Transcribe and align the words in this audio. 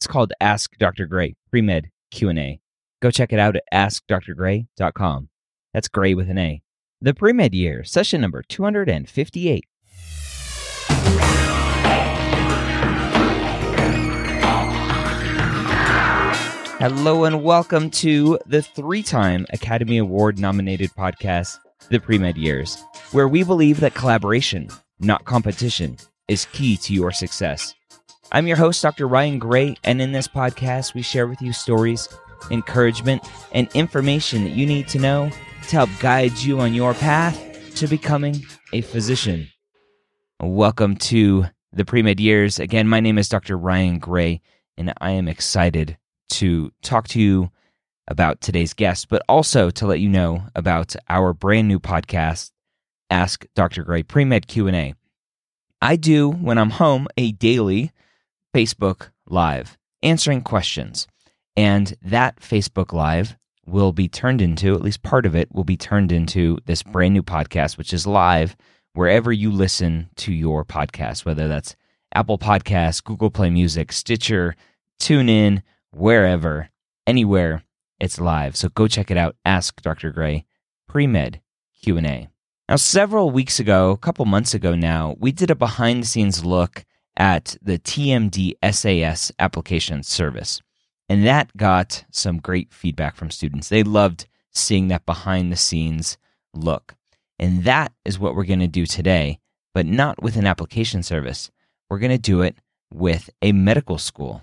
It's 0.00 0.06
called 0.06 0.32
Ask 0.40 0.78
Dr. 0.78 1.04
Gray, 1.04 1.34
Premed 1.52 1.90
Q&A. 2.10 2.58
Go 3.02 3.10
check 3.10 3.34
it 3.34 3.38
out 3.38 3.56
at 3.56 3.64
askdrgray.com. 3.70 5.28
That's 5.74 5.88
Gray 5.88 6.14
with 6.14 6.30
an 6.30 6.38
A. 6.38 6.62
The 7.02 7.12
Premed 7.12 7.52
Year, 7.52 7.84
session 7.84 8.22
number 8.22 8.42
258. 8.42 9.66
Hello 16.78 17.24
and 17.24 17.44
welcome 17.44 17.90
to 17.90 18.38
the 18.46 18.62
three 18.62 19.02
time 19.02 19.44
Academy 19.52 19.98
Award 19.98 20.38
nominated 20.38 20.92
podcast, 20.92 21.58
The 21.90 21.98
Premed 21.98 22.38
Years, 22.38 22.82
where 23.12 23.28
we 23.28 23.44
believe 23.44 23.80
that 23.80 23.92
collaboration, 23.92 24.70
not 24.98 25.26
competition, 25.26 25.98
is 26.26 26.46
key 26.46 26.78
to 26.78 26.94
your 26.94 27.12
success. 27.12 27.74
I'm 28.32 28.46
your 28.46 28.56
host, 28.56 28.80
Dr. 28.80 29.08
Ryan 29.08 29.40
Gray, 29.40 29.74
and 29.82 30.00
in 30.00 30.12
this 30.12 30.28
podcast, 30.28 30.94
we 30.94 31.02
share 31.02 31.26
with 31.26 31.42
you 31.42 31.52
stories, 31.52 32.08
encouragement, 32.52 33.28
and 33.50 33.68
information 33.74 34.44
that 34.44 34.52
you 34.52 34.66
need 34.66 34.86
to 34.90 35.00
know 35.00 35.30
to 35.68 35.70
help 35.70 35.90
guide 35.98 36.38
you 36.38 36.60
on 36.60 36.72
your 36.72 36.94
path 36.94 37.74
to 37.74 37.88
becoming 37.88 38.40
a 38.72 38.82
physician. 38.82 39.48
Welcome 40.40 40.94
to 40.98 41.46
the 41.72 41.84
pre 41.84 42.02
med 42.02 42.20
Years. 42.20 42.60
Again, 42.60 42.86
my 42.86 43.00
name 43.00 43.18
is 43.18 43.28
Dr. 43.28 43.58
Ryan 43.58 43.98
Gray, 43.98 44.42
and 44.76 44.94
I 45.00 45.10
am 45.10 45.26
excited 45.26 45.98
to 46.28 46.70
talk 46.82 47.08
to 47.08 47.20
you 47.20 47.50
about 48.06 48.40
today's 48.40 48.74
guest, 48.74 49.08
but 49.08 49.22
also 49.28 49.70
to 49.70 49.86
let 49.88 49.98
you 49.98 50.08
know 50.08 50.44
about 50.54 50.94
our 51.08 51.32
brand 51.32 51.66
new 51.66 51.80
podcast, 51.80 52.52
Ask 53.10 53.44
Dr. 53.56 53.82
Gray 53.82 54.04
Pre 54.04 54.24
Med 54.24 54.46
Q&A. 54.46 54.94
I 55.82 55.96
do 55.96 56.30
when 56.30 56.58
I'm 56.58 56.70
home 56.70 57.08
a 57.16 57.32
daily 57.32 57.90
Facebook 58.54 59.10
live 59.26 59.78
answering 60.02 60.42
questions. 60.42 61.06
And 61.56 61.94
that 62.02 62.40
Facebook 62.40 62.92
live 62.92 63.36
will 63.66 63.92
be 63.92 64.08
turned 64.08 64.40
into, 64.40 64.74
at 64.74 64.82
least 64.82 65.02
part 65.02 65.26
of 65.26 65.34
it 65.34 65.52
will 65.52 65.64
be 65.64 65.76
turned 65.76 66.10
into 66.10 66.58
this 66.66 66.82
brand 66.82 67.14
new 67.14 67.22
podcast, 67.22 67.78
which 67.78 67.92
is 67.92 68.06
live 68.06 68.56
wherever 68.94 69.32
you 69.32 69.50
listen 69.50 70.08
to 70.16 70.32
your 70.32 70.64
podcast, 70.64 71.24
whether 71.24 71.48
that's 71.48 71.76
Apple 72.14 72.38
Podcasts, 72.38 73.02
Google 73.02 73.30
Play 73.30 73.50
Music, 73.50 73.92
Stitcher, 73.92 74.56
TuneIn, 75.00 75.62
wherever, 75.92 76.70
anywhere, 77.06 77.62
it's 78.00 78.20
live. 78.20 78.56
So 78.56 78.68
go 78.68 78.88
check 78.88 79.10
it 79.10 79.16
out. 79.16 79.36
Ask 79.44 79.80
Dr. 79.82 80.10
Gray, 80.10 80.44
pre-med 80.88 81.40
Q&A. 81.82 82.28
Now, 82.68 82.76
several 82.76 83.30
weeks 83.30 83.60
ago, 83.60 83.90
a 83.90 83.98
couple 83.98 84.24
months 84.24 84.54
ago 84.54 84.74
now, 84.74 85.16
we 85.18 85.32
did 85.32 85.50
a 85.50 85.54
behind 85.54 86.02
the 86.02 86.06
scenes 86.06 86.44
look 86.44 86.84
at 87.20 87.54
the 87.60 87.78
TMD 87.78 88.54
SAS 88.72 89.30
application 89.38 90.02
service. 90.02 90.62
And 91.06 91.26
that 91.26 91.54
got 91.54 92.04
some 92.10 92.38
great 92.38 92.72
feedback 92.72 93.14
from 93.14 93.30
students. 93.30 93.68
They 93.68 93.82
loved 93.82 94.26
seeing 94.52 94.88
that 94.88 95.04
behind 95.04 95.52
the 95.52 95.56
scenes 95.56 96.16
look. 96.54 96.94
And 97.38 97.64
that 97.64 97.92
is 98.06 98.18
what 98.18 98.34
we're 98.34 98.44
going 98.44 98.60
to 98.60 98.66
do 98.66 98.86
today, 98.86 99.38
but 99.74 99.84
not 99.84 100.22
with 100.22 100.36
an 100.36 100.46
application 100.46 101.02
service. 101.02 101.50
We're 101.90 101.98
going 101.98 102.10
to 102.10 102.18
do 102.18 102.40
it 102.40 102.56
with 102.90 103.28
a 103.42 103.52
medical 103.52 103.98
school, 103.98 104.42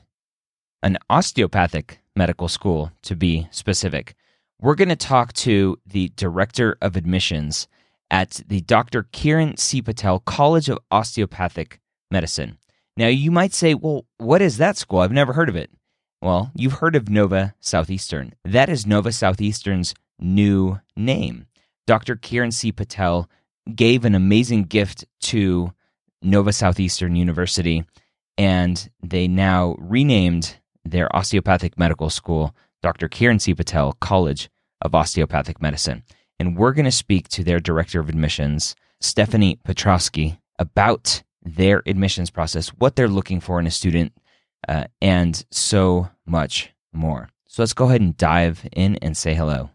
an 0.83 0.99
osteopathic 1.09 1.99
medical 2.15 2.47
school 2.47 2.91
to 3.01 3.15
be 3.15 3.47
specific. 3.49 4.13
We're 4.61 4.75
going 4.75 4.89
to 4.89 4.95
talk 4.95 5.33
to 5.33 5.79
the 5.87 6.09
director 6.15 6.77
of 6.79 6.95
admissions 6.95 7.67
at 8.11 8.41
the 8.47 8.61
Dr. 8.61 9.03
Kiran 9.03 9.57
C. 9.57 9.81
Patel 9.81 10.19
College 10.19 10.69
of 10.69 10.77
Osteopathic 10.91 11.79
Medicine. 12.11 12.59
Now, 12.97 13.07
you 13.07 13.29
might 13.29 13.53
say, 13.53 13.75
well, 13.75 14.05
what 14.17 14.41
is 14.41 14.57
that 14.57 14.75
school? 14.75 14.99
I've 14.99 15.11
never 15.11 15.33
heard 15.33 15.49
of 15.49 15.55
it. 15.55 15.69
Well, 16.19 16.51
you've 16.55 16.73
heard 16.73 16.95
of 16.95 17.09
Nova 17.09 17.53
Southeastern. 17.59 18.33
That 18.43 18.69
is 18.69 18.87
Nova 18.87 19.11
Southeastern's 19.11 19.93
new 20.19 20.79
name. 20.95 21.45
Dr. 21.85 22.15
Kiran 22.15 22.51
C. 22.51 22.71
Patel 22.71 23.29
gave 23.75 24.03
an 24.03 24.15
amazing 24.15 24.63
gift 24.63 25.05
to 25.21 25.73
Nova 26.23 26.51
Southeastern 26.51 27.15
University, 27.15 27.85
and 28.35 28.89
they 29.03 29.27
now 29.27 29.75
renamed 29.77 30.57
their 30.83 31.13
osteopathic 31.15 31.77
medical 31.77 32.09
school 32.09 32.55
Dr. 32.81 33.07
Kiran 33.07 33.39
C. 33.39 33.53
Patel 33.53 33.93
College 33.93 34.49
of 34.81 34.95
Osteopathic 34.95 35.61
Medicine. 35.61 36.03
And 36.39 36.57
we're 36.57 36.73
going 36.73 36.85
to 36.85 36.91
speak 36.91 37.27
to 37.29 37.43
their 37.43 37.59
director 37.59 37.99
of 37.99 38.09
admissions, 38.09 38.75
Stephanie 38.99 39.59
Petrosky, 39.63 40.39
about 40.57 41.21
their 41.55 41.81
admissions 41.85 42.29
process, 42.29 42.69
what 42.69 42.95
they're 42.95 43.07
looking 43.07 43.39
for 43.39 43.59
in 43.59 43.67
a 43.67 43.71
student, 43.71 44.13
uh, 44.67 44.85
and 45.01 45.45
so 45.51 46.09
much 46.25 46.71
more. 46.93 47.29
So 47.47 47.61
let's 47.61 47.73
go 47.73 47.85
ahead 47.85 48.01
and 48.01 48.15
dive 48.17 48.67
in 48.73 48.97
and 48.97 49.15
say 49.15 49.33
hello. 49.33 49.69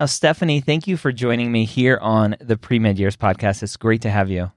Now, 0.00 0.06
Stephanie, 0.06 0.60
thank 0.60 0.86
you 0.86 0.96
for 0.96 1.12
joining 1.12 1.50
me 1.50 1.64
here 1.64 1.98
on 2.00 2.36
the 2.40 2.56
Pre 2.56 2.78
Med 2.78 2.98
Years 2.98 3.16
podcast. 3.16 3.62
It's 3.62 3.76
great 3.76 4.02
to 4.02 4.10
have 4.10 4.30
you. 4.30 4.50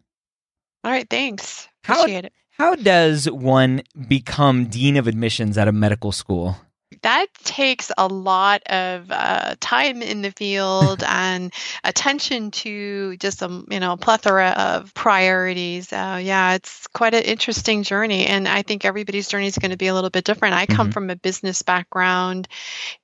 All 0.84 0.92
right, 0.92 1.10
thanks. 1.10 1.68
Appreciate 1.84 2.24
how, 2.24 2.28
it. 2.28 2.34
How 2.52 2.76
does 2.76 3.30
one 3.30 3.84
become 4.08 4.66
dean 4.66 4.98
of 4.98 5.08
admissions 5.08 5.58
at 5.58 5.68
a 5.68 5.72
medical 5.72 6.12
school? 6.12 6.58
That 7.02 7.28
takes 7.44 7.92
a 7.98 8.08
lot 8.08 8.64
of 8.64 9.12
uh, 9.12 9.56
time 9.60 10.02
in 10.02 10.22
the 10.22 10.32
field 10.32 11.04
and 11.08 11.54
attention 11.84 12.52
to 12.52 13.16
just 13.18 13.42
a 13.42 13.64
you 13.70 13.80
know 13.80 13.96
plethora 13.96 14.50
of 14.50 14.94
priorities. 14.94 15.94
Uh, 15.94 16.20
yeah, 16.22 16.56
it's 16.56 16.88
quite 16.88 17.14
an 17.14 17.24
interesting 17.24 17.84
journey, 17.84 18.26
and 18.26 18.48
I 18.48 18.64
think 18.64 18.86
everybody's 18.86 19.28
journey 19.28 19.48
is 19.48 19.58
going 19.58 19.72
to 19.72 19.78
be 19.78 19.88
a 19.88 19.94
little 19.94 20.10
bit 20.10 20.24
different. 20.24 20.56
I 20.56 20.66
come 20.66 20.88
mm-hmm. 20.88 20.92
from 20.92 21.10
a 21.10 21.16
business 21.16 21.62
background, 21.62 22.48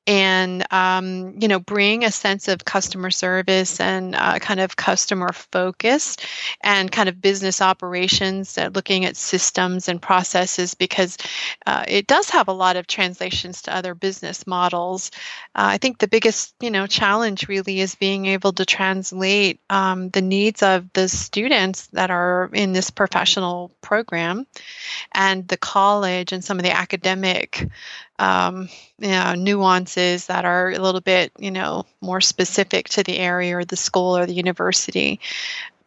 and 0.08 0.66
um, 0.74 1.36
you 1.40 1.48
know 1.48 1.60
bring 1.60 2.04
a 2.04 2.12
sense 2.12 2.48
of 2.48 2.66
customer 2.66 3.12
service 3.12 3.80
and 3.80 4.16
uh, 4.16 4.40
kind 4.40 4.60
of 4.60 4.76
customer 4.76 5.32
focus 5.32 6.18
and 6.62 6.92
kind 6.92 7.10
of 7.10 7.22
business 7.22 7.62
operations, 7.62 8.58
uh, 8.58 8.70
looking 8.74 9.06
at 9.06 9.16
systems 9.16 9.88
and 9.88 10.02
processes 10.02 10.74
because 10.74 11.18
uh, 11.66 11.86
it 11.88 12.08
does 12.08 12.30
have 12.30 12.48
a 12.48 12.54
lot 12.54 12.76
of 12.76 12.88
translations 12.88 13.62
to 13.64 13.75
other 13.76 13.94
business 13.94 14.48
models. 14.48 15.12
Uh, 15.54 15.76
I 15.76 15.78
think 15.78 16.00
the 16.00 16.08
biggest, 16.08 16.56
you 16.60 16.72
know, 16.72 16.88
challenge 16.88 17.48
really 17.48 17.80
is 17.80 17.96
being 17.96 18.26
able 18.26 18.54
to 18.54 18.66
translate 18.66 19.60
um, 19.70 20.10
the 20.10 20.22
needs 20.22 20.64
of 20.64 20.92
the 20.94 21.08
students 21.08 21.88
that 21.88 22.10
are 22.10 22.50
in 22.54 22.74
this 22.74 22.90
professional 22.90 23.72
program 23.82 24.48
and 25.12 25.48
the 25.48 25.58
college 25.58 26.32
and 26.32 26.44
some 26.44 26.58
of 26.58 26.64
the 26.64 26.76
academic 26.76 27.68
um, 28.20 28.70
you 29.00 29.10
know, 29.10 29.36
nuances 29.36 30.28
that 30.28 30.46
are 30.46 30.72
a 30.72 30.80
little 30.80 31.02
bit, 31.02 31.32
you 31.38 31.52
know, 31.52 31.86
more 32.02 32.22
specific 32.22 32.90
to 32.90 33.04
the 33.04 33.18
area 33.18 33.58
or 33.58 33.66
the 33.66 33.76
school 33.76 34.18
or 34.18 34.26
the 34.26 34.34
university. 34.34 35.20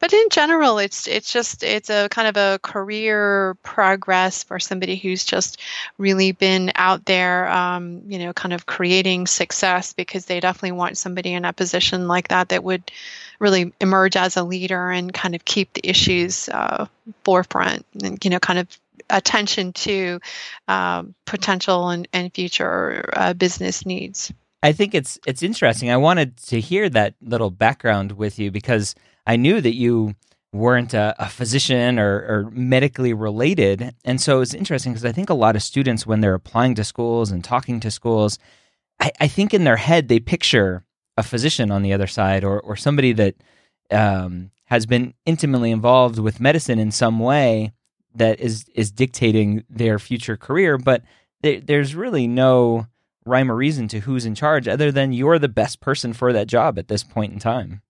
But 0.01 0.13
in 0.13 0.29
general 0.31 0.79
it's 0.79 1.09
it's 1.09 1.33
just 1.33 1.65
it's 1.65 1.91
a 1.91 2.09
kind 2.09 2.29
of 2.29 2.37
a 2.37 2.61
career 2.61 3.57
progress 3.65 4.45
for 4.45 4.61
somebody 4.61 4.95
who's 4.95 5.25
just 5.25 5.61
really 5.99 6.31
been 6.31 6.71
out 6.77 7.05
there 7.05 7.49
um, 7.49 8.03
you 8.07 8.21
know 8.21 8.33
kind 8.33 8.53
of 8.53 8.67
creating 8.67 9.27
success 9.27 9.93
because 9.93 10.27
they 10.27 10.39
definitely 10.39 10.73
want 10.73 10.99
somebody 10.99 11.33
in 11.33 11.45
a 11.45 11.53
position 11.53 12.07
like 12.07 12.29
that 12.29 12.51
that 12.51 12.63
would 12.63 12.93
really 13.41 13.73
emerge 13.81 14.17
as 14.17 14.37
a 14.37 14.45
leader 14.45 14.91
and 14.91 15.13
kind 15.13 15.35
of 15.35 15.45
keep 15.45 15.73
the 15.73 15.89
issues 15.89 16.49
uh, 16.49 16.87
forefront 17.25 17.85
and 18.03 18.25
you 18.25 18.31
know 18.31 18.39
kind 18.39 18.61
of 18.61 18.69
attention 19.11 19.73
to 19.73 20.21
um, 20.69 21.15
potential 21.27 21.89
and, 21.89 22.09
and 22.13 22.35
future 22.35 23.09
uh, 23.15 23.33
business 23.35 23.87
needs 23.87 24.33
I 24.63 24.73
think 24.73 24.95
it's 24.95 25.19
it's 25.27 25.43
interesting. 25.43 25.91
I 25.91 25.97
wanted 25.97 26.37
to 26.49 26.61
hear 26.61 26.89
that 26.91 27.15
little 27.21 27.51
background 27.51 28.13
with 28.13 28.39
you 28.39 28.51
because 28.51 28.95
I 29.27 29.37
knew 29.37 29.61
that 29.61 29.75
you 29.75 30.15
weren't 30.53 30.95
a, 30.95 31.15
a 31.19 31.29
physician 31.29 31.99
or, 31.99 32.15
or, 32.21 32.51
medically 32.53 33.13
related. 33.13 33.95
And 34.03 34.19
so 34.19 34.41
it's 34.41 34.55
interesting 34.55 34.93
because 34.93 35.05
I 35.05 35.13
think 35.13 35.29
a 35.29 35.35
lot 35.35 35.57
of 35.57 35.63
students, 35.63 36.07
when 36.07 36.23
they're 36.23 36.33
applying 36.33 36.75
to 36.77 36.85
schools 36.85 37.31
and 37.31 37.45
talking 37.45 37.81
to 37.81 37.91
schools, 37.91 38.39
I, 38.99 39.13
I, 39.21 39.29
think 39.29 39.53
in 39.53 39.65
their 39.65 39.77
head 39.77 40.09
they 40.09 40.21
picture 40.21 40.87
a 41.19 41.23
physician 41.23 41.71
on 41.71 41.83
the 41.83 41.93
other 41.93 42.07
side 42.07 42.45
or, 42.45 42.61
or 42.61 42.77
somebody 42.77 43.13
that 43.13 43.35
um, 43.91 44.51
has 44.65 44.87
been 44.87 45.13
intimately 45.27 45.71
involved 45.71 46.19
with 46.19 46.41
medicine 46.41 46.79
in 46.79 46.93
some 46.93 47.19
way 47.19 47.73
that 48.19 48.41
is 48.41 48.67
is 48.75 48.91
dictating 48.91 49.65
their 49.69 49.99
future 49.99 50.37
career. 50.37 50.79
But 50.79 51.03
there, 51.43 51.61
there's 51.61 51.95
really 51.95 52.27
no 52.27 52.87
rhyme 53.25 53.51
or 53.51 53.57
reason 53.57 53.89
to 53.89 54.01
who's 54.01 54.25
in 54.25 54.35
charge 54.35 54.67
other 54.69 54.91
than 54.91 55.13
you're 55.13 55.39
the 55.39 55.49
best 55.49 55.81
person 55.81 56.13
for 56.13 56.33
that 56.33 56.47
job 56.47 56.79
at 56.79 56.89
this 56.89 57.05
point 57.05 57.33
in 57.33 57.39
time. 57.39 57.83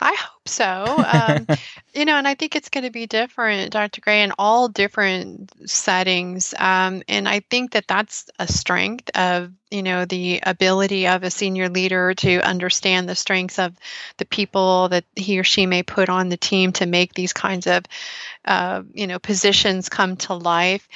I 0.00 0.14
hope 0.14 0.48
so. 0.48 1.04
Um, 1.10 1.46
you 1.92 2.04
know, 2.04 2.16
and 2.16 2.26
I 2.26 2.34
think 2.34 2.54
it's 2.54 2.68
going 2.68 2.84
to 2.84 2.90
be 2.90 3.06
different, 3.06 3.72
Dr. 3.72 4.00
Gray, 4.00 4.22
in 4.22 4.32
all 4.38 4.68
different 4.68 5.52
settings. 5.68 6.54
Um, 6.58 7.02
and 7.08 7.28
I 7.28 7.40
think 7.50 7.72
that 7.72 7.88
that's 7.88 8.26
a 8.38 8.46
strength 8.46 9.10
of, 9.14 9.52
you 9.70 9.82
know, 9.84 10.04
the 10.04 10.40
ability 10.42 11.06
of 11.06 11.22
a 11.22 11.30
senior 11.30 11.68
leader 11.68 12.12
to 12.14 12.40
understand 12.40 13.08
the 13.08 13.14
strengths 13.14 13.58
of 13.58 13.72
the 14.16 14.24
people 14.24 14.88
that 14.88 15.04
he 15.14 15.38
or 15.38 15.44
she 15.44 15.66
may 15.66 15.82
put 15.82 16.08
on 16.08 16.28
the 16.28 16.36
team 16.36 16.72
to 16.72 16.86
make 16.86 17.14
these 17.14 17.32
kinds 17.32 17.68
of, 17.68 17.84
uh, 18.44 18.82
you 18.92 19.06
know, 19.06 19.18
positions 19.20 19.88
come 19.88 20.16
to 20.16 20.34
life. 20.34 20.88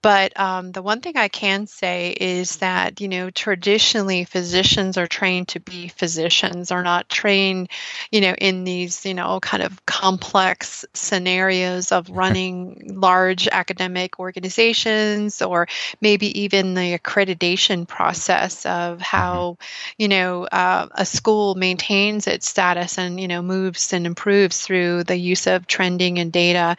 But 0.00 0.38
um, 0.40 0.72
the 0.72 0.82
one 0.82 1.00
thing 1.00 1.16
I 1.16 1.28
can 1.28 1.66
say 1.66 2.16
is 2.18 2.56
that, 2.56 3.00
you 3.00 3.08
know, 3.08 3.30
traditionally 3.30 4.24
physicians 4.24 4.96
are 4.96 5.06
trained 5.06 5.48
to 5.48 5.60
be 5.60 5.88
physicians, 5.88 6.70
are 6.70 6.82
not 6.82 7.08
trained, 7.08 7.68
you 8.10 8.22
know, 8.22 8.34
in 8.34 8.64
these, 8.64 9.04
you 9.04 9.14
know, 9.14 9.38
kind 9.40 9.62
of 9.62 9.84
complex 9.86 10.84
scenarios 10.94 11.92
of 11.92 12.08
running 12.14 12.94
large 12.94 13.48
academic 13.48 14.18
organizations 14.18 15.42
or 15.42 15.68
maybe 16.00 16.40
even 16.40 16.74
the 16.74 16.98
accreditation 16.98 17.86
process 17.86 18.13
of 18.18 18.98
mm-hmm. 18.98 19.00
how, 19.00 19.58
you 19.98 20.08
know, 20.08 20.44
uh, 20.44 20.88
a 20.92 21.04
school 21.04 21.54
maintains 21.54 22.26
its 22.26 22.48
status 22.48 22.98
and, 22.98 23.20
you 23.20 23.28
know, 23.28 23.42
moves 23.42 23.92
and 23.92 24.06
improves 24.06 24.60
through 24.60 25.04
the 25.04 25.16
use 25.16 25.46
of 25.46 25.66
trending 25.66 26.18
and 26.18 26.32
data. 26.32 26.76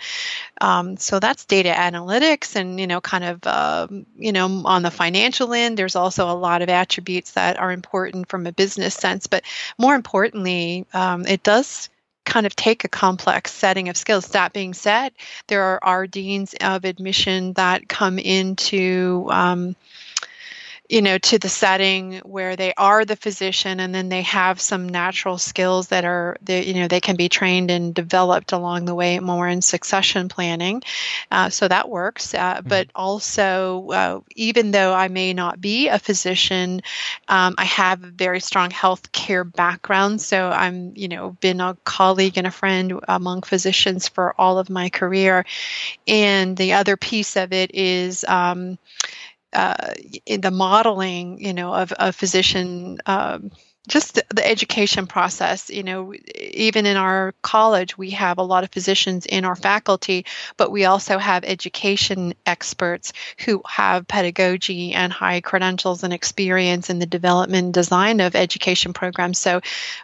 Um, 0.62 0.98
so 0.98 1.20
that's 1.20 1.46
data 1.46 1.70
analytics 1.70 2.56
and, 2.56 2.80
you 2.80 2.88
know, 2.88 3.02
kind 3.02 3.24
of, 3.24 3.48
um, 3.48 4.06
you 4.18 4.32
know, 4.32 4.64
on 4.66 4.84
the 4.84 4.92
financial 4.92 5.54
end, 5.54 5.78
there's 5.78 5.96
also 5.96 6.30
a 6.30 6.34
lot 6.34 6.62
of 6.62 6.70
attributes 6.70 7.32
that 7.32 7.60
are 7.60 7.72
important 7.72 8.30
from 8.30 8.48
a 8.48 8.52
business 8.52 8.96
sense. 8.96 9.28
But 9.28 9.44
more 9.78 9.96
importantly, 9.96 10.86
um, 10.94 11.26
it 11.26 11.44
does 11.44 11.90
kind 12.26 12.46
of 12.46 12.56
take 12.56 12.84
a 12.84 12.90
complex 12.90 13.54
setting 13.54 13.88
of 13.88 13.96
skills. 13.96 14.30
That 14.30 14.52
being 14.52 14.74
said, 14.74 15.14
there 15.48 15.62
are, 15.62 15.80
are 15.84 16.08
deans 16.08 16.56
of 16.60 16.84
admission 16.84 17.54
that 17.54 17.88
come 17.88 18.18
into 18.18 19.28
um, 19.30 19.76
you 20.90 21.02
know 21.02 21.18
to 21.18 21.40
the 21.40 21.50
setting 21.50 22.20
where 22.20 22.56
they 22.56 22.74
are 22.76 23.06
the 23.06 23.16
physician 23.16 23.80
and 23.80 23.94
then 23.94 24.10
they 24.10 24.22
have 24.22 24.62
some 24.62 24.88
natural 24.88 25.38
skills 25.38 25.88
that 25.88 26.06
are 26.06 26.38
that 26.44 26.68
you 26.68 26.76
know 26.76 26.88
they 26.88 27.00
can 27.00 27.16
be 27.16 27.28
trained 27.28 27.72
and 27.72 27.96
developed 27.96 28.52
along 28.52 28.86
the 28.86 28.94
way 28.94 29.20
more 29.20 29.48
in 29.48 29.62
succession 29.62 30.30
planning. 30.30 30.82
Uh, 31.32 31.50
so 31.50 31.68
that 31.68 31.90
works. 31.90 32.34
Uh, 32.34 32.56
mm-hmm. 32.56 32.70
but 32.70 32.88
also 32.94 33.88
uh, 33.90 34.20
even 34.36 34.72
though 34.72 34.94
i 34.94 35.08
may 35.08 35.34
not 35.34 35.60
be 35.60 35.88
a 35.88 35.98
physician 35.98 36.82
um, 37.28 37.56
i 37.58 37.66
have 37.66 38.04
a 38.04 38.08
very 38.08 38.40
strong 38.40 38.70
health 38.70 39.12
care 39.12 39.44
background. 39.44 40.22
So 40.22 40.50
i'm 40.50 40.94
you 40.96 41.08
know 41.08 41.32
been 41.40 41.62
a 41.62 41.76
colleague 41.84 42.38
and 42.38 42.48
a 42.48 42.52
friend 42.52 43.00
among 43.08 43.42
physicians 43.42 44.08
for 44.08 44.40
all 44.40 44.60
of 44.60 44.70
my 44.70 44.90
career. 44.90 45.46
And 46.08 46.56
the 46.56 46.74
other 46.74 46.98
piece 46.98 47.36
of 47.36 47.54
it 47.54 47.74
is 47.74 48.24
um, 48.28 48.78
uh, 49.56 49.94
in 50.26 50.42
the 50.42 50.52
modeling, 50.52 51.40
you 51.42 51.54
know, 51.54 51.74
of 51.74 51.94
a 52.00 52.14
physician 52.14 53.00
um, 53.08 53.52
just 53.88 54.16
the 54.30 54.46
education 54.46 55.08
process 55.08 55.70
you 55.70 55.84
know 55.84 56.14
even 56.36 56.86
in 56.86 56.98
our 56.98 57.34
college 57.42 57.98
we 57.98 58.12
have 58.12 58.38
a 58.38 58.44
lot 58.44 58.64
of 58.64 58.72
physicians 58.72 59.26
in 59.26 59.46
our 59.46 59.56
faculty 59.56 60.26
but 60.58 60.72
we 60.72 60.86
also 60.86 61.18
have 61.18 61.44
education 61.44 62.34
experts 62.46 63.14
who 63.46 63.62
have 63.68 64.08
pedagogy 64.08 64.94
and 64.94 65.12
high 65.12 65.42
credentials 65.42 66.04
and 66.04 66.14
experience 66.14 66.90
in 66.90 67.00
the 67.00 67.06
development 67.06 67.66
and 67.66 67.74
design 67.74 68.20
of 68.20 68.36
education 68.36 68.94
programs. 68.94 69.40
So 69.40 69.62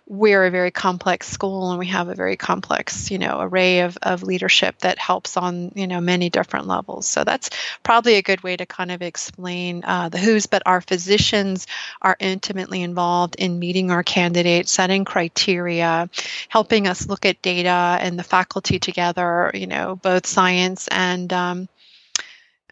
we're 0.07 0.45
a 0.45 0.51
very 0.51 0.71
complex 0.71 1.27
school 1.27 1.71
and 1.71 1.79
we 1.79 1.87
have 1.87 2.09
a 2.09 2.15
very 2.15 2.37
complex 2.37 3.11
you 3.11 3.19
know 3.19 3.39
array 3.41 3.81
of, 3.81 3.97
of 4.01 4.23
leadership 4.23 4.77
that 4.79 4.97
helps 4.97 5.37
on 5.37 5.71
you 5.75 5.87
know 5.87 6.01
many 6.01 6.29
different 6.29 6.67
levels. 6.67 7.07
So 7.07 7.23
that's 7.23 7.49
probably 7.83 8.15
a 8.15 8.21
good 8.21 8.43
way 8.43 8.57
to 8.57 8.65
kind 8.65 8.91
of 8.91 9.01
explain 9.01 9.83
uh, 9.83 10.09
the 10.09 10.17
who's 10.17 10.45
but 10.45 10.63
our 10.65 10.81
physicians 10.81 11.67
are 12.01 12.17
intimately 12.19 12.81
involved 12.81 13.35
in 13.35 13.59
meeting 13.59 13.70
meeting 13.71 13.89
our 13.89 14.03
candidates, 14.03 14.69
setting 14.69 15.05
criteria, 15.05 16.09
helping 16.49 16.89
us 16.89 17.07
look 17.07 17.25
at 17.25 17.41
data 17.41 17.97
and 18.01 18.19
the 18.19 18.23
faculty 18.23 18.79
together, 18.79 19.49
you 19.53 19.65
know, 19.65 19.95
both 19.95 20.27
science 20.27 20.89
and 20.89 21.31
um, 21.31 21.69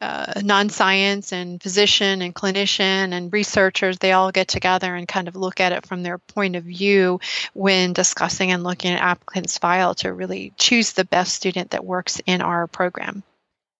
uh, 0.01 0.33
non-science 0.43 1.31
and 1.31 1.63
physician 1.63 2.21
and 2.21 2.35
clinician 2.35 3.13
and 3.13 3.31
researchers 3.31 3.97
they 3.99 4.11
all 4.11 4.29
get 4.33 4.49
together 4.49 4.93
and 4.93 5.07
kind 5.07 5.29
of 5.29 5.37
look 5.37 5.61
at 5.61 5.71
it 5.71 5.85
from 5.85 6.03
their 6.03 6.17
point 6.17 6.57
of 6.57 6.65
view 6.65 7.17
when 7.53 7.93
discussing 7.93 8.51
and 8.51 8.65
looking 8.65 8.91
at 8.91 9.01
applicants 9.01 9.57
file 9.57 9.95
to 9.95 10.11
really 10.11 10.51
choose 10.57 10.91
the 10.91 11.05
best 11.05 11.33
student 11.33 11.71
that 11.71 11.85
works 11.85 12.21
in 12.25 12.41
our 12.41 12.67
program. 12.67 13.23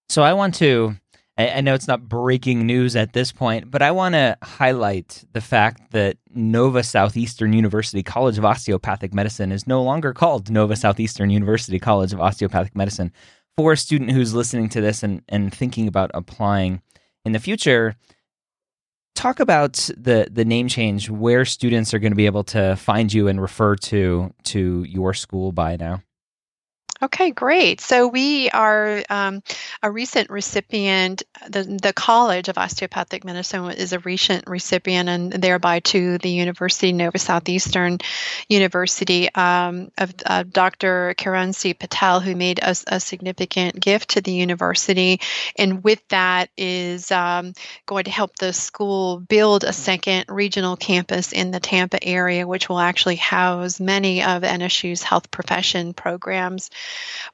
So 0.08 0.24
i 0.24 0.32
want 0.32 0.56
to 0.56 0.96
I, 1.40 1.50
I 1.50 1.62
know 1.62 1.74
it's 1.74 1.88
not 1.88 2.08
breaking 2.08 2.68
news 2.68 2.96
at 2.98 3.14
this 3.14 3.32
point, 3.32 3.72
but 3.72 3.82
I 3.82 3.92
want 3.92 4.14
to 4.14 4.38
highlight 4.44 5.24
the 5.32 5.42
fact 5.42 5.92
that 5.92 6.18
Nova 6.36 6.84
Southeastern 6.84 7.54
University 7.54 8.04
College 8.04 8.38
of 8.38 8.46
Osteopathic 8.46 9.14
Medicine 9.14 9.54
is 9.54 9.66
no 9.66 9.82
longer 9.82 10.14
called 10.14 10.52
Nova 10.52 10.76
Southeastern 10.76 11.30
University 11.30 11.80
College 11.80 12.12
of 12.12 12.20
Osteopathic 12.20 12.76
Medicine. 12.76 13.14
For 13.56 13.74
a 13.74 13.78
student 13.78 14.12
who's 14.12 14.34
listening 14.34 14.70
to 14.70 14.82
this 14.82 15.02
and, 15.02 15.22
and 15.30 15.54
thinking 15.54 15.88
about 15.88 16.12
applying 16.14 16.82
in 17.24 17.32
the 17.32 17.40
future, 17.40 17.96
talk 19.16 19.40
about 19.40 19.74
the 19.98 20.28
the 20.32 20.46
name 20.46 20.68
change 20.68 21.10
where 21.10 21.44
students 21.44 21.94
are 21.94 22.00
going 22.00 22.14
to 22.14 22.18
be 22.18 22.26
able 22.26 22.46
to 22.46 22.76
find 22.78 23.12
you 23.12 23.28
and 23.28 23.42
refer 23.42 23.76
to 23.76 24.34
to 24.44 24.84
your 24.84 25.14
school 25.14 25.52
by 25.52 25.76
now 25.76 26.02
Okay, 27.02 27.32
great. 27.32 27.80
So 27.80 28.10
we 28.10 28.50
are 28.50 29.02
um, 29.10 29.42
a 29.82 29.90
recent 29.90 30.30
recipient. 30.30 31.24
The, 31.48 31.64
the 31.64 31.94
College 31.94 32.50
of 32.50 32.58
Osteopathic 32.58 33.24
Medicine 33.24 33.72
is 33.72 33.94
a 33.94 34.00
recent 34.00 34.48
recipient, 34.48 35.08
and 35.08 35.32
thereby 35.32 35.80
to 35.80 36.18
the 36.18 36.30
University 36.30 36.92
Nova 36.92 37.18
Southeastern 37.18 38.00
University 38.50 39.34
um, 39.34 39.92
of 39.98 40.14
uh, 40.26 40.44
Dr. 40.44 41.16
Kiran 41.18 41.56
C. 41.56 41.74
Patel, 41.74 42.20
who 42.20 42.36
made 42.36 42.60
a, 42.60 42.76
a, 42.88 43.00
significant 43.00 43.80
gift 43.80 44.10
to 44.12 44.22
the 44.22 44.34
university, 44.34 45.22
and 45.58 45.82
with 45.82 46.06
that 46.10 46.50
is 46.58 47.14
um, 47.14 47.54
going 47.86 48.04
to 48.04 48.12
help 48.12 48.36
the 48.36 48.52
school 48.52 49.22
build 49.22 49.64
a 49.64 49.72
second 49.72 50.26
regional 50.28 50.76
campus 50.76 51.32
in 51.32 51.52
the 51.52 51.62
Tampa 51.62 52.04
area, 52.04 52.46
which 52.46 52.68
will 52.68 52.80
actually 52.80 53.16
house 53.16 53.80
many 53.80 54.22
of 54.22 54.44
NSU's 54.44 55.02
health 55.02 55.32
profession 55.32 55.94
programs 55.94 56.70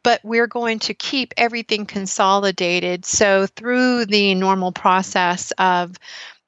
but 0.04 0.22
we're 0.24 0.48
going 0.48 0.80
to 0.80 0.94
keep 0.94 1.34
everything 1.38 1.86
consolidated. 1.86 3.06
So, 3.06 3.48
through 3.48 4.06
the 4.06 4.36
normal 4.36 4.72
process 4.72 5.52
of 5.58 5.98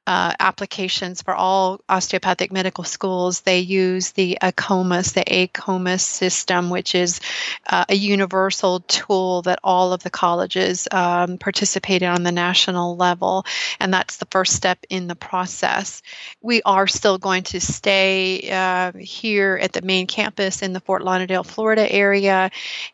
uh, 0.07 0.33
applications 0.39 1.21
for 1.21 1.35
all 1.35 1.81
osteopathic 1.89 2.49
medical 2.49 2.85
schools, 2.85 3.41
they 3.41 3.59
use 3.59 4.11
the 4.11 4.37
AACOMAS, 4.41 5.13
the 5.13 5.25
AACOMAS 5.25 5.99
system, 5.99 6.69
which 6.69 6.95
is 6.95 7.19
uh, 7.67 7.83
a 7.89 7.93
universal 7.93 8.79
tool 8.79 9.41
that 9.41 9.59
all 9.65 9.91
of 9.91 10.01
the 10.03 10.09
colleges 10.09 10.87
um, 10.91 11.37
participate 11.37 12.03
in 12.03 12.07
on 12.07 12.23
the 12.23 12.31
national 12.31 12.95
level. 12.95 13.45
And 13.81 13.93
that's 13.93 14.15
the 14.15 14.27
first 14.27 14.53
step 14.53 14.79
in 14.89 15.07
the 15.07 15.15
process. 15.15 16.01
We 16.41 16.61
are 16.63 16.87
still 16.87 17.17
going 17.17 17.43
to 17.43 17.59
stay 17.59 18.49
uh, 18.49 18.93
here 18.97 19.59
at 19.61 19.73
the 19.73 19.81
main 19.81 20.07
campus 20.07 20.61
in 20.61 20.71
the 20.71 20.79
Fort 20.79 21.03
Lauderdale, 21.03 21.43
Florida 21.43 21.91
area. 21.91 22.49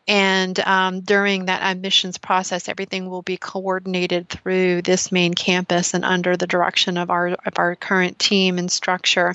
And 0.08 0.58
um, 0.58 1.02
during 1.02 1.44
that 1.44 1.62
admissions 1.62 2.18
process, 2.18 2.68
everything 2.68 3.08
will 3.08 3.22
be 3.22 3.36
coordinated 3.36 4.28
through 4.28 4.82
this 4.82 5.12
main 5.12 5.34
campus 5.34 5.94
and 5.94 6.04
under 6.04 6.36
the 6.36 6.48
direction 6.48 6.98
of 6.98 7.03
our, 7.10 7.28
of 7.28 7.58
our 7.58 7.76
current 7.76 8.18
team 8.18 8.58
and 8.58 8.70
structure. 8.70 9.34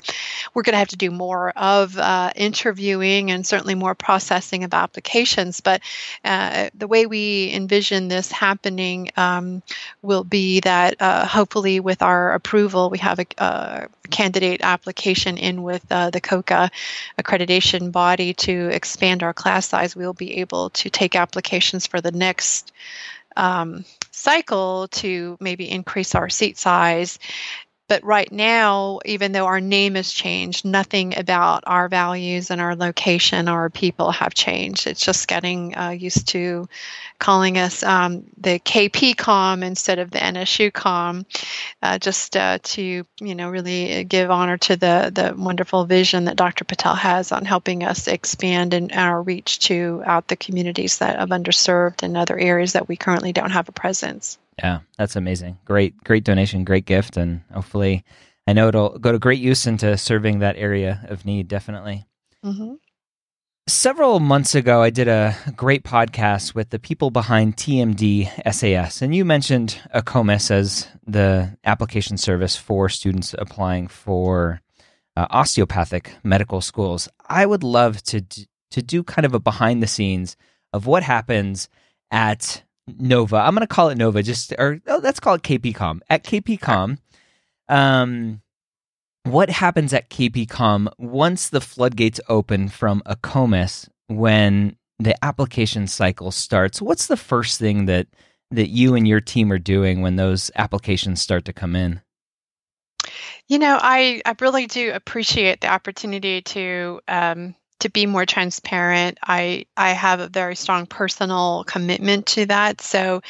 We're 0.54 0.62
going 0.62 0.74
to 0.74 0.78
have 0.78 0.88
to 0.88 0.96
do 0.96 1.10
more 1.10 1.50
of 1.50 1.96
uh, 1.96 2.32
interviewing 2.36 3.30
and 3.30 3.46
certainly 3.46 3.74
more 3.74 3.94
processing 3.94 4.64
of 4.64 4.74
applications. 4.74 5.60
But 5.60 5.82
uh, 6.24 6.70
the 6.74 6.86
way 6.86 7.06
we 7.06 7.52
envision 7.52 8.08
this 8.08 8.30
happening 8.32 9.10
um, 9.16 9.62
will 10.02 10.24
be 10.24 10.60
that 10.60 11.00
uh, 11.00 11.26
hopefully, 11.26 11.80
with 11.80 12.02
our 12.02 12.32
approval, 12.32 12.90
we 12.90 12.98
have 12.98 13.18
a, 13.18 13.26
a 13.38 13.88
candidate 14.10 14.60
application 14.62 15.38
in 15.38 15.62
with 15.62 15.84
uh, 15.90 16.10
the 16.10 16.20
COCA 16.20 16.70
accreditation 17.18 17.92
body 17.92 18.34
to 18.34 18.68
expand 18.68 19.22
our 19.22 19.32
class 19.32 19.68
size. 19.68 19.96
We'll 19.96 20.12
be 20.12 20.38
able 20.40 20.70
to 20.70 20.90
take 20.90 21.16
applications 21.16 21.86
for 21.86 22.00
the 22.00 22.12
next 22.12 22.72
um, 23.36 23.84
cycle 24.20 24.88
to 24.88 25.36
maybe 25.40 25.70
increase 25.70 26.14
our 26.14 26.28
seat 26.28 26.58
size 26.58 27.18
but 27.90 28.04
right 28.04 28.30
now, 28.30 29.00
even 29.04 29.32
though 29.32 29.46
our 29.46 29.60
name 29.60 29.96
has 29.96 30.12
changed, 30.12 30.64
nothing 30.64 31.18
about 31.18 31.64
our 31.66 31.88
values 31.88 32.52
and 32.52 32.60
our 32.60 32.76
location 32.76 33.48
our 33.48 33.68
people 33.68 34.12
have 34.12 34.32
changed. 34.32 34.86
It's 34.86 35.04
just 35.04 35.26
getting 35.26 35.76
uh, 35.76 35.90
used 35.90 36.28
to 36.28 36.68
calling 37.18 37.58
us 37.58 37.82
um, 37.82 38.26
the 38.38 38.60
KP 38.60 39.64
instead 39.64 39.98
of 39.98 40.12
the 40.12 40.20
NSU 40.20 40.72
Com, 40.72 41.26
uh, 41.82 41.98
just 41.98 42.36
uh, 42.36 42.58
to 42.62 43.04
you 43.20 43.34
know 43.34 43.50
really 43.50 44.04
give 44.04 44.30
honor 44.30 44.56
to 44.58 44.76
the 44.76 45.10
the 45.12 45.34
wonderful 45.36 45.84
vision 45.84 46.26
that 46.26 46.36
Dr. 46.36 46.64
Patel 46.64 46.94
has 46.94 47.32
on 47.32 47.44
helping 47.44 47.82
us 47.82 48.06
expand 48.06 48.72
in 48.72 48.92
our 48.92 49.20
reach 49.20 49.58
to 49.66 50.00
out 50.06 50.28
the 50.28 50.36
communities 50.36 50.98
that 50.98 51.18
have 51.18 51.30
underserved 51.30 52.04
and 52.04 52.16
other 52.16 52.38
areas 52.38 52.74
that 52.74 52.86
we 52.86 52.96
currently 52.96 53.32
don't 53.32 53.50
have 53.50 53.68
a 53.68 53.72
presence. 53.72 54.38
Yeah, 54.62 54.80
that's 54.98 55.16
amazing. 55.16 55.58
Great, 55.64 55.96
great 56.04 56.22
donation, 56.24 56.64
great 56.64 56.84
gift, 56.84 57.16
and 57.16 57.42
hopefully, 57.52 58.04
I 58.46 58.52
know 58.52 58.68
it'll 58.68 58.98
go 58.98 59.10
to 59.10 59.18
great 59.18 59.40
use 59.40 59.66
into 59.66 59.96
serving 59.96 60.40
that 60.40 60.56
area 60.56 61.06
of 61.08 61.24
need. 61.24 61.48
Definitely. 61.48 62.06
Mm-hmm. 62.44 62.74
Several 63.66 64.20
months 64.20 64.54
ago, 64.54 64.82
I 64.82 64.90
did 64.90 65.08
a 65.08 65.34
great 65.56 65.84
podcast 65.84 66.54
with 66.54 66.70
the 66.70 66.78
people 66.78 67.10
behind 67.10 67.56
TMD 67.56 68.28
SAS, 68.52 69.00
and 69.00 69.14
you 69.14 69.24
mentioned 69.24 69.80
AACOMAS 69.94 70.50
as 70.50 70.88
the 71.06 71.56
application 71.64 72.16
service 72.16 72.56
for 72.56 72.88
students 72.88 73.34
applying 73.38 73.86
for 73.86 74.60
uh, 75.16 75.26
osteopathic 75.30 76.16
medical 76.22 76.60
schools. 76.60 77.08
I 77.28 77.46
would 77.46 77.62
love 77.62 78.02
to 78.04 78.22
to 78.72 78.82
do 78.82 79.02
kind 79.02 79.24
of 79.24 79.34
a 79.34 79.40
behind 79.40 79.82
the 79.82 79.86
scenes 79.86 80.36
of 80.72 80.86
what 80.86 81.02
happens 81.02 81.68
at 82.10 82.62
Nova. 82.98 83.36
I'm 83.36 83.54
going 83.54 83.66
to 83.66 83.72
call 83.72 83.88
it 83.90 83.98
Nova. 83.98 84.22
Just 84.22 84.52
or 84.58 84.80
oh, 84.86 85.00
let's 85.02 85.20
call 85.20 85.34
it 85.34 85.42
KPCom. 85.42 86.00
At 86.08 86.24
KPCom, 86.24 86.98
um, 87.68 88.42
what 89.24 89.50
happens 89.50 89.92
at 89.92 90.10
KPCom 90.10 90.88
once 90.98 91.48
the 91.48 91.60
floodgates 91.60 92.20
open 92.28 92.68
from 92.68 93.02
AACOMAS 93.06 93.88
when 94.08 94.76
the 94.98 95.22
application 95.24 95.86
cycle 95.86 96.30
starts? 96.30 96.80
What's 96.80 97.06
the 97.06 97.16
first 97.16 97.58
thing 97.58 97.86
that 97.86 98.06
that 98.50 98.68
you 98.68 98.94
and 98.94 99.06
your 99.06 99.20
team 99.20 99.52
are 99.52 99.58
doing 99.58 100.02
when 100.02 100.16
those 100.16 100.50
applications 100.56 101.22
start 101.22 101.44
to 101.44 101.52
come 101.52 101.76
in? 101.76 102.00
You 103.48 103.58
know, 103.58 103.78
I, 103.80 104.22
I 104.24 104.34
really 104.40 104.66
do 104.66 104.92
appreciate 104.92 105.60
the 105.60 105.68
opportunity 105.68 106.42
to 106.42 107.00
um, 107.08 107.54
to 107.80 107.90
be 107.90 108.06
more 108.06 108.26
transparent. 108.26 109.18
I 109.22 109.66
I 109.76 109.90
have 109.90 110.20
a 110.20 110.28
very 110.28 110.56
strong 110.56 110.86
personal 110.86 111.64
commitment 111.66 112.26
to 112.26 112.46
that. 112.46 112.80
So 112.80 113.20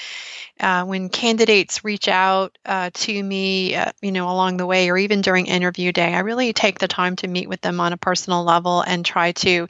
uh, 0.61 0.85
when 0.85 1.09
candidates 1.09 1.85
reach 1.85 2.09
out 2.09 2.57
uh, 2.67 2.91
to 2.93 3.23
me, 3.23 3.75
uh, 3.75 3.93
you 4.03 4.13
know, 4.13 4.29
along 4.29 4.59
the 4.59 4.67
way, 4.67 4.91
or 4.91 4.99
even 4.99 5.21
during 5.21 5.47
interview 5.47 5.93
day, 5.93 6.15
I 6.15 6.21
really 6.21 6.53
take 6.53 6.79
the 6.79 6.89
time 6.89 7.17
to 7.17 7.29
meet 7.29 7.49
with 7.49 7.61
them 7.61 7.81
on 7.81 7.93
a 7.93 7.97
personal 7.97 8.45
level 8.45 8.83
and 8.83 9.05
try 9.05 9.33
to 9.33 9.69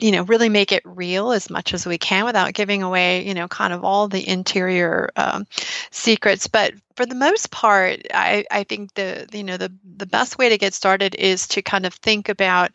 you 0.00 0.10
know 0.10 0.22
really 0.22 0.48
make 0.48 0.72
it 0.72 0.82
real 0.86 1.32
as 1.32 1.50
much 1.50 1.74
as 1.74 1.86
we 1.86 1.98
can 1.98 2.24
without 2.24 2.54
giving 2.54 2.82
away 2.82 3.26
you 3.26 3.34
know 3.34 3.46
kind 3.46 3.72
of 3.72 3.84
all 3.84 4.08
the 4.08 4.26
interior 4.26 5.10
um, 5.16 5.46
secrets 5.90 6.46
but 6.46 6.72
for 6.94 7.04
the 7.04 7.14
most 7.14 7.50
part 7.50 8.00
I, 8.14 8.44
I 8.50 8.64
think 8.64 8.94
the 8.94 9.28
you 9.32 9.44
know 9.44 9.58
the 9.58 9.72
the 9.96 10.06
best 10.06 10.38
way 10.38 10.48
to 10.48 10.58
get 10.58 10.72
started 10.72 11.14
is 11.14 11.48
to 11.48 11.62
kind 11.62 11.84
of 11.84 11.92
think 11.94 12.28
about 12.28 12.70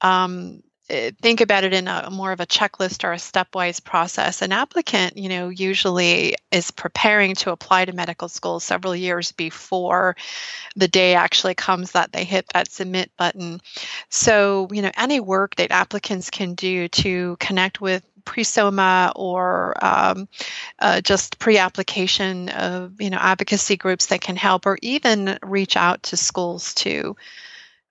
um, 0.00 0.62
eh, 0.88 1.10
think 1.20 1.40
about 1.40 1.64
it 1.64 1.72
in 1.72 1.88
a 1.88 2.10
more 2.10 2.32
of 2.32 2.40
a 2.40 2.46
checklist 2.46 3.04
or 3.04 3.12
a 3.12 3.16
stepwise 3.16 3.82
process. 3.82 4.42
An 4.42 4.52
applicant 4.52 5.16
you 5.16 5.28
know 5.28 5.48
usually 5.48 6.36
is 6.50 6.70
preparing 6.70 7.34
to 7.36 7.50
apply 7.50 7.84
to 7.84 7.92
medical 7.92 8.28
school 8.28 8.60
several 8.60 8.94
years 8.94 9.32
before 9.32 10.16
the 10.76 10.88
day 10.88 11.14
actually 11.14 11.54
comes 11.54 11.92
that 11.92 12.12
they 12.12 12.24
hit 12.24 12.46
that 12.52 12.70
submit 12.70 13.10
button. 13.16 13.60
So 14.10 14.68
you 14.70 14.82
know 14.82 14.92
any 14.96 15.20
work 15.20 15.56
that 15.56 15.70
applicants 15.70 16.30
can 16.30 16.54
do 16.54 16.88
to 16.88 17.36
connect 17.40 17.80
with 17.80 18.04
pre-SOMA 18.26 19.12
or 19.16 19.82
um, 19.82 20.28
uh, 20.80 21.00
just 21.00 21.38
pre-application 21.38 22.50
of 22.50 23.00
you 23.00 23.08
know 23.08 23.18
advocacy 23.18 23.76
groups 23.76 24.06
that 24.06 24.20
can 24.20 24.36
help 24.36 24.66
or 24.66 24.78
even 24.82 25.38
reach 25.42 25.76
out 25.76 26.02
to 26.02 26.16
schools 26.16 26.74
too 26.74 27.16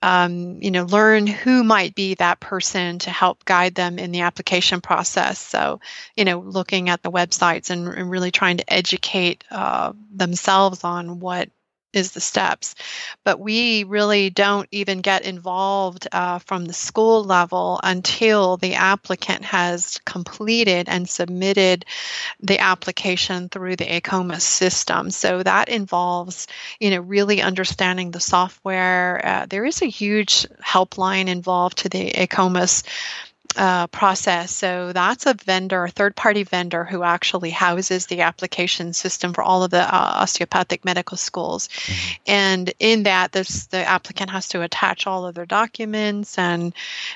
um, 0.05 0.61
you 0.61 0.69
know, 0.69 0.83
learn 0.83 1.25
who 1.25 1.63
might 1.63 1.95
be 1.95 2.13
that 2.13 2.39
person 2.39 2.99
to 2.99 3.09
help 3.09 3.43
guide 3.43 3.73
them 3.73 3.97
in 3.97 4.11
the 4.11 4.21
application 4.21 4.79
process. 4.79 5.39
So, 5.39 5.79
you 6.15 6.23
know, 6.23 6.41
looking 6.41 6.89
at 6.89 7.01
the 7.01 7.09
websites 7.09 7.71
and, 7.71 7.87
and 7.87 8.07
really 8.11 8.29
trying 8.29 8.57
to 8.57 8.71
educate 8.71 9.43
uh, 9.49 9.93
themselves 10.13 10.83
on 10.83 11.19
what 11.19 11.49
is 11.95 12.11
the 12.11 12.21
steps. 12.21 12.75
But 13.23 13.39
we 13.39 13.83
really 13.83 14.29
don't 14.29 14.67
even 14.71 15.01
get 15.01 15.23
involved 15.23 16.07
uh, 16.11 16.39
from 16.39 16.65
the 16.65 16.73
school 16.73 17.23
level 17.23 17.79
until 17.83 18.57
the 18.57 18.75
applicant 18.75 19.43
has 19.45 19.99
completed 20.05 20.89
and 20.89 21.07
submitted 21.09 21.85
the 22.39 22.59
application 22.59 23.49
through 23.49 23.75
the 23.75 23.85
AACOMAS 23.85 24.41
system. 24.41 25.09
So 25.11 25.43
that 25.43 25.69
involves, 25.69 26.47
you 26.79 26.91
know, 26.91 26.99
really 26.99 27.41
understanding 27.41 28.11
the 28.11 28.19
software. 28.19 29.21
Uh, 29.23 29.45
there 29.49 29.65
is 29.65 29.81
a 29.81 29.87
huge 29.87 30.47
helpline 30.63 31.27
involved 31.27 31.79
to 31.79 31.89
the 31.89 32.11
AACOMAS 32.11 32.83
uh, 33.57 33.87
process. 33.87 34.51
So 34.51 34.91
that's 34.93 35.25
a 35.25 35.33
vendor, 35.33 35.83
a 35.83 35.89
third 35.89 36.15
party 36.15 36.43
vendor 36.43 36.83
who 36.83 37.03
actually 37.03 37.51
houses 37.51 38.05
the 38.05 38.21
application 38.21 38.93
system 38.93 39.33
for 39.33 39.43
all 39.43 39.63
of 39.63 39.71
the 39.71 39.81
uh, 39.81 40.11
osteopathic 40.21 40.85
medical 40.85 41.17
schools. 41.17 41.67
Mm-hmm. 41.67 42.21
And 42.27 42.73
in 42.79 43.03
that, 43.03 43.31
this, 43.31 43.67
the 43.67 43.85
applicant 43.85 44.29
has 44.29 44.47
to 44.49 44.61
attach 44.61 45.07
all 45.07 45.25
of 45.25 45.35
their 45.35 45.45
documents 45.45 46.37
and 46.37 46.73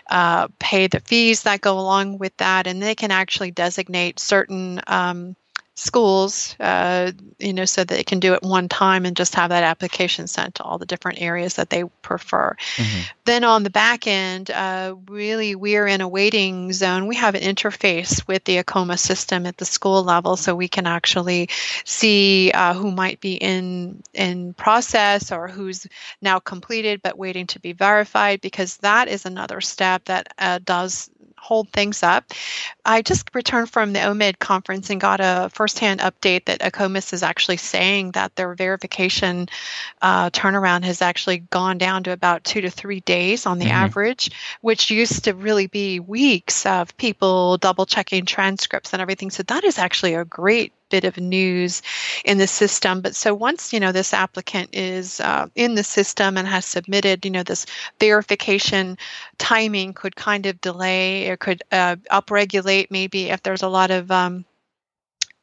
uh, 0.09 0.47
pay 0.59 0.87
the 0.87 0.99
fees 1.01 1.43
that 1.43 1.61
go 1.61 1.79
along 1.79 2.17
with 2.17 2.35
that. 2.37 2.67
And 2.67 2.81
they 2.81 2.95
can 2.95 3.11
actually 3.11 3.51
designate 3.51 4.19
certain 4.19 4.81
um, 4.87 5.35
schools, 5.79 6.55
uh, 6.59 7.11
you 7.39 7.53
know, 7.53 7.65
so 7.65 7.81
that 7.83 7.95
they 7.95 8.03
can 8.03 8.19
do 8.19 8.33
it 8.33 8.43
one 8.43 8.67
time 8.67 9.05
and 9.05 9.15
just 9.15 9.35
have 9.35 9.49
that 9.49 9.63
application 9.63 10.27
sent 10.27 10.55
to 10.55 10.63
all 10.63 10.77
the 10.77 10.85
different 10.85 11.21
areas 11.21 11.55
that 11.55 11.69
they 11.69 11.83
prefer. 12.01 12.55
Mm-hmm. 12.75 13.01
Then 13.25 13.43
on 13.43 13.63
the 13.63 13.69
back 13.69 14.05
end, 14.05 14.51
uh, 14.51 14.95
really 15.07 15.55
we're 15.55 15.87
in 15.87 16.01
a 16.01 16.07
waiting 16.07 16.73
zone. 16.73 17.07
We 17.07 17.15
have 17.15 17.35
an 17.35 17.41
interface 17.41 18.27
with 18.27 18.43
the 18.43 18.57
AACOMAS 18.57 18.99
system 18.99 19.45
at 19.45 19.57
the 19.57 19.65
school 19.65 20.03
level, 20.03 20.35
so 20.35 20.53
we 20.53 20.67
can 20.67 20.85
actually 20.85 21.49
see 21.85 22.51
uh, 22.53 22.73
who 22.73 22.91
might 22.91 23.21
be 23.21 23.35
in 23.35 24.03
in 24.13 24.53
process 24.53 25.31
or 25.31 25.47
who's 25.47 25.87
now 26.21 26.39
completed 26.39 27.01
but 27.01 27.17
waiting 27.17 27.47
to 27.47 27.59
be 27.59 27.73
verified, 27.73 28.41
because 28.41 28.77
that 28.77 29.07
is 29.07 29.25
another 29.25 29.61
step 29.61 30.05
that 30.05 30.33
uh, 30.37 30.59
does 30.63 31.09
hold 31.41 31.69
things 31.69 32.03
up. 32.03 32.31
I 32.85 33.01
just 33.01 33.33
returned 33.33 33.69
from 33.69 33.93
the 33.93 33.99
OMID 33.99 34.39
conference 34.39 34.89
and 34.89 34.99
got 34.99 35.19
a 35.21 35.49
firsthand 35.53 35.99
update 35.99 36.45
that 36.45 36.59
AACOMAS 36.61 37.13
is 37.13 37.23
actually 37.23 37.57
saying 37.57 38.11
that 38.11 38.35
their 38.35 38.53
verification 38.55 39.47
uh, 40.01 40.29
turnaround 40.29 40.83
has 40.83 41.01
actually 41.01 41.39
gone 41.39 41.77
down 41.77 42.03
to 42.03 42.11
about 42.11 42.43
two 42.43 42.61
to 42.61 42.69
three 42.69 42.99
days 43.01 43.45
on 43.45 43.59
the 43.59 43.65
mm-hmm. 43.65 43.73
average, 43.73 44.31
which 44.61 44.91
used 44.91 45.25
to 45.25 45.33
really 45.33 45.67
be 45.67 45.99
weeks 45.99 46.65
of 46.65 46.95
people 46.97 47.57
double 47.57 47.85
checking 47.85 48.25
transcripts 48.25 48.93
and 48.93 49.01
everything. 49.01 49.31
So 49.31 49.43
that 49.43 49.63
is 49.63 49.77
actually 49.77 50.15
a 50.15 50.25
great 50.25 50.73
bit 50.89 51.03
of 51.03 51.17
news 51.17 51.81
in 52.25 52.37
the 52.37 52.47
system. 52.47 53.01
But 53.01 53.15
so 53.15 53.33
once 53.33 53.73
you 53.73 53.79
know 53.79 53.91
this 53.91 54.13
applicant 54.13 54.69
is 54.73 55.19
uh, 55.19 55.47
in 55.55 55.75
the 55.75 55.83
system 55.83 56.37
and 56.37 56.47
has 56.47 56.65
submitted, 56.65 57.25
you 57.25 57.31
know 57.31 57.43
this 57.43 57.65
verification 57.99 58.97
timing 59.37 59.93
could 59.93 60.15
kind 60.15 60.45
of 60.45 60.61
delay 60.61 61.29
or 61.29 61.37
could 61.37 61.63
uh, 61.71 61.95
upregulate 62.11 62.87
maybe 62.89 63.29
if 63.29 63.43
there's 63.43 63.63
a 63.63 63.67
lot 63.67 63.91
of 63.91 64.11
um, 64.11 64.45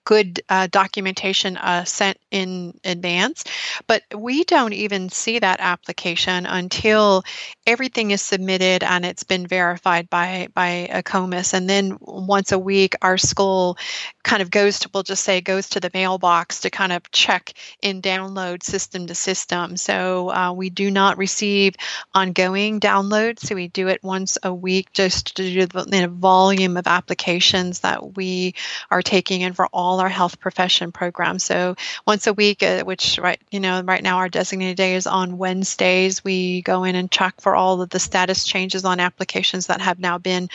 good 0.06 0.40
uh, 0.48 0.68
documentation 0.70 1.58
uh, 1.58 1.84
sent 1.84 2.16
in 2.30 2.72
advance. 2.84 3.44
But 3.86 4.02
we 4.14 4.44
don't 4.44 4.72
even 4.72 5.10
see 5.10 5.40
that 5.40 5.60
application 5.60 6.46
until 6.46 7.24
everything 7.66 8.12
is 8.12 8.22
submitted 8.22 8.84
and 8.84 9.04
it's 9.04 9.24
been 9.24 9.46
verified 9.46 10.08
by 10.08 10.48
by 10.54 10.88
AACOMAS. 10.90 11.52
And 11.52 11.68
then 11.68 11.98
once 12.00 12.52
a 12.52 12.58
week, 12.58 12.94
our 13.02 13.18
school 13.18 13.76
kind 14.22 14.42
of 14.42 14.50
goes 14.50 14.80
to, 14.80 14.90
we'll 14.94 15.02
just 15.02 15.24
say, 15.24 15.40
goes 15.40 15.68
to 15.70 15.80
the 15.80 15.90
mailbox 15.92 16.60
to 16.60 16.70
kind 16.70 16.92
of 16.92 17.10
check 17.10 17.52
and 17.82 18.02
download 18.02 18.62
system 18.62 19.06
to 19.08 19.14
system. 19.14 19.76
So 19.76 20.30
uh, 20.30 20.52
we 20.52 20.70
do 20.70 20.90
not 20.90 21.18
receive 21.18 21.74
ongoing 22.14 22.80
downloads. 22.80 23.40
So 23.40 23.54
we 23.54 23.68
do 23.68 23.88
it 23.88 24.02
once 24.04 24.38
a 24.42 24.54
week 24.54 24.92
just 24.92 25.36
to 25.36 25.42
do 25.42 25.66
the 25.66 26.08
volume 26.08 26.76
of 26.76 26.86
applications 26.86 27.80
that 27.80 28.16
we 28.16 28.54
are 28.90 29.02
taking 29.02 29.40
in 29.40 29.52
for 29.52 29.66
all 29.72 29.95
all 29.96 30.02
our 30.02 30.08
health 30.10 30.38
profession 30.38 30.92
programs. 30.92 31.42
So 31.44 31.76
once 32.06 32.26
a 32.26 32.34
week, 32.34 32.62
uh, 32.62 32.84
which 32.84 33.18
right 33.18 33.40
you 33.50 33.60
know 33.60 33.80
right 33.82 34.02
now 34.02 34.18
our 34.18 34.28
designated 34.28 34.76
day 34.76 34.94
is 34.94 35.06
on 35.06 35.38
Wednesdays, 35.38 36.22
we 36.22 36.60
go 36.62 36.84
in 36.84 36.94
and 36.94 37.10
check 37.10 37.40
for 37.40 37.56
all 37.56 37.80
of 37.80 37.88
the 37.88 37.98
status 37.98 38.44
changes 38.44 38.84
on 38.84 39.00
applications 39.00 39.68
that 39.68 39.80
have 39.80 39.98
now 39.98 40.18
been 40.18 40.50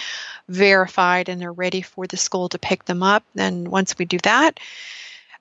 verified 0.48 1.28
and 1.28 1.44
are 1.44 1.52
ready 1.52 1.82
for 1.82 2.06
the 2.06 2.18
school 2.18 2.50
to 2.50 2.60
pick 2.60 2.86
them 2.86 3.02
up. 3.02 3.24
And 3.36 3.68
once 3.68 3.98
we 3.98 4.06
do 4.06 4.20
that, 4.20 4.60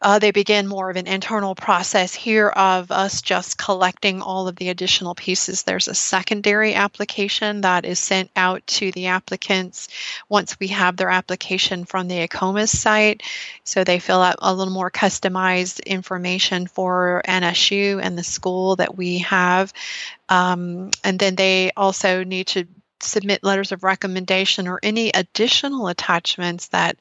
uh, 0.03 0.19
they 0.19 0.31
begin 0.31 0.67
more 0.67 0.89
of 0.89 0.97
an 0.97 1.07
internal 1.07 1.55
process 1.55 2.15
here 2.15 2.49
of 2.49 2.91
us 2.91 3.21
just 3.21 3.59
collecting 3.59 4.23
all 4.23 4.49
of 4.49 4.57
the 4.57 4.71
additional 4.71 5.15
pieces. 5.15 5.63
There's 5.63 5.89
a 5.89 5.95
secondary 5.95 6.75
application 6.75 7.61
that 7.63 7.85
is 7.85 7.99
sent 7.99 8.31
out 8.35 8.67
to 8.69 8.91
the 8.93 9.07
applicants 9.07 9.89
once 10.29 10.59
we 10.59 10.69
have 10.69 10.97
their 10.97 11.11
application 11.11 11.85
from 11.85 12.09
the 12.09 12.27
AACOMAS 12.27 12.71
site. 12.71 13.23
So 13.65 13.85
they 13.85 13.99
fill 13.99 14.23
out 14.23 14.37
a 14.39 14.55
little 14.55 14.73
more 14.73 14.91
customized 14.91 15.85
information 15.85 16.67
for 16.67 17.23
NSU 17.27 18.01
and 18.03 18.17
the 18.17 18.25
school 18.25 18.77
that 18.77 18.97
we 18.97 19.19
have. 19.19 19.73
Um, 20.31 20.93
and 21.05 21.19
then 21.19 21.35
they 21.35 21.73
also 21.77 22.25
need 22.25 22.47
to 22.49 22.67
submit 23.03 23.45
letters 23.45 23.73
of 23.73 23.85
recommendation 23.85 24.69
or 24.69 24.81
any 24.83 25.11
additional 25.11 25.89
attachments 25.89 26.69
that 26.69 26.97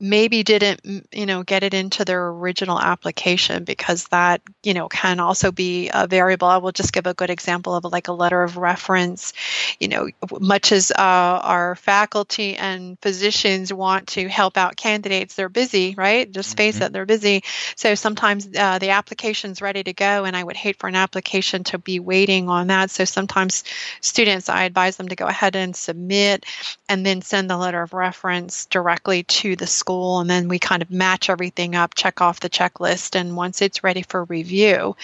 maybe 0.00 0.44
didn't 0.44 1.08
you 1.12 1.26
know 1.26 1.42
get 1.42 1.64
it 1.64 1.74
into 1.74 2.04
their 2.04 2.28
original 2.28 2.80
application 2.80 3.64
because 3.64 4.04
that 4.08 4.40
you 4.62 4.72
know 4.72 4.88
can 4.88 5.18
also 5.18 5.50
be 5.50 5.90
a 5.92 6.06
variable. 6.06 6.46
I 6.46 6.58
will 6.58 6.72
just 6.72 6.92
give 6.92 7.06
a 7.06 7.14
good 7.14 7.30
example 7.30 7.74
of 7.74 7.84
like 7.84 8.08
a 8.08 8.12
letter 8.12 8.42
of 8.42 8.56
reference. 8.56 9.32
You 9.80 9.88
know 9.88 10.08
much 10.40 10.70
as 10.70 10.92
uh, 10.92 10.94
our 10.98 11.74
faculty 11.74 12.56
and 12.56 12.98
physicians 13.00 13.72
want 13.72 14.08
to 14.08 14.28
help 14.28 14.56
out 14.56 14.76
candidates 14.76 15.34
they're 15.34 15.48
busy 15.48 15.94
right? 15.96 16.30
Just 16.30 16.56
face 16.56 16.76
mm-hmm. 16.76 16.84
it 16.84 16.92
they're 16.92 17.06
busy. 17.06 17.42
So 17.74 17.94
sometimes 17.94 18.48
uh, 18.56 18.78
the 18.78 18.90
application's 18.90 19.60
ready 19.60 19.82
to 19.82 19.92
go 19.92 20.24
and 20.24 20.36
i 20.36 20.44
would 20.44 20.56
hate 20.56 20.76
for 20.76 20.88
an 20.88 20.94
application 20.94 21.64
to 21.64 21.78
be 21.78 21.98
waiting 21.98 22.48
on 22.48 22.68
that. 22.68 22.90
So 22.90 23.04
sometimes 23.04 23.64
students 24.00 24.48
i 24.48 24.62
advise 24.62 24.96
them 24.96 25.08
to 25.08 25.16
go 25.16 25.26
ahead 25.26 25.56
and 25.56 25.74
submit 25.74 26.46
and 26.88 27.04
then 27.04 27.20
send 27.22 27.50
the 27.50 27.56
letter 27.56 27.82
of 27.82 27.92
reference 27.92 28.66
directly 28.66 29.24
to 29.24 29.56
the 29.56 29.66
school 29.66 29.87
school 29.88 30.20
and 30.20 30.28
then 30.28 30.48
we 30.48 30.58
kind 30.58 30.82
of 30.82 30.90
match 30.90 31.30
everything 31.30 31.74
up, 31.74 31.94
check 31.94 32.20
off 32.20 32.40
the 32.40 32.50
checklist. 32.50 33.18
And 33.18 33.34
once 33.36 33.62
it's 33.62 33.82
ready 33.82 34.02
for 34.02 34.24
review, 34.24 34.96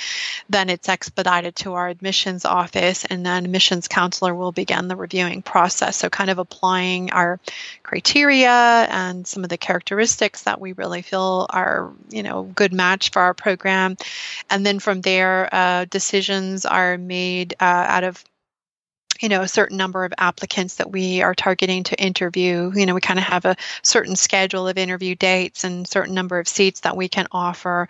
then 0.51 0.69
it's 0.69 0.91
expedited 0.91 1.57
to 1.57 1.73
our 1.73 1.89
admissions 1.89 2.45
office 2.45 3.07
and 3.07 3.25
then 3.25 3.47
admissions 3.47 3.89
counselor 3.89 4.35
will 4.35 4.53
begin 4.53 4.89
the 4.89 4.97
reviewing 4.97 5.41
process. 5.41 5.97
So 5.97 6.11
kind 6.11 6.29
of 6.29 6.39
applying 6.39 7.13
our 7.13 7.41
criteria 7.83 8.51
and 8.51 9.27
some 9.27 9.43
of 9.43 9.49
the 9.49 9.57
characteristics 9.57 10.43
that 10.43 10.61
we 10.61 10.75
really 10.75 11.01
feel 11.01 11.47
are, 11.49 11.91
you 12.11 12.23
know, 12.23 12.43
good 12.43 12.75
match 12.75 13.11
for 13.11 13.23
our 13.23 13.33
program. 13.33 13.97
And 14.51 14.67
then 14.67 14.81
from 14.81 15.01
there, 15.01 15.49
uh, 15.51 15.87
decisions 15.87 16.67
are 16.67 16.99
made 16.99 17.55
uh, 17.59 17.87
out 17.89 18.05
of 18.05 18.23
you 19.21 19.29
know 19.29 19.43
a 19.43 19.49
certain 19.49 19.77
number 19.77 20.05
of 20.05 20.13
applicants 20.19 20.77
that 20.77 20.91
we 20.91 21.23
are 21.23 21.35
targeting 21.35 21.85
to 21.85 22.03
interview. 22.03 22.73
You 22.75 22.87
know 22.87 22.95
we 22.95 23.01
kind 23.01 23.19
of 23.19 23.25
have 23.25 23.45
a 23.45 23.57
certain 23.83 24.17
schedule 24.17 24.69
of 24.69 24.79
interview 24.79 25.15
dates 25.15 25.65
and 25.65 25.87
certain 25.87 26.15
number 26.15 26.39
of 26.39 26.49
seats 26.49 26.81
that 26.81 26.97
we 26.97 27.09
can 27.09 27.27
offer. 27.33 27.89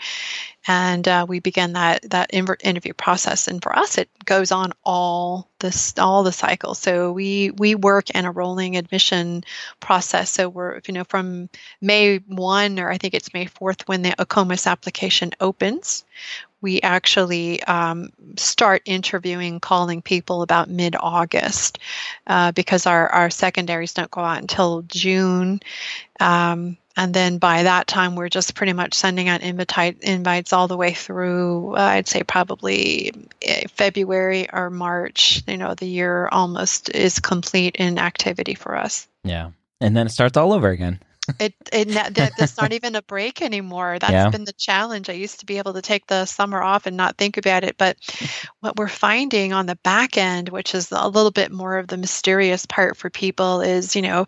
And 0.67 1.07
uh, 1.07 1.27
we 1.29 1.41
begin 1.41 1.75
that 1.75 2.11
that 2.11 2.33
interview 2.33 2.95
process. 2.95 3.49
And 3.49 3.63
for 3.63 3.77
us 3.77 3.99
it 3.99 4.09
goes 4.25 4.53
on 4.53 4.73
all 4.85 5.49
this 5.59 5.95
all 5.99 6.23
the 6.23 6.33
cycles. 6.33 6.79
So 6.79 7.13
we 7.13 7.51
we 7.51 7.75
work 7.75 8.11
in 8.11 8.25
a 8.25 8.33
rolling 8.33 8.77
admission 8.77 9.45
process. 9.81 10.31
So 10.31 10.49
we're 10.49 10.81
you 10.87 10.95
know 10.95 11.05
from 11.05 11.49
may 11.81 12.19
1 12.19 12.79
or 12.79 12.91
i 12.91 12.99
think 12.99 13.15
it's 13.15 13.35
may 13.35 13.47
4th 13.47 13.83
when 13.87 14.03
the 14.03 14.11
AACOMAS 14.11 14.67
application 14.67 15.31
opens 15.41 16.05
we 16.65 16.81
actually 16.81 17.63
um, 17.65 18.09
start 18.37 18.81
interviewing, 18.87 19.61
calling 19.61 20.01
people 20.01 20.41
about 20.41 20.71
mid 20.71 20.97
August 20.99 21.79
uh, 22.27 22.53
because 22.53 22.87
our, 22.87 23.07
our 23.11 23.29
secondaries 23.29 23.93
don't 23.93 24.11
go 24.11 24.23
out 24.23 24.41
until 24.41 24.81
June. 24.81 25.61
Um, 26.19 26.79
and 26.97 27.13
then 27.13 27.37
by 27.37 27.65
that 27.65 27.87
time, 27.87 28.17
we're 28.17 28.31
just 28.31 28.55
pretty 28.55 28.73
much 28.73 28.95
sending 28.95 29.29
out 29.29 29.43
invite, 29.43 29.99
invites 30.01 30.55
all 30.55 30.67
the 30.67 30.79
way 30.79 30.95
through, 30.95 31.75
uh, 31.75 31.81
I'd 31.81 32.09
say 32.09 32.23
probably 32.23 33.13
eh, 33.43 33.65
February 33.75 34.49
or 34.51 34.71
March. 34.71 35.43
You 35.47 35.59
know, 35.59 35.75
the 35.75 35.87
year 35.87 36.31
almost 36.33 36.89
is 36.89 37.19
complete 37.19 37.77
in 37.77 37.99
activity 37.99 38.55
for 38.55 38.75
us. 38.75 39.07
Yeah. 39.23 39.51
And 39.83 39.95
then 39.95 40.07
it 40.07 40.13
starts 40.13 40.39
all 40.39 40.55
over 40.55 40.71
again 40.71 40.99
it, 41.39 41.55
it 41.73 41.89
that, 41.89 42.33
that's 42.37 42.57
not 42.59 42.73
even 42.73 42.97
a 42.97 43.03
break 43.03 43.41
anymore. 43.41 43.99
That's 43.99 44.13
yeah. 44.13 44.29
been 44.29 44.45
the 44.45 44.53
challenge. 44.53 45.09
I 45.09 45.15
used 45.15 45.41
to 45.41 45.47
be 45.47 45.59
able 45.59 45.73
to 45.75 45.83
take 45.83 46.07
the 46.07 46.27
summer 46.27 46.63
off 46.63 46.87
and 46.87 46.97
not 46.97 47.17
think 47.17 47.37
about 47.37 47.65
it, 47.65 47.77
but 47.79 47.97
what 48.61 48.77
we're 48.77 48.89
finding 48.89 49.53
on 49.53 49.67
the 49.67 49.77
back 49.77 50.19
end, 50.19 50.51
which 50.51 50.75
is 50.75 50.93
a 50.93 51.09
little 51.09 51.31
bit 51.31 51.51
more 51.51 51.79
of 51.79 51.89
the 51.89 51.97
mysterious 51.97 52.67
part 52.67 52.97
for 52.97 53.09
people, 53.09 53.63
is 53.63 53.97
you 53.97 54.03
know 54.03 54.27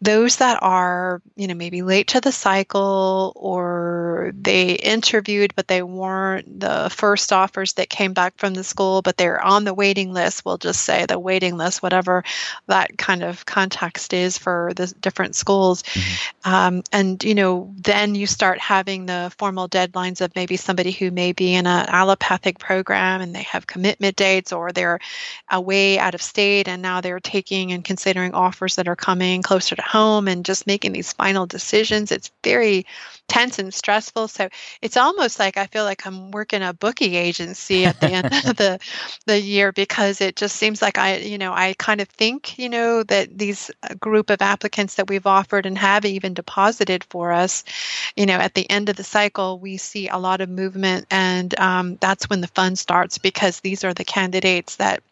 those 0.00 0.36
that 0.36 0.58
are 0.62 1.20
you 1.36 1.46
know 1.46 1.54
maybe 1.54 1.82
late 1.82 2.08
to 2.08 2.20
the 2.20 2.32
cycle 2.32 3.32
or 3.36 4.32
they 4.34 4.72
interviewed 4.72 5.54
but 5.54 5.68
they 5.68 5.82
weren't 5.82 6.60
the 6.60 6.88
first 6.90 7.32
offers 7.32 7.74
that 7.74 7.90
came 7.90 8.14
back 8.14 8.36
from 8.38 8.54
the 8.54 8.64
school, 8.64 9.02
but 9.02 9.16
they're 9.16 9.44
on 9.44 9.64
the 9.64 9.74
waiting 9.74 10.12
list. 10.12 10.44
We'll 10.44 10.58
just 10.58 10.82
say 10.82 11.04
the 11.04 11.18
waiting 11.18 11.56
list, 11.56 11.82
whatever 11.82 12.24
that 12.68 12.96
kind 12.96 13.22
of 13.22 13.44
context 13.44 14.14
is 14.14 14.38
for 14.38 14.72
the 14.76 14.86
different 15.00 15.36
schools. 15.36 15.82
Mm-hmm 15.82 16.37
um, 16.44 16.82
and 16.92 17.22
you 17.24 17.34
know, 17.34 17.74
then 17.76 18.14
you 18.14 18.26
start 18.26 18.58
having 18.60 19.06
the 19.06 19.32
formal 19.38 19.68
deadlines 19.68 20.20
of 20.20 20.34
maybe 20.36 20.56
somebody 20.56 20.92
who 20.92 21.10
may 21.10 21.32
be 21.32 21.54
in 21.54 21.66
an 21.66 21.86
allopathic 21.88 22.58
program 22.58 23.20
and 23.20 23.34
they 23.34 23.42
have 23.42 23.66
commitment 23.66 24.16
dates, 24.16 24.52
or 24.52 24.72
they're 24.72 25.00
away 25.50 25.98
out 25.98 26.14
of 26.14 26.22
state 26.22 26.68
and 26.68 26.80
now 26.80 27.00
they're 27.00 27.20
taking 27.20 27.72
and 27.72 27.84
considering 27.84 28.34
offers 28.34 28.76
that 28.76 28.88
are 28.88 28.96
coming 28.96 29.42
closer 29.42 29.74
to 29.74 29.82
home 29.82 30.28
and 30.28 30.44
just 30.44 30.66
making 30.66 30.92
these 30.92 31.12
final 31.12 31.46
decisions. 31.46 32.12
It's 32.12 32.30
very 32.44 32.86
tense 33.28 33.58
and 33.58 33.72
stressful. 33.72 34.28
So 34.28 34.48
it's 34.80 34.96
almost 34.96 35.38
like 35.38 35.56
I 35.56 35.66
feel 35.66 35.84
like 35.84 36.06
I'm 36.06 36.30
working 36.30 36.62
a 36.62 36.72
booking 36.72 37.14
agency 37.14 37.84
at 37.84 38.00
the 38.00 38.10
end 38.10 38.26
of 38.26 38.56
the 38.56 38.80
the 39.26 39.40
year 39.40 39.70
because 39.70 40.20
it 40.20 40.36
just 40.36 40.56
seems 40.56 40.82
like 40.82 40.98
I, 40.98 41.16
you 41.18 41.38
know, 41.38 41.52
I 41.52 41.74
kind 41.78 42.00
of 42.00 42.08
think, 42.08 42.58
you 42.58 42.68
know, 42.68 43.02
that 43.04 43.36
these 43.36 43.70
uh, 43.82 43.94
group 43.94 44.30
of 44.30 44.42
applicants 44.42 44.94
that 44.94 45.08
we've 45.08 45.26
offered 45.26 45.66
and 45.66 45.76
have 45.76 46.04
even 46.04 46.27
deposited 46.34 47.04
for 47.04 47.32
us, 47.32 47.64
you 48.16 48.26
know, 48.26 48.36
at 48.36 48.54
the 48.54 48.68
end 48.70 48.88
of 48.88 48.96
the 48.96 49.04
cycle, 49.04 49.58
we 49.58 49.76
see 49.76 50.08
a 50.08 50.18
lot 50.18 50.40
of 50.40 50.48
movement, 50.48 51.06
and 51.10 51.58
um, 51.58 51.96
that's 52.00 52.28
when 52.28 52.40
the 52.40 52.48
fun 52.48 52.76
starts 52.76 53.18
because 53.18 53.60
these 53.60 53.84
are 53.84 53.94
the 53.94 54.04
candidates 54.04 54.76
that 54.76 55.02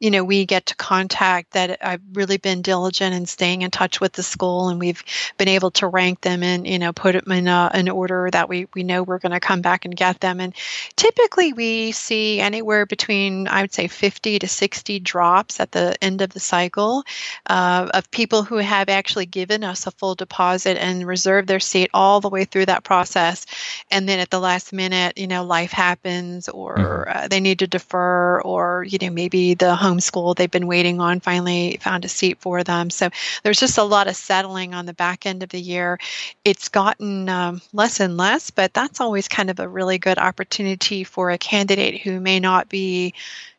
you 0.00 0.10
know, 0.10 0.24
we 0.24 0.44
get 0.46 0.66
to 0.66 0.76
contact 0.76 1.52
that 1.52 1.78
I've 1.82 2.00
really 2.12 2.36
been 2.36 2.62
diligent 2.62 3.14
in 3.14 3.26
staying 3.26 3.62
in 3.62 3.70
touch 3.70 4.00
with 4.00 4.12
the 4.12 4.22
school 4.22 4.68
and 4.68 4.78
we've 4.80 5.02
been 5.38 5.48
able 5.48 5.70
to 5.72 5.86
rank 5.86 6.20
them 6.20 6.42
and, 6.42 6.66
you 6.66 6.78
know, 6.78 6.92
put 6.92 7.12
them 7.12 7.32
in 7.32 7.48
a, 7.48 7.70
an 7.72 7.88
order 7.88 8.28
that 8.30 8.48
we, 8.48 8.66
we 8.74 8.82
know 8.82 9.02
we're 9.02 9.18
going 9.18 9.32
to 9.32 9.40
come 9.40 9.62
back 9.62 9.84
and 9.84 9.96
get 9.96 10.20
them. 10.20 10.40
And 10.40 10.54
typically 10.96 11.52
we 11.52 11.92
see 11.92 12.40
anywhere 12.40 12.86
between, 12.86 13.48
I 13.48 13.62
would 13.62 13.72
say 13.72 13.88
50 13.88 14.38
to 14.40 14.48
60 14.48 15.00
drops 15.00 15.60
at 15.60 15.72
the 15.72 15.96
end 16.02 16.20
of 16.22 16.30
the 16.30 16.40
cycle 16.40 17.04
uh, 17.46 17.90
of 17.94 18.10
people 18.10 18.42
who 18.42 18.56
have 18.56 18.88
actually 18.88 19.26
given 19.26 19.64
us 19.64 19.86
a 19.86 19.90
full 19.90 20.14
deposit 20.14 20.76
and 20.78 21.06
reserved 21.06 21.48
their 21.48 21.60
seat 21.60 21.90
all 21.94 22.20
the 22.20 22.28
way 22.28 22.44
through 22.44 22.66
that 22.66 22.84
process. 22.84 23.46
And 23.90 24.08
then 24.08 24.18
at 24.18 24.30
the 24.30 24.40
last 24.40 24.72
minute, 24.72 25.18
you 25.18 25.26
know, 25.26 25.44
life 25.44 25.72
happens 25.72 26.48
or 26.48 26.76
mm-hmm. 26.76 27.24
uh, 27.24 27.28
they 27.28 27.40
need 27.40 27.60
to 27.60 27.66
defer 27.66 28.40
or, 28.40 28.84
you 28.88 28.98
know, 29.00 29.10
maybe 29.10 29.54
the 29.54 29.74
home 29.74 29.93
homeschooled. 29.94 30.36
They've 30.36 30.50
been 30.50 30.66
waiting 30.66 31.00
on, 31.00 31.20
finally 31.20 31.78
found 31.80 32.04
a 32.04 32.08
seat 32.08 32.38
for 32.40 32.62
them. 32.62 32.90
So 32.90 33.10
there's 33.42 33.60
just 33.60 33.78
a 33.78 33.82
lot 33.82 34.08
of 34.08 34.16
settling 34.16 34.74
on 34.74 34.86
the 34.86 34.94
back 34.94 35.26
end 35.26 35.42
of 35.42 35.50
the 35.50 35.60
year. 35.60 35.98
It's 36.44 36.68
gotten 36.68 37.28
um, 37.28 37.60
less 37.72 38.00
and 38.00 38.16
less, 38.16 38.50
but 38.50 38.74
that's 38.74 39.00
always 39.00 39.28
kind 39.28 39.50
of 39.50 39.60
a 39.60 39.68
really 39.68 39.98
good 39.98 40.18
opportunity 40.18 41.04
for 41.04 41.30
a 41.30 41.38
candidate 41.38 42.00
who 42.00 42.20
may 42.20 42.40
not 42.40 42.68
be 42.68 43.14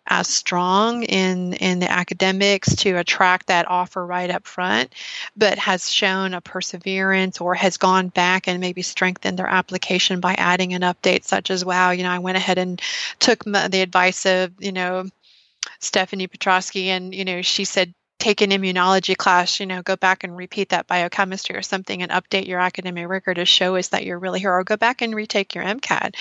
as 0.08 0.28
strong 0.28 1.04
in 1.04 1.54
in 1.54 1.80
the 1.80 1.92
academics 1.92 2.76
to 2.76 2.96
attract 2.98 3.48
that 3.48 3.68
offer 3.68 4.06
right 4.06 4.30
up 4.30 4.46
front 4.46 4.94
but 5.36 5.58
has 5.58 5.92
shown 5.92 6.36
a 6.36 6.42
perseverance 6.42 7.42
or 7.42 7.56
has 7.56 7.78
gone 7.78 8.10
back 8.10 8.48
and 8.48 8.62
maybe 8.62 8.84
strengthened 8.84 9.40
their 9.40 9.48
application 9.48 10.20
by 10.20 10.36
adding 10.36 10.76
an 10.76 10.84
update 10.84 11.24
such 11.24 11.50
as 11.50 11.66
wow 11.66 11.90
you 11.90 12.04
know 12.04 12.12
i 12.12 12.20
went 12.20 12.38
ahead 12.38 12.60
and 12.60 12.82
took 13.20 13.44
the 13.46 13.82
advice 13.82 14.28
of 14.28 14.52
you 14.60 14.72
know 14.72 15.10
Stephanie 15.80 16.28
Petrosky, 16.28 16.88
and 16.88 17.14
you 17.14 17.26
know, 17.26 17.42
she 17.42 17.66
said 17.66 17.94
take 18.26 18.42
an 18.42 18.50
immunology 18.50 19.16
class, 19.16 19.60
you 19.60 19.68
know, 19.68 19.84
go 19.84 19.96
back 19.96 20.24
and 20.24 20.36
repeat 20.36 20.70
that 20.70 20.88
biochemistry 20.88 21.56
or 21.56 21.62
something 21.62 22.02
and 22.02 22.12
update 22.12 22.48
your 22.48 22.60
academic 22.60 23.08
record 23.08 23.36
to 23.36 23.46
show 23.46 23.76
us 23.76 23.90
that 23.90 24.04
you're 24.04 24.18
really 24.18 24.40
here, 24.40 24.52
or 24.52 24.64
go 24.64 24.76
back 24.76 25.04
and 25.04 25.14
retake 25.14 25.54
your 25.54 25.64
MCAT. 25.64 26.16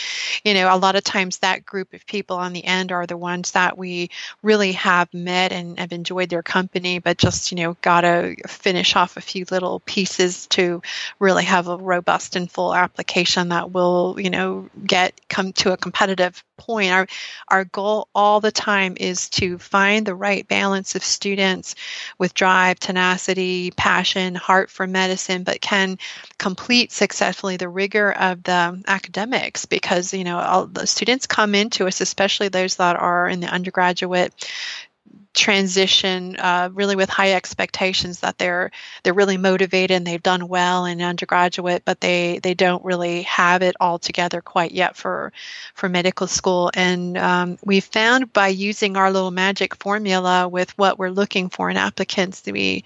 You 0.45 0.53
know, 0.53 0.75
a 0.75 0.77
lot 0.77 0.97
of 0.97 1.03
times 1.03 1.39
that 1.39 1.65
group 1.65 1.95
of 1.95 2.05
people 2.05 2.37
on 2.37 2.53
the 2.53 2.63
end 2.63 2.93
are 2.93 3.07
the 3.07 3.17
ones 3.17 3.53
that 3.53 3.79
we 3.79 4.11
really 4.43 4.73
have 4.73 5.15
met 5.15 5.51
and 5.51 5.79
have 5.79 5.95
enjoyed 5.95 6.29
their 6.29 6.43
company, 6.43 6.99
but 6.99 7.17
just, 7.17 7.51
you 7.51 7.57
know, 7.57 7.75
got 7.81 8.03
to 8.03 8.37
finish 8.47 8.97
off 8.97 9.17
a 9.17 9.23
few 9.23 9.47
little 9.51 9.81
pieces 9.81 10.47
to 10.49 10.83
really 11.21 11.45
have 11.45 11.69
a 11.69 11.79
robust 11.79 12.37
and 12.37 12.51
full 12.51 12.75
application 12.75 13.49
that 13.49 13.73
will, 13.73 14.17
you 14.19 14.29
know, 14.29 14.69
get 14.85 15.19
come 15.31 15.55
to 15.55 15.73
a 15.73 15.79
competitive 15.79 16.45
point. 16.59 16.93
Our, 16.93 17.07
our 17.49 17.65
goal 17.65 18.09
all 18.15 18.41
the 18.41 18.53
time 18.53 18.99
is 19.01 19.31
to 19.31 19.57
find 19.57 20.05
the 20.05 20.15
right 20.15 20.47
balance 20.47 20.95
of 20.95 21.03
students 21.03 21.75
with 22.19 22.35
drive, 22.35 22.79
tenacity, 22.81 23.71
passion, 23.73 24.35
heart 24.35 24.71
for 24.71 24.87
medicine, 24.87 25.43
but 25.43 25.61
can 25.61 25.99
complete 26.39 26.93
successfully 26.93 27.57
the 27.57 27.69
rigor 27.69 28.13
of 28.13 28.43
the 28.43 28.83
academics 28.87 29.65
because, 29.67 30.13
you 30.13 30.25
know, 30.25 30.39
all 30.39 30.67
the 30.67 30.87
students 30.87 31.27
come 31.27 31.55
into 31.55 31.87
us, 31.87 32.01
especially 32.01 32.49
those 32.49 32.77
that 32.77 32.97
are 32.97 33.29
in 33.29 33.41
the 33.41 33.49
undergraduate 33.49 34.33
transition 35.35 36.37
uh, 36.37 36.71
really 36.73 36.97
with 36.97 37.11
high 37.11 37.33
expectations 37.33 38.21
that 38.21 38.39
they're 38.39 38.71
they're 39.03 39.13
really 39.13 39.37
motivated 39.37 39.97
and 39.97 40.07
they've 40.07 40.23
done 40.23 40.49
well 40.49 40.85
in 40.87 41.03
undergraduate 41.03 41.83
but 41.85 42.01
they 42.01 42.39
they 42.39 42.55
don't 42.55 42.85
really 42.85 43.23
have 43.23 43.63
it 43.63 43.75
all 43.81 43.99
together 43.99 44.41
quite 44.41 44.73
yet 44.73 44.97
for 44.97 45.33
for 45.75 45.89
medical 45.89 46.27
school. 46.27 46.71
And 46.75 47.19
um, 47.19 47.59
we 47.65 47.81
found 47.81 48.33
by 48.33 48.49
using 48.49 48.97
our 48.97 49.11
little 49.11 49.31
magic 49.31 49.75
formula 49.77 50.49
with 50.49 50.77
what 50.79 50.99
we're 50.99 51.11
looking 51.11 51.49
for 51.49 51.69
in 51.69 51.77
applicants 51.77 52.43
we 52.47 52.85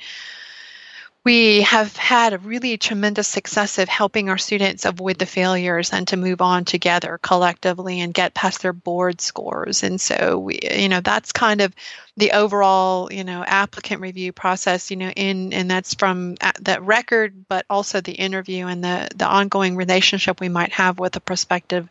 we 1.29 1.61
have 1.61 1.95
had 1.95 2.33
a 2.33 2.39
really 2.39 2.79
tremendous 2.79 3.29
success 3.29 3.77
of 3.77 3.87
helping 3.87 4.31
our 4.31 4.39
students 4.39 4.87
avoid 4.87 5.19
the 5.19 5.27
failures 5.27 5.93
and 5.93 6.09
to 6.09 6.17
move 6.17 6.41
on 6.41 6.65
together 6.65 7.19
collectively 7.23 8.01
and 8.01 8.15
get 8.15 8.33
past 8.33 8.63
their 8.63 8.73
board 8.73 9.21
scores. 9.21 9.83
And 9.83 10.01
so 10.01 10.39
we, 10.39 10.59
you 10.63 10.89
know, 10.89 11.03
that's 11.03 11.33
kind 11.33 11.61
of 11.61 11.75
the 12.17 12.33
overall, 12.33 13.13
you 13.13 13.25
know, 13.25 13.45
applicant 13.47 14.01
review 14.01 14.33
process, 14.33 14.91
you 14.91 14.97
know, 14.97 15.11
in 15.11 15.53
and 15.53 15.71
that's 15.71 15.93
from 15.93 16.37
that 16.61 16.83
record, 16.83 17.45
but 17.47 17.67
also 17.69 18.01
the 18.01 18.13
interview 18.13 18.67
and 18.67 18.83
the 18.83 19.11
the 19.15 19.27
ongoing 19.27 19.77
relationship 19.77 20.41
we 20.41 20.49
might 20.49 20.73
have 20.73 20.99
with 20.99 21.15
a 21.17 21.21
prospective 21.21 21.91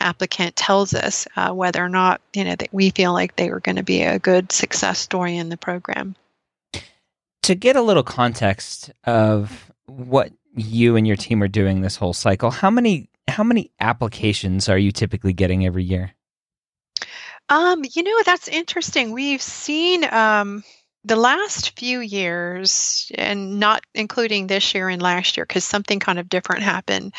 applicant 0.00 0.56
tells 0.56 0.94
us 0.94 1.28
uh, 1.36 1.52
whether 1.52 1.84
or 1.84 1.90
not, 1.90 2.22
you 2.32 2.44
know, 2.44 2.56
that 2.56 2.72
we 2.72 2.88
feel 2.88 3.12
like 3.12 3.36
they 3.36 3.50
were 3.50 3.60
going 3.60 3.76
to 3.76 3.82
be 3.82 4.00
a 4.00 4.18
good 4.18 4.50
success 4.50 4.98
story 4.98 5.36
in 5.36 5.50
the 5.50 5.58
program 5.58 6.16
to 7.42 7.54
get 7.54 7.76
a 7.76 7.82
little 7.82 8.02
context 8.02 8.90
of 9.04 9.70
what 9.86 10.32
you 10.54 10.96
and 10.96 11.06
your 11.06 11.16
team 11.16 11.42
are 11.42 11.48
doing 11.48 11.80
this 11.80 11.96
whole 11.96 12.12
cycle, 12.12 12.50
how 12.50 12.70
many 12.70 13.08
how 13.28 13.44
many 13.44 13.70
applications 13.78 14.68
are 14.68 14.78
you 14.78 14.90
typically 14.90 15.32
getting 15.32 15.66
every 15.66 15.84
year? 15.84 16.12
Um, 17.48 17.82
you 17.94 18.02
know, 18.02 18.22
that's 18.24 18.48
interesting. 18.48 19.12
We've 19.12 19.40
seen 19.40 20.04
um, 20.04 20.64
the 21.04 21.16
last 21.16 21.78
few 21.78 22.00
years, 22.00 23.10
and 23.14 23.58
not 23.58 23.82
including 23.94 24.46
this 24.46 24.74
year 24.74 24.88
and 24.88 25.00
last 25.00 25.36
year, 25.36 25.46
because 25.46 25.64
something 25.64 26.00
kind 26.00 26.18
of 26.18 26.28
different 26.28 26.62
happened. 26.62 27.14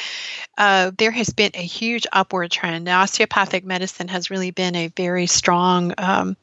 Uh, 0.57 0.91
there 0.97 1.11
has 1.11 1.29
been 1.29 1.51
a 1.53 1.63
huge 1.63 2.05
upward 2.11 2.51
trend. 2.51 2.87
Osteopathic 2.87 3.65
medicine 3.65 4.07
has 4.07 4.29
really 4.29 4.51
been 4.51 4.75
a 4.75 4.87
very 4.87 5.25
strong. 5.25 5.93
Um, 5.97 6.37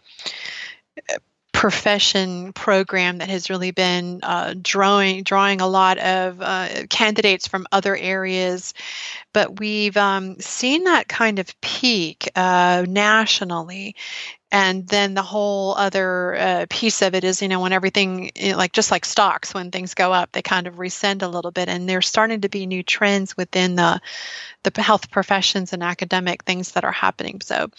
profession 1.56 2.52
program 2.52 3.16
that 3.16 3.30
has 3.30 3.48
really 3.48 3.70
been 3.70 4.20
uh, 4.22 4.54
drawing 4.60 5.22
drawing 5.22 5.62
a 5.62 5.66
lot 5.66 5.96
of 5.96 6.38
uh, 6.42 6.68
candidates 6.90 7.48
from 7.48 7.66
other 7.72 7.96
areas, 7.96 8.74
but 9.32 9.58
we've 9.58 9.96
um, 9.96 10.38
seen 10.38 10.84
that 10.84 11.08
kind 11.08 11.38
of 11.38 11.58
peak 11.62 12.28
uh, 12.36 12.84
nationally. 12.86 13.96
And 14.52 14.86
then 14.86 15.14
the 15.14 15.22
whole 15.22 15.74
other 15.74 16.36
uh, 16.36 16.66
piece 16.70 17.02
of 17.02 17.14
it 17.14 17.24
is, 17.24 17.42
you 17.42 17.48
know, 17.48 17.60
when 17.60 17.72
everything, 17.72 18.30
like 18.54 18.72
just 18.72 18.90
like 18.90 19.04
stocks, 19.04 19.52
when 19.52 19.70
things 19.70 19.94
go 19.94 20.12
up, 20.12 20.32
they 20.32 20.42
kind 20.42 20.66
of 20.66 20.78
rescind 20.78 21.22
a 21.22 21.28
little 21.28 21.50
bit. 21.50 21.68
And 21.68 21.88
there's 21.88 22.06
starting 22.06 22.42
to 22.42 22.48
be 22.48 22.66
new 22.66 22.82
trends 22.82 23.36
within 23.36 23.76
the 23.76 24.00
the 24.62 24.82
health 24.82 25.10
professions 25.10 25.72
and 25.72 25.82
academic 25.82 26.44
things 26.44 26.72
that 26.72 26.84
are 26.84 26.92
happening. 26.92 27.40
So 27.40 27.70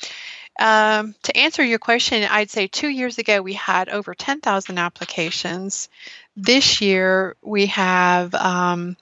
um, 0.59 1.13
to 1.23 1.37
answer 1.37 1.63
your 1.63 1.79
question, 1.79 2.23
I'd 2.23 2.49
say 2.49 2.67
two 2.67 2.87
years 2.87 3.17
ago 3.17 3.41
we 3.41 3.53
had 3.53 3.89
over 3.89 4.15
10,000 4.15 4.77
applications. 4.77 5.89
This 6.35 6.81
year 6.81 7.35
we 7.41 7.67
have, 7.67 8.33
um, 8.33 8.97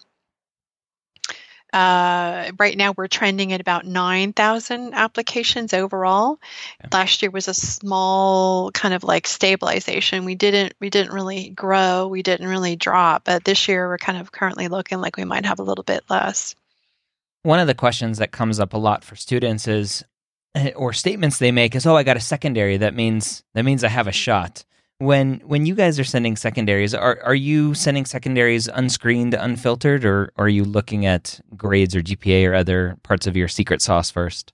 uh, 1.72 2.52
right 2.58 2.78
now 2.78 2.94
we're 2.96 3.08
trending 3.08 3.52
at 3.52 3.60
about 3.60 3.86
9,000 3.86 4.94
applications 4.94 5.74
overall. 5.74 6.40
Yeah. 6.82 6.88
Last 6.92 7.22
year 7.22 7.32
was 7.32 7.48
a 7.48 7.54
small 7.54 8.72
kind 8.72 8.94
of 8.94 9.04
like 9.04 9.28
stabilization. 9.28 10.24
We 10.24 10.36
didn't 10.36 10.74
we 10.80 10.90
didn't 10.90 11.12
really 11.12 11.50
grow, 11.50 12.08
we 12.08 12.24
didn't 12.24 12.48
really 12.48 12.78
drop, 12.78 13.26
but 13.26 13.44
this 13.44 13.68
year 13.68 13.90
we're 13.90 13.98
kind 13.98 14.18
of 14.18 14.32
currently 14.32 14.70
looking 14.70 15.02
like 15.02 15.18
we 15.18 15.26
might 15.26 15.46
have 15.46 15.60
a 15.60 15.64
little 15.64 15.84
bit 15.84 16.04
less. 16.10 16.56
One 17.44 17.60
of 17.60 17.68
the 17.68 17.76
questions 17.76 18.20
that 18.20 18.32
comes 18.32 18.60
up 18.60 18.74
a 18.74 18.78
lot 18.78 19.04
for 19.04 19.18
students 19.18 19.68
is 19.68 20.04
or 20.76 20.94
statements 20.94 21.38
they 21.38 21.52
make 21.52 21.76
is, 21.76 21.86
"Oh, 21.86 21.96
I 21.96 22.04
got 22.04 22.18
a 22.18 22.22
secondary. 22.22 22.78
That 22.78 22.96
means 22.96 23.44
that 23.54 23.66
means 23.66 23.84
I 23.84 23.90
have 23.90 24.08
a 24.08 24.12
shot." 24.12 24.66
When 24.98 25.42
when 25.46 25.66
you 25.66 25.76
guys 25.76 26.00
are 26.00 26.06
sending 26.06 26.38
secondaries, 26.38 26.94
are 26.94 27.20
are 27.24 27.36
you 27.36 27.74
sending 27.74 28.06
secondaries 28.06 28.68
unscreened, 28.68 29.34
unfiltered, 29.34 30.06
or, 30.06 30.32
or 30.38 30.46
are 30.46 30.50
you 30.50 30.64
looking 30.64 31.06
at 31.06 31.40
grades 31.56 31.96
or 31.96 32.02
GPA 32.02 32.48
or 32.48 32.56
other 32.56 32.98
parts 33.04 33.28
of 33.28 33.36
your 33.36 33.50
secret 33.50 33.82
sauce 33.82 34.10
first? 34.10 34.54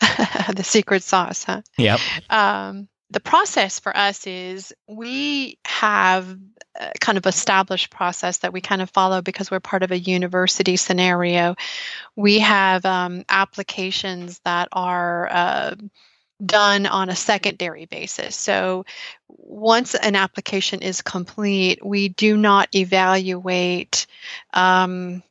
the 0.00 0.64
secret 0.64 1.02
sauce, 1.02 1.44
huh? 1.44 1.62
Yep. 1.78 2.00
Um, 2.30 2.88
the 3.10 3.20
process 3.20 3.78
for 3.78 3.96
us 3.96 4.26
is 4.26 4.72
we 4.88 5.58
have 5.64 6.36
kind 7.00 7.18
of 7.18 7.26
established 7.26 7.90
process 7.90 8.38
that 8.38 8.52
we 8.52 8.60
kind 8.60 8.82
of 8.82 8.90
follow 8.90 9.22
because 9.22 9.50
we're 9.50 9.60
part 9.60 9.82
of 9.82 9.90
a 9.90 9.98
university 9.98 10.76
scenario. 10.76 11.56
We 12.14 12.40
have 12.40 12.84
um, 12.84 13.24
applications 13.28 14.40
that 14.44 14.68
are 14.72 15.28
uh, 15.30 15.74
done 16.44 16.86
on 16.86 17.08
a 17.08 17.16
secondary 17.16 17.86
basis. 17.86 18.36
So 18.36 18.84
once 19.28 19.94
an 19.94 20.16
application 20.16 20.82
is 20.82 21.02
complete, 21.02 21.84
we 21.84 22.08
do 22.08 22.36
not 22.36 22.74
evaluate. 22.74 24.06
Um, 24.52 25.22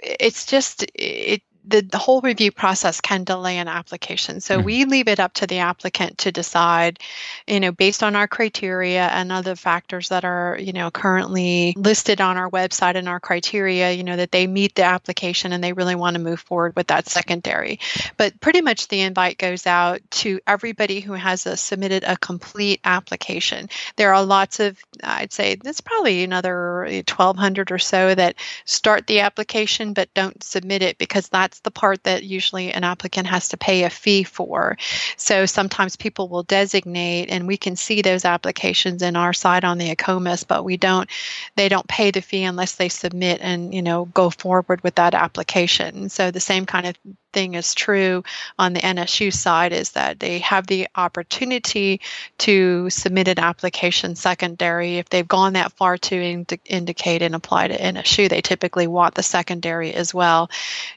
it's 0.00 0.46
just 0.46 0.84
it 0.94 1.42
the, 1.68 1.82
the 1.82 1.98
whole 1.98 2.20
review 2.20 2.50
process 2.50 3.00
can 3.00 3.24
delay 3.24 3.58
an 3.58 3.68
application. 3.68 4.40
So 4.40 4.56
mm-hmm. 4.56 4.64
we 4.64 4.84
leave 4.86 5.08
it 5.08 5.20
up 5.20 5.34
to 5.34 5.46
the 5.46 5.58
applicant 5.58 6.18
to 6.18 6.32
decide, 6.32 6.98
you 7.46 7.60
know, 7.60 7.72
based 7.72 8.02
on 8.02 8.16
our 8.16 8.26
criteria 8.26 9.06
and 9.06 9.30
other 9.30 9.54
factors 9.54 10.08
that 10.08 10.24
are, 10.24 10.56
you 10.58 10.72
know, 10.72 10.90
currently 10.90 11.74
listed 11.76 12.20
on 12.20 12.36
our 12.36 12.50
website 12.50 12.96
and 12.96 13.08
our 13.08 13.20
criteria, 13.20 13.92
you 13.92 14.02
know, 14.02 14.16
that 14.16 14.32
they 14.32 14.46
meet 14.46 14.74
the 14.74 14.82
application 14.82 15.52
and 15.52 15.62
they 15.62 15.72
really 15.74 15.94
want 15.94 16.14
to 16.14 16.22
move 16.22 16.40
forward 16.40 16.74
with 16.74 16.86
that 16.86 17.06
secondary. 17.08 17.78
But 18.16 18.40
pretty 18.40 18.62
much 18.62 18.88
the 18.88 19.02
invite 19.02 19.38
goes 19.38 19.66
out 19.66 20.00
to 20.10 20.40
everybody 20.46 21.00
who 21.00 21.12
has 21.12 21.46
a, 21.46 21.56
submitted 21.56 22.04
a 22.04 22.16
complete 22.16 22.80
application. 22.84 23.68
There 23.96 24.14
are 24.14 24.24
lots 24.24 24.60
of, 24.60 24.78
I'd 25.02 25.32
say, 25.32 25.56
there's 25.56 25.80
probably 25.82 26.24
another 26.24 26.84
1,200 26.84 27.70
or 27.70 27.78
so 27.78 28.14
that 28.14 28.36
start 28.64 29.06
the 29.06 29.20
application 29.20 29.92
but 29.92 30.12
don't 30.14 30.42
submit 30.42 30.82
it 30.82 30.96
because 30.98 31.28
that's 31.28 31.57
that's 31.58 31.64
the 31.64 31.80
part 31.80 32.04
that 32.04 32.22
usually 32.22 32.72
an 32.72 32.84
applicant 32.84 33.26
has 33.26 33.48
to 33.48 33.56
pay 33.56 33.84
a 33.84 33.90
fee 33.90 34.22
for. 34.22 34.76
So 35.16 35.46
sometimes 35.46 35.96
people 35.96 36.28
will 36.28 36.44
designate, 36.44 37.30
and 37.30 37.46
we 37.46 37.56
can 37.56 37.76
see 37.76 38.02
those 38.02 38.24
applications 38.24 39.02
in 39.02 39.16
our 39.16 39.32
site 39.32 39.64
on 39.64 39.78
the 39.78 39.94
AACOMAS, 39.94 40.46
but 40.46 40.64
we 40.64 40.76
don't. 40.76 41.08
They 41.56 41.68
don't 41.68 41.88
pay 41.88 42.10
the 42.10 42.20
fee 42.20 42.44
unless 42.44 42.76
they 42.76 42.88
submit 42.88 43.40
and 43.40 43.74
you 43.74 43.82
know 43.82 44.04
go 44.06 44.30
forward 44.30 44.82
with 44.82 44.96
that 44.96 45.14
application. 45.14 46.08
So 46.08 46.30
the 46.30 46.40
same 46.40 46.66
kind 46.66 46.86
of 46.86 46.96
thing 47.32 47.54
is 47.54 47.74
true 47.74 48.22
on 48.58 48.72
the 48.72 48.80
NSU 48.80 49.32
side 49.32 49.72
is 49.72 49.92
that 49.92 50.20
they 50.20 50.38
have 50.40 50.66
the 50.66 50.88
opportunity 50.94 52.00
to 52.38 52.90
submit 52.90 53.28
an 53.28 53.38
application 53.38 54.16
secondary. 54.16 54.98
If 54.98 55.08
they've 55.08 55.26
gone 55.26 55.54
that 55.54 55.72
far 55.72 55.98
to 55.98 56.16
ind- 56.16 56.58
indicate 56.64 57.22
and 57.22 57.34
apply 57.34 57.68
to 57.68 57.76
NSU, 57.76 58.28
they 58.28 58.40
typically 58.40 58.86
want 58.86 59.14
the 59.14 59.22
secondary 59.22 59.94
as 59.94 60.14
well, 60.14 60.50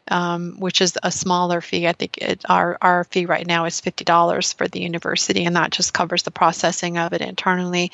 um, 0.10 0.56
which 0.60 0.82
is 0.82 0.98
a 1.04 1.12
smaller 1.12 1.62
fee. 1.62 1.88
I 1.88 1.94
think 1.94 2.18
it, 2.18 2.44
our, 2.50 2.78
our 2.82 3.04
fee 3.06 3.26
right 3.26 3.46
now 3.46 3.66
is 3.66 3.82
$50 3.82 4.54
for 4.56 4.68
the 4.68 4.82
university, 4.82 5.46
and 5.46 5.56
that 5.56 5.72
just 5.72 5.94
covers 5.94 6.24
the 6.24 6.32
processing 6.32 6.98
of 6.98 7.14
it 7.14 7.22
internally. 7.22 7.92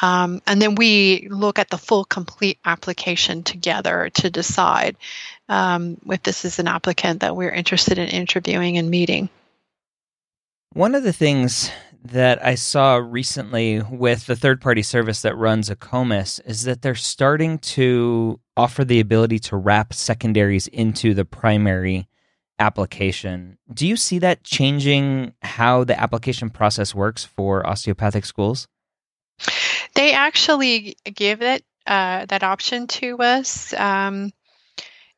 Um, 0.00 0.40
and 0.46 0.62
then 0.62 0.74
we 0.74 1.28
look 1.30 1.58
at 1.58 1.70
the 1.70 1.78
full 1.78 2.04
complete 2.04 2.58
application 2.64 3.42
together 3.42 4.10
to 4.14 4.30
decide 4.30 4.96
um, 5.48 5.98
if 6.08 6.22
this 6.22 6.44
is 6.44 6.58
an 6.58 6.68
applicant 6.68 7.20
that 7.20 7.36
we're 7.36 7.50
interested 7.50 7.98
in 7.98 8.08
interviewing 8.08 8.78
and 8.78 8.90
meeting. 8.90 9.28
One 10.72 10.94
of 10.94 11.02
the 11.02 11.12
things 11.12 11.70
that 12.04 12.44
I 12.44 12.54
saw 12.54 12.96
recently 12.96 13.82
with 13.82 14.26
the 14.26 14.36
third 14.36 14.60
party 14.60 14.82
service 14.82 15.22
that 15.22 15.36
runs 15.36 15.68
AACOMAS 15.68 16.40
is 16.46 16.62
that 16.64 16.82
they're 16.82 16.94
starting 16.94 17.58
to 17.58 18.40
offer 18.56 18.84
the 18.84 19.00
ability 19.00 19.38
to 19.40 19.56
wrap 19.56 19.92
secondaries 19.92 20.66
into 20.68 21.12
the 21.12 21.24
primary 21.24 22.08
application. 22.58 23.58
Do 23.72 23.86
you 23.86 23.96
see 23.96 24.18
that 24.20 24.44
changing 24.44 25.34
how 25.42 25.84
the 25.84 25.98
application 26.00 26.50
process 26.50 26.94
works 26.94 27.24
for 27.24 27.66
osteopathic 27.66 28.24
schools? 28.24 28.68
They 29.94 30.12
actually 30.12 30.96
give 31.04 31.42
it 31.42 31.64
uh, 31.86 32.26
that 32.26 32.42
option 32.42 32.86
to 32.86 33.18
us. 33.18 33.72
Um, 33.74 34.32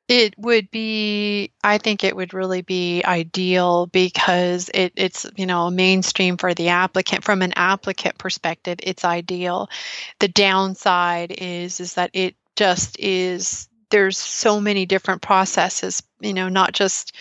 it 0.08 0.34
would 0.36 0.70
be, 0.70 1.52
I 1.62 1.78
think 1.78 2.04
it 2.04 2.14
would 2.14 2.34
really 2.34 2.62
be 2.62 3.02
ideal 3.04 3.86
because 3.86 4.68
it, 4.74 4.92
it's, 4.96 5.26
you 5.36 5.46
know, 5.46 5.70
mainstream 5.70 6.36
for 6.36 6.54
the 6.54 6.68
applicant. 6.68 7.24
From 7.24 7.40
an 7.40 7.52
applicant 7.56 8.18
perspective, 8.18 8.78
it's 8.82 9.04
ideal. 9.04 9.70
The 10.18 10.28
downside 10.28 11.30
is, 11.30 11.80
is 11.80 11.94
that 11.94 12.10
it 12.12 12.34
just 12.56 12.98
is, 12.98 13.68
there's 13.90 14.18
so 14.18 14.60
many 14.60 14.86
different 14.86 15.22
processes, 15.22 16.02
you 16.20 16.34
know, 16.34 16.48
not 16.48 16.72
just 16.72 17.16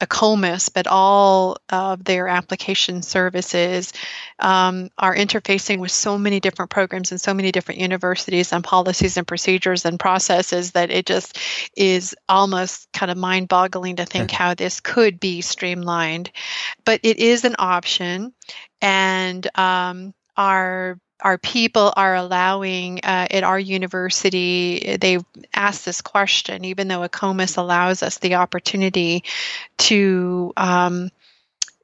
AACOMAS, 0.00 0.72
but 0.72 0.86
all 0.86 1.58
of 1.68 2.02
their 2.04 2.26
application 2.28 3.02
services 3.02 3.92
um, 4.38 4.90
are 4.96 5.14
interfacing 5.14 5.78
with 5.78 5.90
so 5.90 6.16
many 6.16 6.40
different 6.40 6.70
programs 6.70 7.10
and 7.10 7.20
so 7.20 7.34
many 7.34 7.52
different 7.52 7.80
universities 7.80 8.52
and 8.52 8.64
policies 8.64 9.16
and 9.16 9.26
procedures 9.26 9.84
and 9.84 10.00
processes 10.00 10.72
that 10.72 10.90
it 10.90 11.06
just 11.06 11.38
is 11.76 12.14
almost 12.28 12.90
kind 12.92 13.10
of 13.10 13.18
mind 13.18 13.48
boggling 13.48 13.96
to 13.96 14.06
think 14.06 14.30
how 14.30 14.54
this 14.54 14.80
could 14.80 15.20
be 15.20 15.42
streamlined. 15.42 16.30
But 16.84 17.00
it 17.02 17.18
is 17.18 17.44
an 17.44 17.56
option, 17.58 18.32
and 18.80 19.46
um, 19.58 20.14
our 20.36 20.98
our 21.22 21.38
people 21.38 21.92
are 21.96 22.14
allowing 22.14 23.00
uh, 23.02 23.26
at 23.30 23.44
our 23.44 23.58
university 23.58 24.96
they 25.00 25.18
asked 25.54 25.84
this 25.84 26.00
question 26.00 26.64
even 26.64 26.88
though 26.88 27.00
AACOMAS 27.00 27.58
allows 27.58 28.02
us 28.02 28.18
the 28.18 28.36
opportunity 28.36 29.24
to 29.78 30.52
um, 30.56 31.10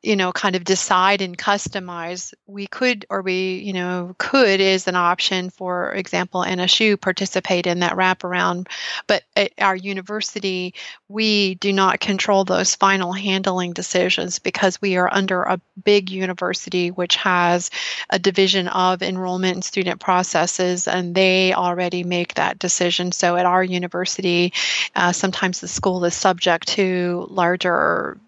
you 0.03 0.17
know 0.17 0.33
kind 0.33 0.55
of 0.57 0.65
decide 0.65 1.21
and 1.21 1.37
customize 1.37 2.33
we 2.47 2.67
could 2.67 3.07
or 3.11 3.23
we 3.23 3.57
you 3.57 3.73
know 3.73 4.15
could 4.19 4.61
is 4.61 4.87
an 4.87 4.97
option. 4.97 5.51
For 5.51 5.93
example 5.93 6.43
nsu 6.43 7.01
participate 7.01 7.67
in 7.67 7.81
that 7.81 7.97
wraparound 7.97 8.69
but 9.07 9.25
at 9.35 9.53
our 9.59 9.77
university 9.77 10.75
we 11.09 11.55
do 11.57 11.73
not 11.73 12.01
control 12.01 12.45
those 12.45 12.75
final 12.75 13.13
handling 13.13 13.73
decisions 13.73 14.39
because 14.39 14.81
we 14.81 14.97
are 14.97 15.13
under 15.13 15.43
a 15.43 15.61
big 15.85 16.11
university 16.11 16.91
which 16.91 17.17
has 17.17 17.71
a 18.11 18.19
division 18.19 18.69
of 18.69 19.03
enrollment 19.03 19.55
and 19.55 19.65
student 19.65 20.01
processes 20.01 20.87
and 20.89 21.15
they 21.15 21.53
already 21.53 22.05
make 22.05 22.35
that 22.35 22.59
decision. 22.59 23.13
So 23.13 23.37
at 23.37 23.47
our 23.47 23.65
university 23.65 24.53
uh, 24.95 25.13
sometimes 25.13 25.61
the 25.61 25.69
school 25.69 26.05
is 26.05 26.15
subject 26.15 26.69
to 26.69 27.27
larger 27.31 28.19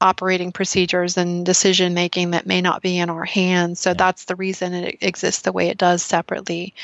operating 0.00 0.52
procedures 0.52 1.16
and 1.16 1.44
decision 1.44 1.92
making 1.92 2.30
that 2.30 2.46
may 2.46 2.60
not 2.60 2.82
be 2.82 2.98
in 2.98 3.10
our 3.10 3.24
hands. 3.24 3.80
So 3.80 3.90
yeah. 3.90 3.94
that's 3.94 4.24
the 4.24 4.36
reason 4.36 4.72
it 4.72 4.98
exists 5.00 5.42
the 5.42 5.52
way 5.52 5.68
it 5.68 5.78
does 5.78 6.02
separately. 6.02 6.74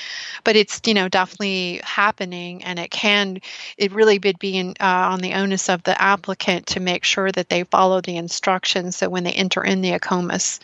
But 0.42 0.56
it's 0.56 0.80
you 0.84 0.94
know 0.94 1.08
definitely 1.08 1.80
happening, 1.84 2.64
and 2.64 2.78
it 2.78 2.90
can 2.90 3.38
it 3.78 3.92
really 3.92 4.18
would 4.18 4.38
be 4.38 4.56
in, 4.56 4.70
uh, 4.80 5.10
on 5.12 5.20
the 5.20 5.34
onus 5.34 5.68
of 5.68 5.82
the 5.84 6.00
applicant 6.00 6.66
to 6.68 6.80
make 6.80 7.04
sure 7.04 7.30
that 7.30 7.48
they 7.48 7.64
follow 7.64 8.00
the 8.00 8.16
instructions. 8.16 8.96
So 8.96 9.08
when 9.08 9.24
they 9.24 9.32
enter 9.32 9.62
in 9.62 9.80
the 9.80 9.92
AACOMAS 9.92 10.60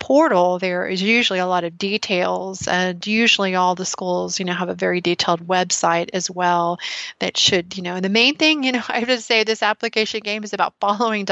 portal, 0.00 0.58
there 0.58 0.86
is 0.86 1.00
usually 1.00 1.38
a 1.38 1.46
lot 1.46 1.62
of 1.62 1.78
details, 1.78 2.66
and 2.66 3.06
usually 3.06 3.54
all 3.54 3.76
the 3.76 3.84
schools, 3.84 4.40
you 4.40 4.44
know, 4.44 4.54
have 4.54 4.70
a 4.70 4.74
very 4.74 5.00
detailed 5.00 5.46
website 5.46 6.10
as 6.12 6.28
well 6.28 6.80
that 7.20 7.36
should, 7.36 7.76
you 7.76 7.82
know, 7.82 8.00
the 8.00 8.08
main 8.08 8.34
thing, 8.34 8.64
you 8.64 8.72
know, 8.72 8.82
I 8.88 9.00
have 9.00 9.08
to 9.08 9.20
say 9.20 9.44
this 9.44 9.62
application 9.62 10.20
game 10.20 10.42
is 10.42 10.52
about 10.52 10.74
following 10.80 11.24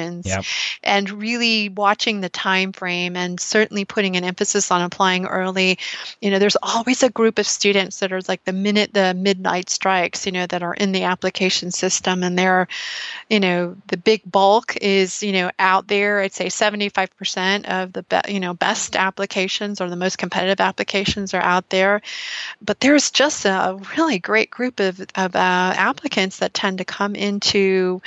directions 0.00 0.26
yep. 0.26 0.44
and 0.82 1.10
really 1.10 1.68
watching 1.68 2.20
the 2.20 2.28
time 2.28 2.72
frame 2.72 3.16
and 3.16 3.38
certainly 3.38 3.84
putting 3.84 4.16
an 4.16 4.24
emphasis 4.24 4.70
on 4.70 4.82
applying 4.82 5.26
early. 5.26 5.78
You 6.20 6.30
know, 6.30 6.38
there's 6.40 6.56
always 6.62 7.02
a 7.02 7.10
group 7.10 7.38
of 7.38 7.46
students 7.46 8.00
that 8.00 8.12
are 8.12 8.20
like 8.28 8.44
the 8.44 8.52
minute 8.52 8.92
the 8.92 9.14
midnight 9.14 9.70
strikes, 9.70 10.26
you 10.26 10.32
know, 10.32 10.46
that 10.46 10.62
are 10.62 10.74
in 10.74 10.92
the 10.92 11.04
application 11.04 11.70
system 11.70 12.24
and 12.24 12.36
they're, 12.36 12.66
you 13.28 13.38
know, 13.38 13.76
the 13.86 13.96
big 13.96 14.22
bulk 14.28 14.76
is, 14.78 15.22
you 15.22 15.32
know, 15.32 15.50
out 15.60 15.86
there. 15.86 16.20
I'd 16.20 16.32
say 16.32 16.46
75% 16.46 17.66
of 17.66 17.92
the 17.92 18.00
the 18.08 18.22
be- 18.22 18.34
you 18.34 18.40
know 18.40 18.54
best 18.54 18.96
applications 18.96 19.80
or 19.80 19.88
the 19.88 19.96
most 19.96 20.18
competitive 20.18 20.60
applications 20.60 21.34
are 21.34 21.42
out 21.42 21.68
there 21.70 22.00
but 22.62 22.80
there's 22.80 23.10
just 23.10 23.44
a 23.44 23.78
really 23.96 24.18
great 24.18 24.50
group 24.50 24.80
of, 24.80 25.00
of 25.16 25.36
uh, 25.36 25.72
applicants 25.76 26.38
that 26.38 26.54
tend 26.54 26.78
to 26.78 26.84
come 26.84 27.14
into 27.14 28.00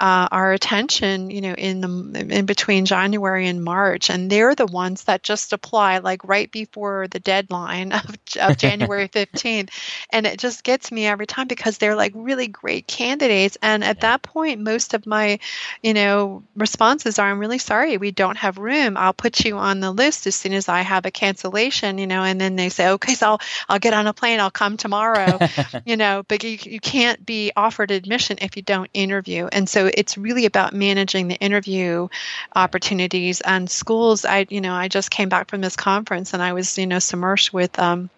uh, 0.00 0.28
our 0.30 0.52
attention, 0.52 1.28
you 1.30 1.40
know, 1.40 1.54
in 1.54 1.80
the 1.80 2.26
in 2.30 2.46
between 2.46 2.86
January 2.86 3.48
and 3.48 3.64
March, 3.64 4.10
and 4.10 4.30
they're 4.30 4.54
the 4.54 4.66
ones 4.66 5.04
that 5.04 5.24
just 5.24 5.52
apply 5.52 5.98
like 5.98 6.22
right 6.22 6.50
before 6.52 7.08
the 7.08 7.18
deadline 7.18 7.92
of, 7.92 8.16
of 8.40 8.56
January 8.56 9.08
fifteenth, 9.12 9.70
and 10.10 10.24
it 10.24 10.38
just 10.38 10.62
gets 10.62 10.92
me 10.92 11.06
every 11.06 11.26
time 11.26 11.48
because 11.48 11.78
they're 11.78 11.96
like 11.96 12.12
really 12.14 12.46
great 12.46 12.86
candidates, 12.86 13.58
and 13.60 13.82
at 13.82 14.00
that 14.00 14.22
point, 14.22 14.60
most 14.60 14.94
of 14.94 15.04
my, 15.04 15.40
you 15.82 15.94
know, 15.94 16.44
responses 16.54 17.18
are, 17.18 17.28
"I'm 17.28 17.40
really 17.40 17.58
sorry, 17.58 17.96
we 17.96 18.12
don't 18.12 18.38
have 18.38 18.58
room. 18.58 18.96
I'll 18.96 19.12
put 19.12 19.44
you 19.44 19.58
on 19.58 19.80
the 19.80 19.90
list 19.90 20.28
as 20.28 20.36
soon 20.36 20.52
as 20.52 20.68
I 20.68 20.82
have 20.82 21.06
a 21.06 21.10
cancellation," 21.10 21.98
you 21.98 22.06
know, 22.06 22.22
and 22.22 22.40
then 22.40 22.54
they 22.54 22.68
say, 22.68 22.88
"Okay, 22.90 23.14
so 23.14 23.26
I'll 23.26 23.40
I'll 23.68 23.78
get 23.80 23.94
on 23.94 24.06
a 24.06 24.12
plane, 24.12 24.38
I'll 24.38 24.52
come 24.52 24.76
tomorrow," 24.76 25.40
you 25.84 25.96
know, 25.96 26.22
but 26.28 26.44
you 26.44 26.56
you 26.62 26.78
can't 26.78 27.26
be 27.26 27.50
offered 27.56 27.90
admission 27.90 28.38
if 28.40 28.56
you 28.56 28.62
don't 28.62 28.90
interview, 28.94 29.48
and 29.50 29.68
so 29.68 29.87
it's 29.94 30.18
really 30.18 30.46
about 30.46 30.72
managing 30.72 31.28
the 31.28 31.36
interview 31.36 32.08
opportunities 32.54 33.40
and 33.40 33.68
schools. 33.70 34.24
I, 34.24 34.46
you 34.48 34.60
know, 34.60 34.74
I 34.74 34.88
just 34.88 35.10
came 35.10 35.28
back 35.28 35.48
from 35.48 35.60
this 35.60 35.76
conference 35.76 36.34
and 36.34 36.42
I 36.42 36.52
was, 36.52 36.78
you 36.78 36.86
know, 36.86 36.98
submerged 36.98 37.52
with, 37.52 37.78
um, 37.78 38.10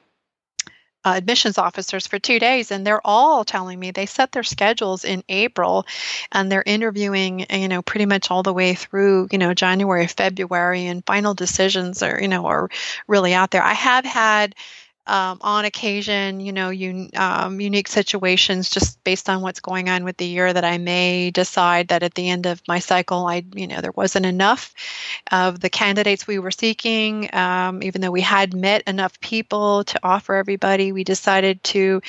uh, 1.05 1.15
admissions 1.17 1.57
officers 1.57 2.07
for 2.07 2.19
two 2.19 2.39
days 2.39 2.71
and 2.71 2.87
they're 2.87 3.05
all 3.07 3.45
telling 3.45 3.79
me 3.79 3.91
they 3.91 4.05
set 4.05 4.33
their 4.33 4.43
schedules 4.43 5.05
in 5.05 5.25
april 5.31 5.87
and 6.31 6.53
they're 6.53 6.63
interviewing 6.67 7.47
you 7.51 7.69
know 7.69 7.81
pretty 7.81 8.05
much 8.05 8.31
all 8.31 8.43
the 8.43 8.53
way 8.53 8.75
through 8.75 9.27
you 9.33 9.39
know 9.39 9.55
january 9.55 10.07
february 10.07 10.87
and 10.87 11.05
final 11.07 11.33
decisions 11.33 12.03
are 12.03 12.21
you 12.21 12.29
know 12.29 12.45
are 12.45 12.69
really 13.09 13.33
out 13.33 13.51
there 13.51 13.63
i 13.63 13.73
have 13.73 14.05
had 14.05 14.55
um, 15.11 15.39
on 15.41 15.65
occasion, 15.65 16.39
you 16.39 16.53
know, 16.53 16.71
un, 16.71 17.11
um, 17.17 17.61
unique 17.61 17.89
situations 17.89 18.71
just 18.71 19.03
based 19.03 19.29
on 19.29 19.43
what's 19.43 19.59
going 19.59 19.89
on 19.89 20.05
with 20.05 20.17
the 20.19 20.25
year 20.25 20.53
that 20.53 20.65
I 20.65 20.79
may 20.79 21.33
decide 21.33 21.89
that 21.89 22.05
at 22.05 22.15
the 22.15 22.29
end 22.29 22.47
of 22.47 22.63
my 22.69 22.79
cycle, 22.79 23.27
I, 23.27 23.45
you 23.55 23.67
know, 23.67 23.81
there 23.81 23.91
wasn't 23.91 24.25
enough 24.25 24.73
of 25.33 25.59
the 25.59 25.69
candidates 25.69 26.29
we 26.29 26.39
were 26.39 26.53
seeking. 26.53 27.29
Um, 27.35 27.83
even 27.83 28.01
though 28.01 28.13
we 28.13 28.21
had 28.21 28.55
met 28.55 28.83
enough 28.87 29.21
people 29.21 29.83
to 29.83 29.99
offer 30.05 30.37
everybody, 30.37 30.93
we 30.93 31.03
decided 31.03 31.63
to 31.65 32.01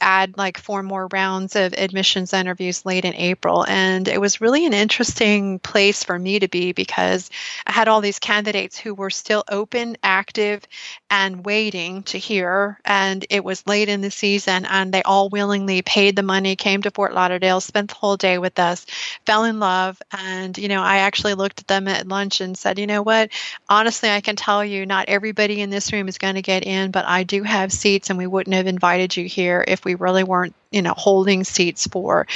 add 0.00 0.36
like 0.36 0.58
four 0.58 0.82
more 0.82 1.08
rounds 1.12 1.54
of 1.54 1.74
admissions 1.74 2.32
interviews 2.32 2.84
late 2.84 3.04
in 3.04 3.14
April. 3.14 3.64
And 3.68 4.08
it 4.08 4.20
was 4.20 4.40
really 4.40 4.66
an 4.66 4.74
interesting 4.74 5.60
place 5.60 6.02
for 6.02 6.18
me 6.18 6.40
to 6.40 6.48
be 6.48 6.72
because 6.72 7.30
I 7.66 7.72
had 7.72 7.86
all 7.86 8.00
these 8.00 8.18
candidates 8.18 8.76
who 8.76 8.94
were 8.94 9.10
still 9.10 9.44
open, 9.48 9.96
active, 10.02 10.64
and 11.08 11.44
waiting 11.44 12.02
to 12.04 12.15
hear. 12.18 12.78
And 12.84 13.24
it 13.30 13.44
was 13.44 13.66
late 13.66 13.88
in 13.88 14.00
the 14.00 14.10
season, 14.10 14.64
and 14.64 14.92
they 14.92 15.02
all 15.02 15.28
willingly 15.28 15.82
paid 15.82 16.16
the 16.16 16.22
money, 16.22 16.56
came 16.56 16.82
to 16.82 16.90
Fort 16.90 17.14
Lauderdale, 17.14 17.60
spent 17.60 17.90
the 17.90 17.96
whole 17.96 18.16
day 18.16 18.38
with 18.38 18.58
us, 18.58 18.86
fell 19.24 19.44
in 19.44 19.60
love. 19.60 20.00
And, 20.12 20.56
you 20.56 20.68
know, 20.68 20.82
I 20.82 20.98
actually 20.98 21.34
looked 21.34 21.60
at 21.60 21.68
them 21.68 21.88
at 21.88 22.08
lunch 22.08 22.40
and 22.40 22.56
said, 22.56 22.78
you 22.78 22.86
know 22.86 23.02
what? 23.02 23.30
Honestly, 23.68 24.10
I 24.10 24.20
can 24.20 24.36
tell 24.36 24.64
you 24.64 24.86
not 24.86 25.08
everybody 25.08 25.60
in 25.60 25.70
this 25.70 25.92
room 25.92 26.08
is 26.08 26.18
going 26.18 26.34
to 26.34 26.42
get 26.42 26.66
in, 26.66 26.90
but 26.90 27.04
I 27.06 27.22
do 27.22 27.42
have 27.42 27.72
seats, 27.72 28.10
and 28.10 28.18
we 28.18 28.26
wouldn't 28.26 28.54
have 28.54 28.66
invited 28.66 29.16
you 29.16 29.26
here 29.26 29.64
if 29.66 29.84
we 29.84 29.94
really 29.94 30.24
weren't 30.24 30.54
you 30.70 30.82
know 30.82 30.94
holding 30.96 31.44
seats 31.44 31.86
for 31.86 32.26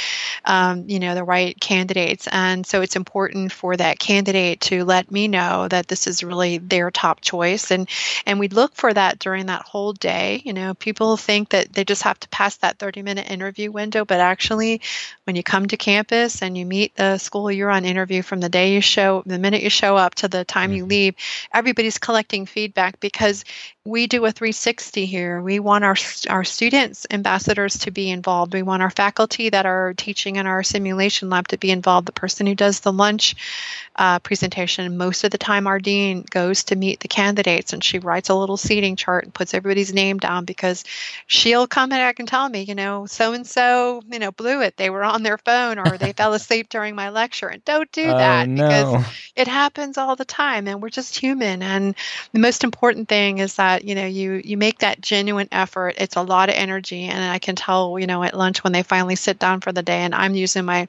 um, 0.45 0.85
you 0.87 0.99
know 0.99 1.15
the 1.15 1.23
right 1.23 1.59
candidates 1.59 2.27
and 2.31 2.65
so 2.65 2.81
it's 2.81 2.95
important 2.95 3.51
for 3.51 3.75
that 3.75 3.99
candidate 3.99 4.61
to 4.61 4.83
let 4.85 5.11
me 5.11 5.27
know 5.27 5.67
that 5.67 5.87
this 5.87 6.07
is 6.07 6.23
really 6.23 6.57
their 6.57 6.91
top 6.91 7.21
choice 7.21 7.71
and 7.71 7.89
and 8.25 8.39
we 8.39 8.47
look 8.47 8.73
for 8.75 8.93
that 8.93 9.19
during 9.19 9.47
that 9.47 9.63
whole 9.63 9.93
day 9.93 10.41
you 10.45 10.53
know 10.53 10.73
people 10.73 11.17
think 11.17 11.49
that 11.49 11.71
they 11.73 11.83
just 11.83 12.03
have 12.03 12.19
to 12.19 12.29
pass 12.29 12.57
that 12.57 12.79
30 12.79 13.01
minute 13.01 13.29
interview 13.29 13.71
window 13.71 14.05
but 14.05 14.19
actually 14.19 14.81
when 15.25 15.35
you 15.35 15.43
come 15.43 15.67
to 15.67 15.77
campus 15.77 16.41
and 16.41 16.57
you 16.57 16.65
meet 16.65 16.95
the 16.95 17.17
school 17.17 17.51
you're 17.51 17.69
on 17.69 17.85
interview 17.85 18.21
from 18.21 18.39
the 18.39 18.49
day 18.49 18.73
you 18.73 18.81
show 18.81 19.23
the 19.25 19.39
minute 19.39 19.61
you 19.61 19.69
show 19.69 19.95
up 19.95 20.15
to 20.15 20.27
the 20.27 20.45
time 20.45 20.71
you 20.71 20.83
mm-hmm. 20.83 20.89
leave 20.89 21.15
everybody's 21.53 21.97
collecting 21.97 22.45
feedback 22.45 22.99
because 22.99 23.43
we 23.83 24.05
do 24.05 24.23
a 24.25 24.31
360 24.31 25.05
here. 25.05 25.41
We 25.41 25.59
want 25.59 25.83
our 25.83 25.95
our 26.29 26.43
students 26.43 27.07
ambassadors 27.09 27.79
to 27.79 27.91
be 27.91 28.11
involved. 28.21 28.53
We 28.53 28.61
want 28.61 28.83
our 28.83 28.91
faculty 28.91 29.49
that 29.49 29.65
are 29.65 29.95
teaching 29.95 30.35
in 30.35 30.45
our 30.45 30.61
simulation 30.61 31.29
lab 31.29 31.47
to 31.47 31.57
be 31.57 31.71
involved. 31.71 32.07
The 32.07 32.11
person 32.11 32.45
who 32.45 32.53
does 32.53 32.81
the 32.81 32.93
lunch 32.93 33.35
uh, 33.95 34.19
presentation, 34.19 34.97
most 34.97 35.23
of 35.23 35.31
the 35.31 35.39
time, 35.39 35.65
our 35.65 35.79
dean 35.79 36.23
goes 36.29 36.65
to 36.65 36.75
meet 36.75 36.99
the 36.99 37.07
candidates 37.07 37.73
and 37.73 37.83
she 37.83 37.97
writes 37.97 38.29
a 38.29 38.35
little 38.35 38.57
seating 38.57 38.95
chart 38.95 39.23
and 39.23 39.33
puts 39.33 39.55
everybody's 39.55 39.93
name 39.93 40.19
down 40.19 40.45
because 40.45 40.83
she'll 41.25 41.67
come 41.67 41.89
back 41.89 42.19
and 42.19 42.27
tell 42.27 42.47
me, 42.47 42.61
you 42.61 42.75
know, 42.75 43.07
so 43.07 43.33
and 43.33 43.47
so, 43.47 44.03
you 44.09 44.19
know, 44.19 44.31
blew 44.31 44.61
it. 44.61 44.77
They 44.77 44.91
were 44.91 45.03
on 45.03 45.23
their 45.23 45.39
phone 45.39 45.79
or 45.79 45.97
they 45.97 46.13
fell 46.13 46.33
asleep 46.35 46.69
during 46.69 46.93
my 46.93 47.09
lecture. 47.09 47.47
And 47.47 47.65
don't 47.65 47.91
do 47.91 48.05
that 48.05 48.47
no. 48.47 48.63
because 48.63 49.05
it 49.35 49.47
happens 49.47 49.97
all 49.97 50.15
the 50.15 50.25
time, 50.25 50.67
and 50.67 50.81
we're 50.81 50.89
just 50.89 51.17
human. 51.17 51.63
And 51.63 51.95
the 52.31 52.39
most 52.39 52.63
important 52.63 53.09
thing 53.09 53.39
is 53.39 53.55
that 53.55 53.71
that 53.71 53.87
you 53.87 53.95
know 53.95 54.05
you 54.05 54.41
you 54.43 54.57
make 54.57 54.79
that 54.79 54.99
genuine 55.01 55.47
effort 55.51 55.95
it's 55.97 56.15
a 56.15 56.21
lot 56.21 56.49
of 56.49 56.55
energy 56.55 57.03
and 57.03 57.23
i 57.23 57.39
can 57.39 57.55
tell 57.55 57.97
you 57.99 58.07
know 58.07 58.10
at 58.11 58.37
lunch 58.37 58.63
when 58.63 58.73
they 58.73 58.83
finally 58.83 59.15
sit 59.15 59.39
down 59.39 59.61
for 59.61 59.71
the 59.71 59.83
day 59.83 60.01
and 60.01 60.13
i'm 60.15 60.35
using 60.35 60.65
my 60.65 60.87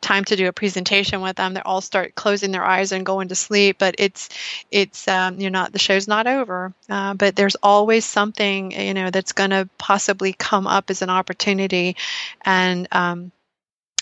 time 0.00 0.24
to 0.24 0.36
do 0.36 0.48
a 0.48 0.52
presentation 0.52 1.20
with 1.20 1.36
them 1.36 1.54
they 1.54 1.60
all 1.62 1.80
start 1.80 2.14
closing 2.14 2.52
their 2.52 2.64
eyes 2.64 2.92
and 2.92 3.06
going 3.06 3.28
to 3.28 3.34
sleep. 3.34 3.76
But 3.78 3.94
it's 3.98 4.28
it's 4.70 5.08
um, 5.08 5.40
you're 5.40 5.50
not 5.50 5.72
the 5.72 5.78
show's 5.78 6.06
not 6.06 6.26
over. 6.26 6.72
Uh, 6.88 7.14
but 7.14 7.36
there's 7.36 7.56
always 7.62 8.04
something 8.04 8.72
you 8.72 8.94
know 8.94 9.10
that's 9.10 9.32
going 9.32 9.50
to 9.50 9.68
possibly 9.78 10.32
come 10.32 10.66
up 10.66 10.90
as 10.90 11.02
an 11.02 11.10
opportunity. 11.10 11.96
And 12.44 12.86
um, 12.92 13.32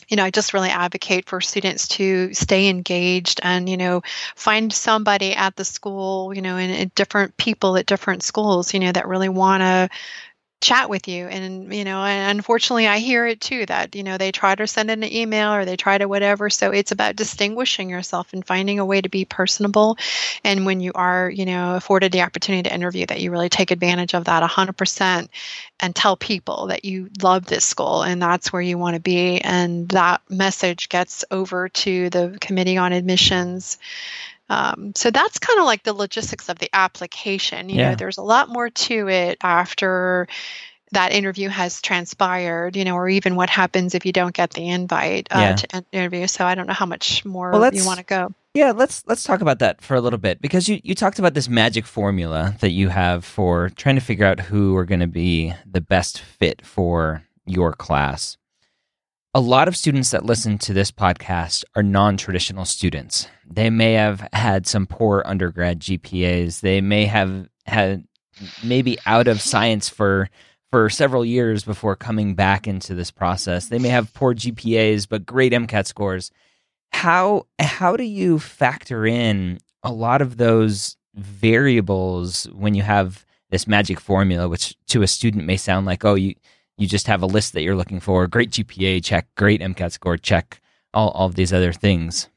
you 0.08 0.16
know, 0.16 0.24
I 0.24 0.30
just 0.30 0.54
really 0.54 0.68
advocate 0.68 1.28
for 1.28 1.40
students 1.40 1.88
to 1.88 2.32
stay 2.32 2.68
engaged 2.68 3.40
and, 3.42 3.68
you 3.68 3.76
know, 3.76 4.02
find 4.36 4.72
somebody 4.72 5.34
at 5.34 5.56
the 5.56 5.64
school, 5.64 6.32
you 6.32 6.42
know, 6.42 6.56
and, 6.56 6.72
and 6.72 6.94
different 6.94 7.36
people 7.36 7.76
at 7.76 7.86
different 7.86 8.22
schools, 8.22 8.72
you 8.72 8.78
know, 8.78 8.92
that 8.92 9.08
really 9.08 9.28
want 9.28 9.62
to 9.62 9.88
chat 10.66 10.90
with 10.90 11.06
you. 11.06 11.28
And 11.28 11.72
you 11.72 11.84
know 11.84 12.02
and 12.02 12.36
unfortunately 12.36 12.88
i 12.88 12.98
hear 12.98 13.24
it 13.24 13.40
too 13.40 13.64
that 13.66 13.94
you 13.94 14.02
know 14.02 14.18
they 14.18 14.32
try 14.32 14.52
to 14.56 14.66
send 14.66 14.90
an 14.90 15.04
email 15.04 15.54
or 15.54 15.64
they 15.64 15.76
try 15.76 15.96
to 15.96 16.06
whatever. 16.06 16.50
So 16.50 16.72
it's 16.72 16.90
about 16.90 17.14
distinguishing 17.14 17.88
yourself 17.88 18.32
and 18.32 18.44
finding 18.44 18.80
a 18.80 18.84
way 18.84 19.00
to 19.00 19.08
be 19.08 19.24
personable. 19.24 19.96
And 20.42 20.66
when 20.66 20.80
you 20.80 20.90
are 20.94 21.30
you 21.30 21.46
know 21.46 21.76
afforded 21.76 22.10
the 22.10 22.22
opportunity 22.22 22.68
to 22.68 22.74
interview 22.74 23.06
that 23.06 23.20
you 23.20 23.30
really 23.30 23.48
take 23.48 23.70
advantage 23.70 24.14
of 24.14 24.24
that 24.24 24.42
100% 24.42 25.28
and 25.78 25.94
tell 25.94 26.16
people 26.16 26.66
that 26.66 26.84
you 26.84 27.10
love 27.22 27.46
this 27.46 27.64
school 27.64 28.02
and 28.02 28.20
that's 28.20 28.52
where 28.52 28.62
you 28.62 28.76
want 28.76 28.94
to 28.94 29.00
be. 29.00 29.40
And 29.40 29.88
that 29.90 30.20
message 30.28 30.88
gets 30.88 31.24
over 31.30 31.68
to 31.68 32.10
the 32.10 32.38
committee 32.40 32.76
on 32.76 32.92
admissions 32.92 33.78
um, 34.48 34.92
so 34.94 35.10
that's 35.10 35.38
kind 35.38 35.58
of 35.58 35.64
like 35.64 35.82
the 35.82 35.92
logistics 35.92 36.48
of 36.48 36.58
the 36.58 36.68
application. 36.72 37.68
You 37.68 37.76
yeah. 37.76 37.90
know, 37.90 37.96
there's 37.96 38.18
a 38.18 38.22
lot 38.22 38.48
more 38.48 38.70
to 38.70 39.08
it 39.08 39.38
after 39.42 40.28
that 40.92 41.12
interview 41.12 41.48
has 41.48 41.82
transpired, 41.82 42.76
you 42.76 42.84
know, 42.84 42.94
or 42.94 43.08
even 43.08 43.34
what 43.34 43.50
happens 43.50 43.94
if 43.94 44.06
you 44.06 44.12
don't 44.12 44.34
get 44.34 44.50
the 44.50 44.68
invite 44.68 45.26
uh, 45.30 45.38
yeah. 45.38 45.56
to 45.56 45.84
interview. 45.92 46.26
So 46.26 46.44
I 46.44 46.54
don't 46.54 46.66
know 46.66 46.72
how 46.72 46.86
much 46.86 47.24
more 47.24 47.50
well, 47.50 47.74
you 47.74 47.84
want 47.84 47.98
to 47.98 48.04
go. 48.04 48.32
Yeah, 48.54 48.72
let's 48.72 49.04
let's 49.06 49.24
talk 49.24 49.40
about 49.42 49.58
that 49.58 49.82
for 49.82 49.94
a 49.96 50.00
little 50.00 50.18
bit 50.18 50.40
because 50.40 50.68
you, 50.68 50.80
you 50.82 50.94
talked 50.94 51.18
about 51.18 51.34
this 51.34 51.48
magic 51.48 51.84
formula 51.84 52.56
that 52.60 52.70
you 52.70 52.88
have 52.88 53.24
for 53.24 53.68
trying 53.70 53.96
to 53.96 54.00
figure 54.00 54.24
out 54.24 54.40
who 54.40 54.76
are 54.76 54.86
going 54.86 55.00
to 55.00 55.06
be 55.06 55.52
the 55.70 55.80
best 55.80 56.20
fit 56.20 56.64
for 56.64 57.22
your 57.44 57.72
class. 57.72 58.38
A 59.36 59.40
lot 59.40 59.68
of 59.68 59.76
students 59.76 60.12
that 60.12 60.24
listen 60.24 60.56
to 60.60 60.72
this 60.72 60.90
podcast 60.90 61.62
are 61.74 61.82
non 61.82 62.16
traditional 62.16 62.64
students. 62.64 63.28
They 63.46 63.68
may 63.68 63.92
have 63.92 64.26
had 64.32 64.66
some 64.66 64.86
poor 64.86 65.22
undergrad 65.26 65.78
GPAs. 65.78 66.60
They 66.60 66.80
may 66.80 67.04
have 67.04 67.46
had 67.66 68.04
maybe 68.64 68.96
out 69.04 69.28
of 69.28 69.42
science 69.42 69.90
for 69.90 70.30
for 70.70 70.88
several 70.88 71.22
years 71.22 71.64
before 71.64 71.96
coming 71.96 72.34
back 72.34 72.66
into 72.66 72.94
this 72.94 73.10
process. 73.10 73.66
They 73.66 73.78
may 73.78 73.90
have 73.90 74.14
poor 74.14 74.34
GPAs 74.34 75.06
but 75.06 75.26
great 75.26 75.52
MCAT 75.52 75.86
scores. 75.86 76.30
How 76.92 77.46
how 77.58 77.94
do 77.94 78.04
you 78.04 78.38
factor 78.38 79.06
in 79.06 79.58
a 79.82 79.92
lot 79.92 80.22
of 80.22 80.38
those 80.38 80.96
variables 81.14 82.44
when 82.54 82.72
you 82.72 82.84
have 82.84 83.26
this 83.50 83.66
magic 83.66 84.00
formula 84.00 84.48
which 84.48 84.74
to 84.86 85.02
a 85.02 85.06
student 85.06 85.44
may 85.44 85.58
sound 85.58 85.84
like 85.84 86.06
oh 86.06 86.14
you 86.14 86.34
you 86.78 86.86
just 86.86 87.06
have 87.06 87.22
a 87.22 87.26
list 87.26 87.52
that 87.52 87.62
you're 87.62 87.76
looking 87.76 88.00
for. 88.00 88.26
Great 88.26 88.50
GPA, 88.50 89.02
check. 89.02 89.28
Great 89.36 89.60
MCAT 89.60 89.92
score, 89.92 90.16
check. 90.16 90.60
All, 90.92 91.10
all 91.10 91.26
of 91.26 91.34
these 91.34 91.52
other 91.52 91.72
things. 91.72 92.28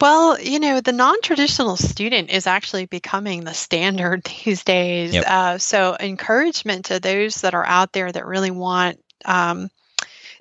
Well, 0.00 0.40
you 0.40 0.60
know, 0.60 0.80
the 0.80 0.92
non 0.92 1.20
traditional 1.22 1.76
student 1.76 2.30
is 2.30 2.46
actually 2.46 2.86
becoming 2.86 3.44
the 3.44 3.54
standard 3.54 4.22
these 4.44 4.64
days. 4.64 5.14
Yep. 5.14 5.24
Uh, 5.26 5.58
so, 5.58 5.96
encouragement 5.98 6.86
to 6.86 7.00
those 7.00 7.40
that 7.42 7.54
are 7.54 7.66
out 7.66 7.92
there 7.92 8.10
that 8.10 8.26
really 8.26 8.50
want 8.50 9.00
um, 9.24 9.70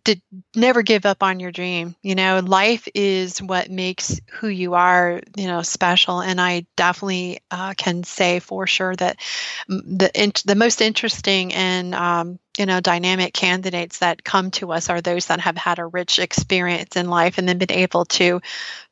to 0.08 0.20
never 0.56 0.82
give 0.82 1.06
up 1.06 1.22
on 1.22 1.40
your 1.40 1.52
dream. 1.52 1.96
You 2.02 2.16
know, 2.16 2.40
life 2.40 2.88
is 2.96 3.42
what 3.42 3.70
makes 3.70 4.20
who 4.32 4.48
you 4.48 4.74
are, 4.74 5.22
you 5.36 5.48
know, 5.48 5.62
special. 5.62 6.22
And 6.22 6.40
I 6.40 6.66
definitely 6.76 7.40
uh, 7.52 7.74
can 7.76 8.04
say 8.04 8.40
for 8.40 8.68
sure 8.68 8.96
that 8.96 9.20
the 9.68 10.10
in, 10.16 10.32
the 10.46 10.56
most 10.56 10.82
interesting 10.82 11.54
and 11.54 11.94
um, 11.94 12.40
you 12.58 12.66
know 12.66 12.80
dynamic 12.80 13.34
candidates 13.34 14.00
that 14.00 14.24
come 14.24 14.50
to 14.52 14.72
us 14.72 14.90
are 14.90 15.02
those 15.02 15.28
that 15.28 15.42
have 15.42 15.58
had 15.58 15.78
a 15.78 15.86
rich 15.86 16.20
experience 16.20 16.96
in 16.96 17.10
life 17.10 17.38
and 17.38 17.48
then 17.48 17.58
been 17.58 17.72
able 17.72 18.06
to 18.06 18.42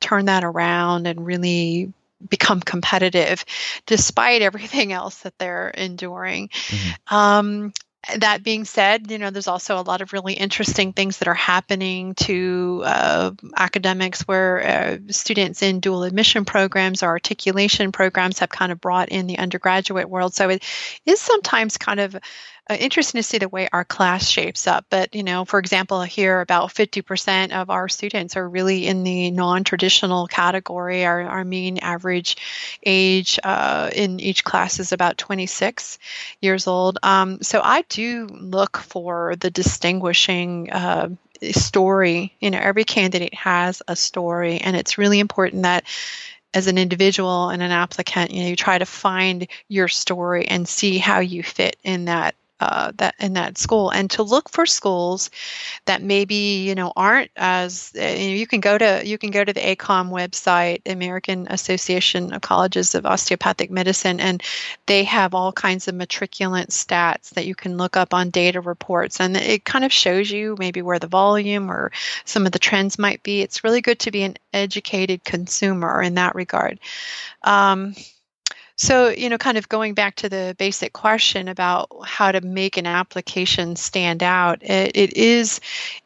turn 0.01 0.25
that 0.25 0.43
around 0.43 1.07
and 1.07 1.25
really 1.25 1.93
become 2.29 2.59
competitive 2.59 3.45
despite 3.85 4.41
everything 4.41 4.91
else 4.93 5.19
that 5.19 5.37
they're 5.37 5.69
enduring. 5.69 6.49
Mm-hmm. 6.49 7.15
Um, 7.15 7.73
that 8.17 8.43
being 8.43 8.65
said, 8.65 9.09
you 9.09 9.17
know, 9.17 9.29
there's 9.29 9.47
also 9.47 9.79
a 9.79 9.81
lot 9.81 10.01
of 10.01 10.13
really 10.13 10.33
interesting 10.33 10.93
things 10.93 11.17
that 11.17 11.27
are 11.27 11.33
happening 11.33 12.13
to 12.15 12.83
uh, 12.85 13.31
academics 13.55 14.21
where 14.21 14.65
uh, 14.65 14.97
students 15.09 15.61
in 15.61 15.79
dual 15.79 16.03
admission 16.03 16.45
programs 16.45 17.03
or 17.03 17.07
articulation 17.07 17.91
programs 17.91 18.39
have 18.39 18.49
kind 18.49 18.71
of 18.71 18.79
brought 18.79 19.09
in 19.09 19.27
the 19.27 19.37
undergraduate 19.39 20.09
world. 20.09 20.33
So 20.33 20.49
it 20.49 20.63
is 21.05 21.19
sometimes 21.19 21.77
kind 21.77 21.99
of 21.99 22.15
uh, 22.67 22.75
interesting 22.79 23.19
to 23.19 23.23
see 23.23 23.37
the 23.37 23.49
way 23.49 23.67
our 23.71 23.85
class 23.85 24.27
shapes 24.27 24.65
up. 24.65 24.85
But, 24.89 25.13
you 25.13 25.23
know, 25.23 25.45
for 25.45 25.59
example, 25.59 26.01
here 26.01 26.41
about 26.41 26.73
50% 26.73 27.51
of 27.51 27.69
our 27.69 27.87
students 27.87 28.35
are 28.35 28.47
really 28.47 28.87
in 28.87 29.03
the 29.03 29.31
non 29.31 29.63
traditional 29.63 30.27
category. 30.27 31.05
Our, 31.05 31.21
our 31.21 31.43
mean 31.43 31.77
average 31.79 32.37
age 32.83 33.39
uh, 33.43 33.91
in 33.93 34.19
each 34.19 34.43
class 34.43 34.79
is 34.79 34.91
about 34.91 35.17
26 35.17 35.99
years 36.41 36.65
old. 36.65 36.97
Um, 37.03 37.41
so 37.41 37.61
I 37.63 37.83
do 37.83 38.27
look 38.31 38.77
for 38.77 39.35
the 39.39 39.51
distinguishing. 39.51 40.71
Uh, 40.71 41.09
story 41.51 42.33
you 42.39 42.49
know 42.49 42.57
every 42.57 42.85
candidate 42.85 43.33
has 43.33 43.83
a 43.89 43.95
story 43.95 44.57
and 44.57 44.75
it's 44.75 44.97
really 44.97 45.19
important 45.19 45.63
that 45.63 45.83
as 46.55 46.67
an 46.67 46.77
individual 46.77 47.49
and 47.49 47.61
an 47.61 47.71
applicant, 47.71 48.31
you 48.31 48.41
know, 48.41 48.49
you 48.49 48.55
try 48.55 48.77
to 48.77 48.85
find 48.85 49.47
your 49.67 49.89
story 49.89 50.47
and 50.47 50.67
see 50.67 50.97
how 50.97 51.19
you 51.19 51.43
fit 51.43 51.75
in 51.83 52.05
that 52.05 52.33
uh, 52.59 52.91
that 52.95 53.15
in 53.19 53.33
that 53.33 53.57
school 53.57 53.89
and 53.89 54.09
to 54.09 54.23
look 54.23 54.49
for 54.49 54.65
schools 54.65 55.29
that 55.85 56.01
maybe 56.01 56.63
you 56.63 56.73
know 56.73 56.93
aren't 56.95 57.31
as 57.35 57.91
uh, 57.99 58.05
you 58.05 58.47
can 58.47 58.61
go 58.61 58.77
to 58.77 59.01
you 59.05 59.17
can 59.17 59.29
go 59.29 59.43
to 59.43 59.51
the 59.51 59.59
AACOM 59.59 60.09
website 60.09 60.81
American 60.85 61.47
Association 61.49 62.33
of 62.33 62.41
Colleges 62.41 62.95
of 62.95 63.05
Osteopathic 63.05 63.69
Medicine 63.69 64.19
and 64.19 64.41
they 64.85 65.03
have 65.03 65.33
all 65.33 65.51
kinds 65.51 65.87
of 65.87 65.95
matriculant 65.95 66.67
stats 66.67 67.31
that 67.31 67.45
you 67.45 67.55
can 67.55 67.77
look 67.77 67.97
up 67.97 68.13
on 68.13 68.29
data 68.29 68.61
reports 68.61 69.19
and 69.19 69.35
it 69.35 69.65
kind 69.65 69.83
of 69.83 69.91
shows 69.91 70.31
you 70.31 70.55
maybe 70.57 70.81
where 70.81 70.99
the 70.99 71.07
volume 71.07 71.69
or 71.69 71.91
some 72.23 72.45
of 72.45 72.51
the 72.51 72.59
trends 72.59 72.97
might 72.97 73.21
be. 73.23 73.41
It's 73.41 73.63
really 73.63 73.81
good 73.81 73.99
to 73.99 74.11
be 74.11 74.23
an 74.23 74.35
educated 74.53 75.23
consumer 75.23 76.01
in 76.01 76.15
that 76.15 76.35
regard. 76.35 76.79
Um, 77.43 77.95
so, 78.77 79.07
you 79.07 79.29
know, 79.29 79.37
kind 79.37 79.57
of 79.57 79.69
going 79.69 79.93
back 79.93 80.17
to 80.17 80.29
the 80.29 80.53
basic 80.59 80.91
question 80.91 81.47
about 81.47 81.89
how 82.03 82.31
to 82.31 82.41
make 82.41 82.75
an 82.75 82.85
application 82.85 83.77
stand 83.77 84.21
out, 84.21 84.61
it, 84.63 84.91
it 84.95 85.15
is 85.15 85.61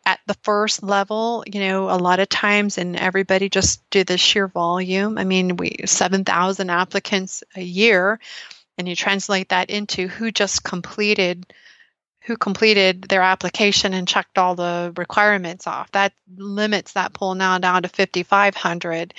at 0.05 0.19
the 0.27 0.36
first 0.43 0.84
level, 0.84 1.43
you 1.47 1.62
know, 1.62 1.89
a 1.89 1.97
lot 1.97 2.19
of 2.19 2.29
times, 2.29 2.77
and 2.77 2.96
everybody 2.96 3.50
just 3.50 3.87
do 3.89 4.04
the 4.04 4.19
sheer 4.19 4.48
volume. 4.48 5.17
I 5.17 5.23
mean, 5.23 5.58
we 5.58 5.77
7,000 5.85 6.69
applicants 6.69 7.44
a 7.56 7.62
year, 7.62 8.19
and 8.77 8.87
you 8.87 8.96
translate 8.96 9.50
that 9.50 9.71
into 9.71 10.08
who 10.08 10.31
just 10.31 10.63
completed 10.63 11.52
who 12.30 12.38
completed 12.38 13.02
their 13.02 13.23
application 13.23 13.96
and 13.96 14.08
checked 14.08 14.38
all 14.38 14.54
the 14.54 14.94
requirements 14.96 15.65
off. 15.65 15.90
That 15.94 16.13
limits 16.38 16.94
that 16.94 17.12
pool 17.12 17.34
now 17.34 17.58
down 17.58 17.82
to 17.82 17.90
5,500. 17.90 19.15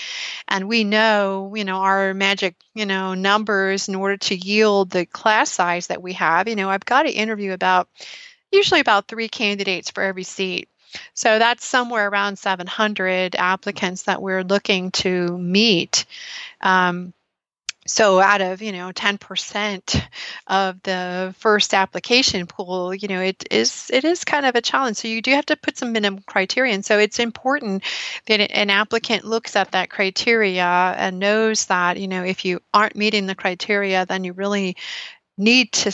And 0.46 0.68
we 0.68 0.84
know, 0.84 1.52
you 1.56 1.64
know, 1.64 1.78
our 1.78 2.14
magic, 2.14 2.54
you 2.72 2.86
know, 2.86 3.14
numbers 3.14 3.88
in 3.88 3.96
order 3.96 4.16
to 4.16 4.36
yield 4.36 4.90
the 4.90 5.06
class 5.06 5.50
size 5.50 5.88
that 5.88 6.00
we 6.00 6.12
have. 6.12 6.46
You 6.46 6.54
know, 6.54 6.70
I've 6.70 6.84
got 6.84 7.02
to 7.02 7.10
interview 7.10 7.52
about 7.52 7.88
usually 8.52 8.78
about 8.78 9.08
three 9.08 9.28
candidates 9.28 9.90
for 9.90 10.04
every 10.04 10.22
seat. 10.22 10.68
So 11.12 11.40
that's 11.40 11.66
somewhere 11.66 12.08
around 12.08 12.38
700 12.38 13.34
applicants 13.34 14.04
that 14.04 14.22
we're 14.22 14.44
looking 14.44 14.92
to 14.92 15.36
meet. 15.36 16.04
Um, 16.60 17.12
so 17.90 18.20
out 18.20 18.40
of 18.40 18.62
you 18.62 18.72
know 18.72 18.92
10% 18.92 20.02
of 20.46 20.82
the 20.82 21.34
first 21.38 21.74
application 21.74 22.46
pool 22.46 22.94
you 22.94 23.08
know 23.08 23.20
it 23.20 23.44
is 23.50 23.90
it 23.92 24.04
is 24.04 24.24
kind 24.24 24.46
of 24.46 24.54
a 24.54 24.60
challenge. 24.60 24.96
So 24.96 25.08
you 25.08 25.20
do 25.20 25.32
have 25.32 25.46
to 25.46 25.56
put 25.56 25.76
some 25.76 25.92
minimum 25.92 26.22
criteria. 26.26 26.74
And 26.74 26.84
so 26.84 26.98
it's 26.98 27.18
important 27.18 27.82
that 28.26 28.40
an 28.40 28.70
applicant 28.70 29.24
looks 29.24 29.56
at 29.56 29.72
that 29.72 29.90
criteria 29.90 30.64
and 30.64 31.18
knows 31.18 31.66
that 31.66 31.98
you 31.98 32.08
know 32.08 32.24
if 32.24 32.44
you 32.44 32.60
aren't 32.72 32.96
meeting 32.96 33.26
the 33.26 33.34
criteria 33.34 34.06
then 34.06 34.24
you 34.24 34.32
really 34.32 34.76
need 35.36 35.72
to 35.72 35.90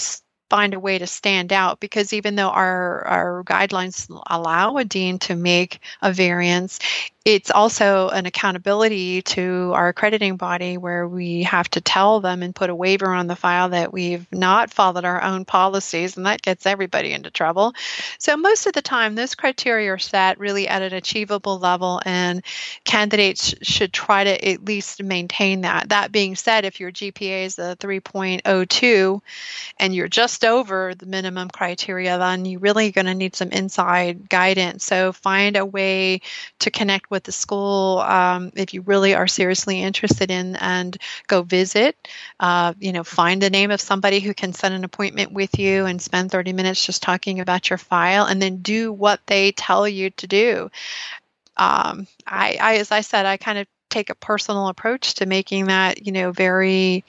find 0.51 0.75
a 0.75 0.81
way 0.81 0.99
to 0.99 1.07
stand 1.07 1.53
out. 1.53 1.81
Because 1.81 2.13
even 2.13 2.37
though 2.37 2.51
our, 2.51 3.05
our 3.05 3.45
guidelines 3.45 4.09
allow 4.29 4.77
a 4.77 4.85
dean 4.85 5.19
to 5.21 5.35
make 5.35 5.81
a 6.03 6.13
variance, 6.13 6.79
it's 7.27 7.51
also 7.51 8.09
an 8.11 8.25
accountability 8.25 9.21
to 9.21 9.73
our 9.75 9.89
accrediting 9.89 10.37
body 10.37 10.79
where 10.79 11.09
we 11.09 11.43
have 11.43 11.69
to 11.71 11.81
tell 11.81 12.21
them 12.21 12.41
and 12.41 12.55
put 12.55 12.71
a 12.71 12.75
waiver 12.75 13.09
on 13.09 13.27
the 13.27 13.35
file 13.35 13.71
that 13.71 13.93
we've 13.93 14.29
not 14.31 14.71
followed 14.71 15.05
our 15.05 15.21
own 15.21 15.45
policies, 15.45 16.17
and 16.17 16.27
that 16.27 16.41
gets 16.41 16.67
everybody 16.67 17.11
into 17.11 17.33
trouble. 17.33 17.75
So, 18.21 18.37
most 18.37 18.67
of 18.67 18.75
the 18.75 18.81
time, 18.81 19.17
those 19.17 19.35
criteria 19.35 19.93
are 19.93 19.99
set 19.99 20.39
really 20.39 20.69
at 20.69 20.83
an 20.83 20.95
achievable 20.95 21.59
level, 21.59 22.01
and 22.07 22.45
candidates 22.85 23.57
should 23.61 23.93
try 23.93 24.23
to 24.23 24.49
at 24.49 24.65
least 24.65 25.03
maintain 25.03 25.63
that. 25.63 25.89
That 25.89 26.13
being 26.13 26.37
said, 26.37 26.65
if 26.65 26.79
your 26.79 26.93
GPA 26.93 27.47
is 27.47 27.59
a 27.59 27.75
3.02 27.81 29.21
and 29.81 29.93
you're 29.93 30.07
just 30.07 30.45
over 30.45 30.95
the 30.95 31.07
minimum 31.07 31.49
criteria, 31.49 32.19
then 32.19 32.45
you're 32.45 32.61
really 32.61 32.93
going 32.93 33.07
to 33.07 33.15
need 33.15 33.35
some 33.35 33.51
inside 33.51 34.29
guidance. 34.29 34.85
So, 34.85 35.11
find 35.11 35.57
a 35.57 35.67
way 35.67 36.21
to 36.61 36.71
connect 36.71 37.11
with 37.11 37.16
with 37.17 37.25
the 37.25 37.33
school 37.33 38.01
um, 38.01 38.53
if 38.55 38.75
you 38.75 38.83
really 38.83 39.15
are 39.15 39.27
seriously 39.27 39.81
interested 39.81 40.31
in 40.31 40.55
and 40.57 40.99
go 41.27 41.43
visit. 41.43 41.97
Uh, 42.39 42.75
you 42.79 42.93
know, 42.93 43.03
find 43.03 43.41
the 43.41 43.49
name 43.49 43.71
of 43.71 43.81
somebody 43.81 44.21
who 44.21 44.35
can 44.35 44.53
set 44.53 44.71
an 44.71 44.85
appointment 44.85 45.33
with 45.33 45.59
you 45.59 45.87
and 45.87 46.01
spend 46.01 46.31
30 46.31 46.53
minutes 46.53 46.85
just 46.85 47.03
talking 47.03 47.41
about 47.41 47.71
your 47.71 47.79
file 47.79 48.27
and 48.27 48.41
then 48.41 48.59
do 48.59 48.93
what 48.93 49.21
they 49.27 49.51
tell 49.53 49.89
you 49.89 50.11
to 50.11 50.27
do. 50.27 50.71
Um, 51.57 52.07
I, 52.27 52.59
I, 52.61 52.77
as 52.77 52.93
I 52.93 53.01
said, 53.01 53.25
I 53.25 53.39
kind 53.39 53.57
of 53.57 53.67
take 53.89 54.11
a 54.11 54.15
personal 54.15 54.69
approach 54.69 55.15
to 55.15 55.27
making 55.27 55.67
that, 55.67 56.05
you 56.05 56.13
know, 56.13 56.33
very 56.33 57.03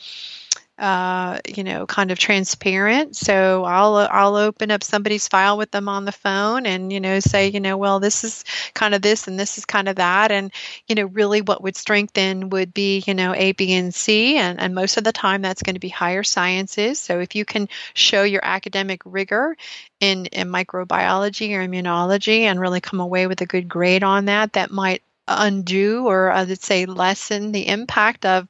uh, 0.79 1.39
you 1.47 1.63
know, 1.63 1.85
kind 1.87 2.11
of 2.11 2.19
transparent. 2.19 3.15
So 3.15 3.63
I'll 3.63 3.95
I'll 3.95 4.35
open 4.35 4.69
up 4.69 4.83
somebody's 4.83 5.27
file 5.27 5.57
with 5.57 5.71
them 5.71 5.89
on 5.89 6.05
the 6.05 6.11
phone 6.11 6.65
and 6.65 6.93
you 6.93 6.99
know 6.99 7.19
say 7.19 7.47
you 7.49 7.59
know 7.59 7.77
well 7.77 7.99
this 7.99 8.23
is 8.23 8.45
kind 8.73 8.93
of 8.93 9.01
this 9.01 9.27
and 9.27 9.39
this 9.39 9.57
is 9.57 9.65
kind 9.65 9.89
of 9.89 9.95
that 9.95 10.31
and 10.31 10.51
you 10.87 10.95
know 10.95 11.05
really 11.05 11.41
what 11.41 11.63
would 11.63 11.75
strengthen 11.75 12.49
would 12.49 12.73
be 12.73 13.03
you 13.07 13.13
know 13.15 13.33
A, 13.33 13.53
B, 13.53 13.73
and 13.73 13.93
C 13.93 14.37
and 14.37 14.59
and 14.59 14.75
most 14.75 14.97
of 14.97 15.03
the 15.03 15.11
time 15.11 15.41
that's 15.41 15.63
going 15.63 15.75
to 15.75 15.79
be 15.79 15.89
higher 15.89 16.23
sciences. 16.23 16.99
So 16.99 17.19
if 17.19 17.35
you 17.35 17.43
can 17.43 17.67
show 17.95 18.23
your 18.23 18.43
academic 18.43 19.01
rigor 19.05 19.55
in, 19.99 20.27
in 20.27 20.49
microbiology 20.49 21.53
or 21.53 21.67
immunology 21.67 22.41
and 22.41 22.59
really 22.59 22.81
come 22.81 22.99
away 22.99 23.27
with 23.27 23.41
a 23.41 23.45
good 23.45 23.67
grade 23.67 24.03
on 24.03 24.25
that, 24.25 24.53
that 24.53 24.71
might 24.71 25.01
undo 25.27 26.05
or 26.07 26.31
uh, 26.31 26.41
I 26.41 26.43
would 26.43 26.61
say 26.61 26.85
lessen 26.85 27.51
the 27.51 27.67
impact 27.67 28.25
of 28.25 28.47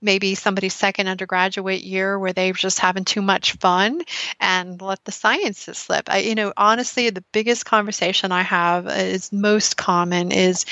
maybe 0.00 0.34
somebody's 0.34 0.74
second 0.74 1.08
undergraduate 1.08 1.82
year 1.82 2.18
where 2.18 2.32
they're 2.32 2.52
just 2.52 2.78
having 2.78 3.04
too 3.04 3.22
much 3.22 3.52
fun 3.54 4.02
and 4.40 4.80
let 4.80 5.04
the 5.04 5.12
sciences 5.12 5.78
slip. 5.78 6.08
I, 6.08 6.18
you 6.18 6.34
know, 6.34 6.52
honestly, 6.56 7.10
the 7.10 7.24
biggest 7.32 7.66
conversation 7.66 8.32
I 8.32 8.42
have 8.42 8.86
is 8.86 9.32
most 9.32 9.76
common 9.76 10.32
is 10.32 10.64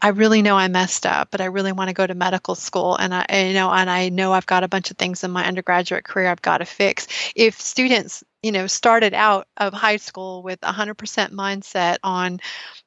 I 0.00 0.08
really 0.08 0.42
know 0.42 0.56
I 0.56 0.68
messed 0.68 1.06
up, 1.06 1.28
but 1.30 1.40
I 1.40 1.46
really 1.46 1.72
want 1.72 1.88
to 1.88 1.94
go 1.94 2.06
to 2.06 2.14
medical 2.14 2.54
school 2.54 2.96
and 2.96 3.14
I, 3.14 3.26
you 3.48 3.54
know, 3.54 3.70
and 3.70 3.90
I 3.90 4.08
know 4.08 4.32
I've 4.32 4.46
got 4.46 4.64
a 4.64 4.68
bunch 4.68 4.90
of 4.90 4.96
things 4.96 5.24
in 5.24 5.30
my 5.30 5.44
undergraduate 5.44 6.04
career 6.04 6.28
I've 6.28 6.42
got 6.42 6.58
to 6.58 6.64
fix. 6.64 7.06
If 7.34 7.60
students 7.60 8.24
you 8.42 8.52
know 8.52 8.66
started 8.66 9.14
out 9.14 9.46
of 9.56 9.72
high 9.72 9.96
school 9.96 10.42
with 10.42 10.58
a 10.62 10.72
100% 10.72 10.96
mindset 11.32 11.98
on 12.02 12.40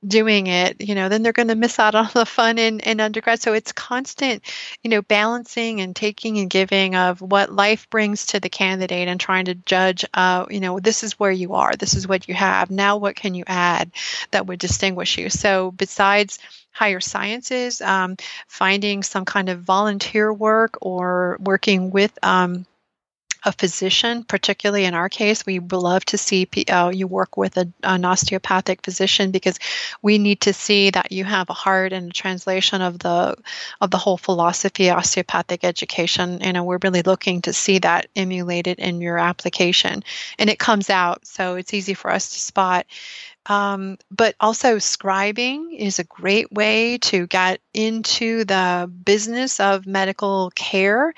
doing 0.06 0.48
it 0.48 0.82
you 0.82 0.94
know 0.94 1.10
then 1.10 1.24
they're 1.24 1.34
going 1.34 1.48
to 1.48 1.56
miss 1.56 1.80
out 1.80 1.96
on 1.96 2.10
the 2.14 2.26
fun 2.26 2.58
in, 2.58 2.80
in 2.82 3.00
undergrad. 3.00 3.42
So 3.42 3.54
it's 3.54 3.72
constant 3.72 4.44
you 4.84 4.90
know 4.90 5.02
balancing 5.02 5.82
and 5.82 5.96
taking 5.96 6.38
and 6.38 6.50
giving 6.50 6.96
of 6.96 7.22
what 7.22 7.52
life 7.52 7.90
brings 7.90 8.28
to 8.28 8.40
the 8.40 8.50
candidate 8.50 9.08
and 9.08 9.20
trying 9.20 9.46
to 9.46 9.56
judge 9.56 10.06
uh, 10.14 10.46
you 10.50 10.60
know 10.60 10.80
this 10.80 11.04
is 11.04 11.20
where 11.20 11.32
you 11.32 11.54
are 11.54 11.74
this 11.76 11.94
is 11.94 12.08
what 12.08 12.28
you 12.28 12.34
have 12.34 12.70
now 12.70 12.98
what 12.98 13.16
can 13.16 13.34
you 13.34 13.44
add 13.48 13.92
that 14.32 14.48
would 14.48 14.60
distinguish 14.60 15.18
you? 15.18 15.30
So 15.30 15.72
besides 15.72 16.40
higher 16.72 17.00
sciences 17.00 17.82
um, 17.82 18.18
finding 18.48 19.02
some 19.04 19.26
kind 19.26 19.50
of 19.50 19.62
volunteer 19.62 20.32
work 20.32 20.78
or 20.82 21.38
working 21.40 21.92
with 21.92 22.18
um, 22.22 22.66
a 23.46 23.52
physician, 23.52 24.24
particularly 24.24 24.86
in 24.86 24.96
our 24.96 25.08
case, 25.08 25.46
we 25.46 25.60
love 25.60 26.04
to 26.06 26.18
see 26.18 26.48
uh, 26.68 26.92
you 26.94 27.06
work 27.06 27.38
with 27.38 27.56
a, 27.58 27.72
an 27.84 28.04
osteopathic 28.04 28.82
physician 28.84 29.30
because 29.30 29.60
we 30.02 30.18
need 30.18 30.42
to 30.42 30.52
see 30.52 30.90
that 30.90 31.12
you 31.12 31.24
have 31.24 31.50
a 31.50 31.54
heart 31.54 31.94
and 31.94 32.10
a 32.10 32.14
translation 32.14 32.82
of 32.82 32.98
the 33.00 33.36
of 33.82 33.92
the 33.92 34.00
whole 34.00 34.18
philosophy 34.18 34.90
osteopathic 34.90 35.64
education. 35.64 36.42
You 36.42 36.54
know, 36.54 36.64
we're 36.64 36.80
really 36.82 37.04
looking 37.04 37.44
to 37.44 37.54
see 37.54 37.78
that 37.80 38.08
emulated 38.16 38.80
in 38.80 39.00
your 39.00 39.20
application, 39.20 40.04
and 40.40 40.50
it 40.50 40.58
comes 40.58 40.90
out, 40.90 41.28
so 41.28 41.56
it's 41.56 41.74
easy 41.74 41.94
for 41.94 42.12
us 42.12 42.30
to 42.30 42.40
spot. 42.40 42.88
Um, 43.48 43.98
but 44.10 44.36
also, 44.40 44.78
scribing 44.78 45.78
is 45.78 46.00
a 46.00 46.04
great 46.04 46.52
way 46.52 46.98
to 47.00 47.28
get 47.28 47.62
into 47.74 48.44
the 48.46 48.92
business 49.06 49.60
of 49.60 49.86
medical 49.86 50.52
care 50.56 51.14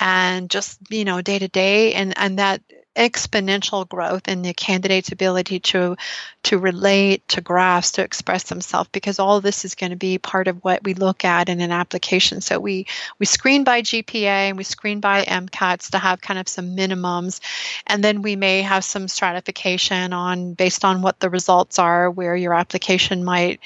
and 0.00 0.50
just, 0.50 0.78
you 0.90 1.04
know, 1.04 1.22
day 1.22 1.38
to 1.38 1.48
day. 1.48 1.94
And, 1.94 2.14
and 2.18 2.38
that 2.38 2.62
exponential 2.98 3.88
growth 3.88 4.26
in 4.26 4.42
the 4.42 4.52
candidate's 4.52 5.12
ability 5.12 5.60
to 5.60 5.96
to 6.42 6.58
relate, 6.58 7.26
to 7.28 7.40
grasp, 7.40 7.94
to 7.94 8.02
express 8.02 8.44
themselves, 8.44 8.88
because 8.92 9.18
all 9.18 9.40
this 9.40 9.64
is 9.64 9.74
going 9.74 9.90
to 9.90 9.96
be 9.96 10.18
part 10.18 10.48
of 10.48 10.62
what 10.64 10.82
we 10.82 10.94
look 10.94 11.24
at 11.24 11.48
in 11.48 11.60
an 11.60 11.70
application. 11.70 12.40
So 12.40 12.58
we 12.58 12.86
we 13.18 13.26
screen 13.26 13.64
by 13.64 13.82
GPA 13.82 14.48
and 14.48 14.56
we 14.56 14.64
screen 14.64 15.00
by 15.00 15.24
MCATs 15.24 15.90
to 15.90 15.98
have 15.98 16.20
kind 16.20 16.40
of 16.40 16.48
some 16.48 16.76
minimums, 16.76 17.40
and 17.86 18.02
then 18.02 18.22
we 18.22 18.34
may 18.36 18.62
have 18.62 18.84
some 18.84 19.06
stratification 19.08 20.12
on 20.12 20.54
based 20.54 20.84
on 20.84 21.00
what 21.00 21.20
the 21.20 21.30
results 21.30 21.78
are, 21.78 22.10
where 22.10 22.34
your 22.34 22.54
application 22.54 23.24
might 23.24 23.60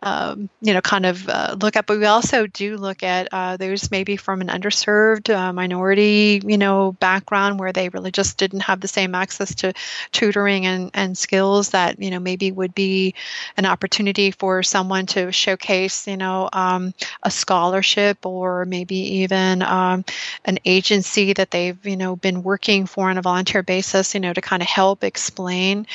um, 0.00 0.48
you 0.60 0.74
know, 0.74 0.80
kind 0.80 1.06
of 1.06 1.28
uh, 1.28 1.56
look 1.60 1.76
at. 1.76 1.86
But 1.86 1.98
we 1.98 2.06
also 2.06 2.46
do 2.46 2.76
look 2.76 3.02
at 3.02 3.28
uh, 3.32 3.56
those 3.56 3.90
maybe 3.90 4.16
from 4.16 4.40
an 4.40 4.48
underserved 4.48 5.34
uh, 5.34 5.52
minority, 5.52 6.40
you 6.44 6.58
know, 6.58 6.92
background 6.92 7.58
where 7.58 7.72
they 7.72 7.88
really 7.88 8.12
just 8.12 8.38
didn't 8.38 8.60
have 8.60 8.80
the 8.80 8.88
same 8.88 9.14
access 9.14 9.54
to 9.56 9.72
tutoring 10.12 10.66
and, 10.66 10.90
and 10.94 11.18
skills 11.18 11.70
that, 11.70 12.00
you 12.00 12.10
know, 12.10 12.20
maybe 12.20 12.52
would 12.52 12.74
be 12.74 13.14
an 13.56 13.66
opportunity 13.66 14.30
for 14.30 14.62
someone 14.62 15.06
to 15.06 15.32
showcase, 15.32 16.06
you 16.06 16.16
know, 16.16 16.48
um, 16.52 16.94
a 17.24 17.30
scholarship 17.30 18.24
or 18.24 18.64
maybe 18.64 18.96
even 18.96 19.62
um, 19.62 20.04
an 20.44 20.58
agency 20.64 21.32
that 21.32 21.50
they've, 21.50 21.84
you 21.84 21.96
know, 21.96 22.14
been 22.14 22.42
working 22.42 22.86
for 22.86 23.10
on 23.10 23.18
a 23.18 23.22
volunteer 23.22 23.62
basis, 23.64 24.14
you 24.14 24.20
know, 24.20 24.32
to 24.32 24.40
kind 24.40 24.62
of 24.62 24.68
help 24.68 25.02
explain. 25.02 25.86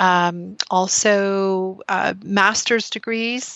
Um, 0.00 0.56
also, 0.68 1.80
uh, 1.88 2.14
master's 2.24 2.90
degrees 2.90 3.51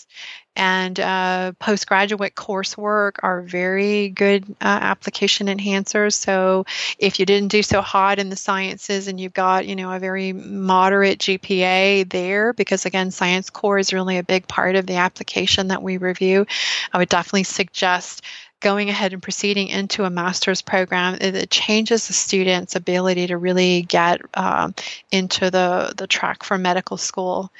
and 0.57 0.99
uh, 0.99 1.53
postgraduate 1.59 2.34
coursework 2.34 3.16
are 3.22 3.42
very 3.42 4.09
good 4.09 4.44
uh, 4.61 4.78
application 4.80 5.49
enhancers. 5.49 6.14
So 6.14 6.64
if 6.99 7.20
you 7.20 7.26
didn't 7.26 7.49
do 7.49 7.62
so 7.62 7.82
hot 7.82 8.18
in 8.18 8.30
the 8.30 8.36
sciences 8.36 9.07
and 9.07 9.20
you've 9.20 9.34
got, 9.34 9.66
you 9.66 9.76
know, 9.76 9.92
a 9.92 9.99
very 9.99 10.32
moderate 10.32 11.18
GPA 11.18 12.09
there, 12.11 12.55
because 12.55 12.86
again, 12.86 13.11
science 13.11 13.51
core 13.51 13.78
is 13.78 13.92
really 13.92 14.16
a 14.16 14.22
big 14.22 14.49
part 14.49 14.76
of 14.76 14.86
the 14.86 14.97
application 14.97 15.68
that 15.68 15.82
we 15.82 15.99
review, 15.99 16.47
I 16.92 16.99
would 16.99 17.11
definitely 17.11 17.44
suggest 17.44 18.22
going 18.61 18.88
ahead 18.88 19.12
and 19.12 19.22
proceeding 19.22 19.68
into 19.68 20.05
a 20.05 20.11
master's 20.11 20.62
program, 20.62 21.18
it, 21.20 21.51
changes 21.51 22.07
the 22.07 22.14
student's 22.14 22.74
ability 22.74 23.26
to 23.26 23.36
really 23.36 23.82
get 23.82 24.22
um, 24.32 24.74
into 25.12 25.51
the, 25.51 25.92
the 25.94 26.07
track 26.07 26.42
for 26.42 26.57
medical 26.57 26.97
school. 26.97 27.53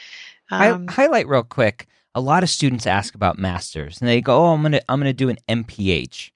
Um, 0.51 0.87
I, 0.89 0.93
highlight 0.93 1.29
real 1.29 1.43
quick 1.43 1.87
a 2.17 2.21
lot 2.21 2.43
of 2.43 2.49
students 2.49 2.87
ask 2.87 3.15
about 3.15 3.39
masters 3.39 4.01
and 4.01 4.09
they 4.09 4.23
go, 4.23 4.47
"Oh, 4.47 4.55
I'm 4.55 4.63
gonna 4.63 4.81
I'm 4.89 4.99
gonna 4.99 5.13
do 5.13 5.29
an 5.29 5.37
MPH." 5.49 6.31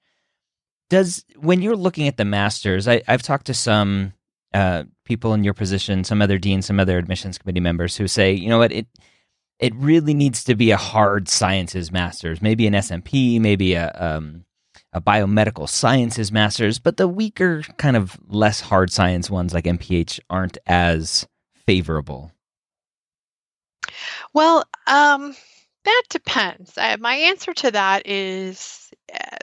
Does 0.91 1.25
when 1.37 1.61
you're 1.61 1.75
looking 1.75 2.07
at 2.07 2.17
the 2.17 2.25
masters, 2.25 2.87
I, 2.87 3.01
I've 3.07 3.23
talked 3.23 3.47
to 3.47 3.53
some 3.55 4.13
uh, 4.53 4.83
people 5.05 5.33
in 5.33 5.43
your 5.43 5.55
position, 5.55 6.03
some 6.03 6.21
other 6.21 6.37
deans, 6.37 6.67
some 6.67 6.79
other 6.79 6.99
admissions 6.99 7.39
committee 7.39 7.61
members 7.61 7.97
who 7.97 8.07
say, 8.07 8.31
you 8.31 8.47
know 8.47 8.59
what, 8.59 8.71
it 8.71 8.85
it 9.59 9.73
really 9.75 10.13
needs 10.13 10.43
to 10.43 10.55
be 10.55 10.69
a 10.69 10.77
hard 10.77 11.27
sciences 11.27 11.91
master's, 11.91 12.41
maybe 12.41 12.67
an 12.67 12.73
SMP, 12.73 13.41
maybe 13.41 13.73
a 13.73 13.91
um, 13.93 14.45
a 14.93 15.01
biomedical 15.01 15.67
sciences 15.67 16.31
master's, 16.31 16.77
but 16.77 16.97
the 16.97 17.07
weaker, 17.07 17.63
kind 17.77 17.97
of 17.97 18.19
less 18.27 18.61
hard 18.61 18.91
science 18.91 19.31
ones 19.31 19.53
like 19.53 19.65
MPH 19.65 20.19
aren't 20.29 20.59
as 20.67 21.25
favorable. 21.65 22.31
Well, 24.33 24.63
um, 24.87 25.35
that 25.83 26.03
depends. 26.09 26.77
Uh, 26.77 26.97
my 26.99 27.15
answer 27.15 27.53
to 27.53 27.71
that 27.71 28.07
is 28.07 28.91
uh, 29.13 29.37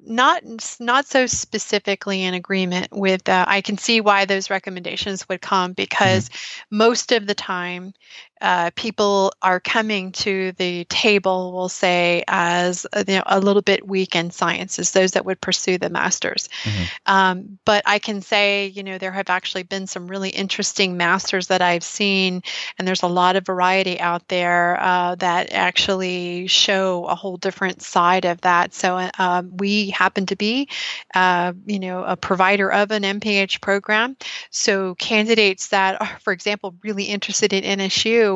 not 0.00 0.42
not 0.80 1.06
so 1.06 1.26
specifically 1.26 2.22
in 2.22 2.34
agreement 2.34 2.88
with. 2.92 3.28
Uh, 3.28 3.44
I 3.48 3.60
can 3.60 3.78
see 3.78 4.00
why 4.00 4.24
those 4.24 4.50
recommendations 4.50 5.28
would 5.28 5.40
come 5.40 5.72
because 5.72 6.28
mm-hmm. 6.28 6.78
most 6.78 7.12
of 7.12 7.26
the 7.26 7.34
time 7.34 7.92
uh, 8.40 8.70
people 8.74 9.32
are 9.42 9.60
coming 9.60 10.12
to 10.12 10.52
the 10.52 10.84
table, 10.84 11.52
we'll 11.52 11.68
say, 11.68 12.24
as 12.28 12.86
uh, 12.92 13.04
you 13.06 13.16
know, 13.16 13.22
a 13.26 13.40
little 13.40 13.62
bit 13.62 13.86
weak 13.86 14.14
in 14.14 14.30
sciences, 14.30 14.92
those 14.92 15.12
that 15.12 15.24
would 15.24 15.40
pursue 15.40 15.78
the 15.78 15.90
masters. 15.90 16.48
Mm-hmm. 16.62 16.84
Um, 17.06 17.58
but 17.64 17.82
I 17.86 17.98
can 17.98 18.20
say, 18.22 18.66
you 18.66 18.82
know, 18.82 18.98
there 18.98 19.12
have 19.12 19.30
actually 19.30 19.64
been 19.64 19.86
some 19.86 20.06
really 20.06 20.30
interesting 20.30 20.96
masters 20.96 21.48
that 21.48 21.62
I've 21.62 21.84
seen, 21.84 22.42
and 22.78 22.86
there's 22.86 23.02
a 23.02 23.08
lot 23.08 23.36
of 23.36 23.46
variety 23.46 23.98
out 24.00 24.26
there 24.28 24.80
uh, 24.80 25.14
that 25.16 25.52
actually 25.52 26.46
show 26.46 27.06
a 27.06 27.14
whole 27.14 27.36
different 27.36 27.82
side 27.82 28.24
of 28.24 28.40
that. 28.42 28.74
So 28.74 28.96
uh, 28.96 29.10
um, 29.18 29.56
we 29.56 29.90
happen 29.90 30.26
to 30.26 30.36
be, 30.36 30.68
uh, 31.14 31.52
you 31.66 31.80
know, 31.80 32.04
a 32.04 32.16
provider 32.16 32.70
of 32.70 32.90
an 32.90 33.02
MPH 33.02 33.60
program. 33.60 34.16
So 34.50 34.94
candidates 34.94 35.68
that 35.68 36.00
are, 36.00 36.18
for 36.20 36.32
example, 36.32 36.74
really 36.82 37.04
interested 37.04 37.52
in 37.52 37.78
NSU 37.78 38.27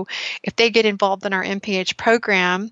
if 0.43 0.57
they 0.57 0.71
get 0.71 0.87
involved 0.87 1.25
in 1.27 1.33
our 1.33 1.45
MPH 1.45 1.97
program, 1.97 2.71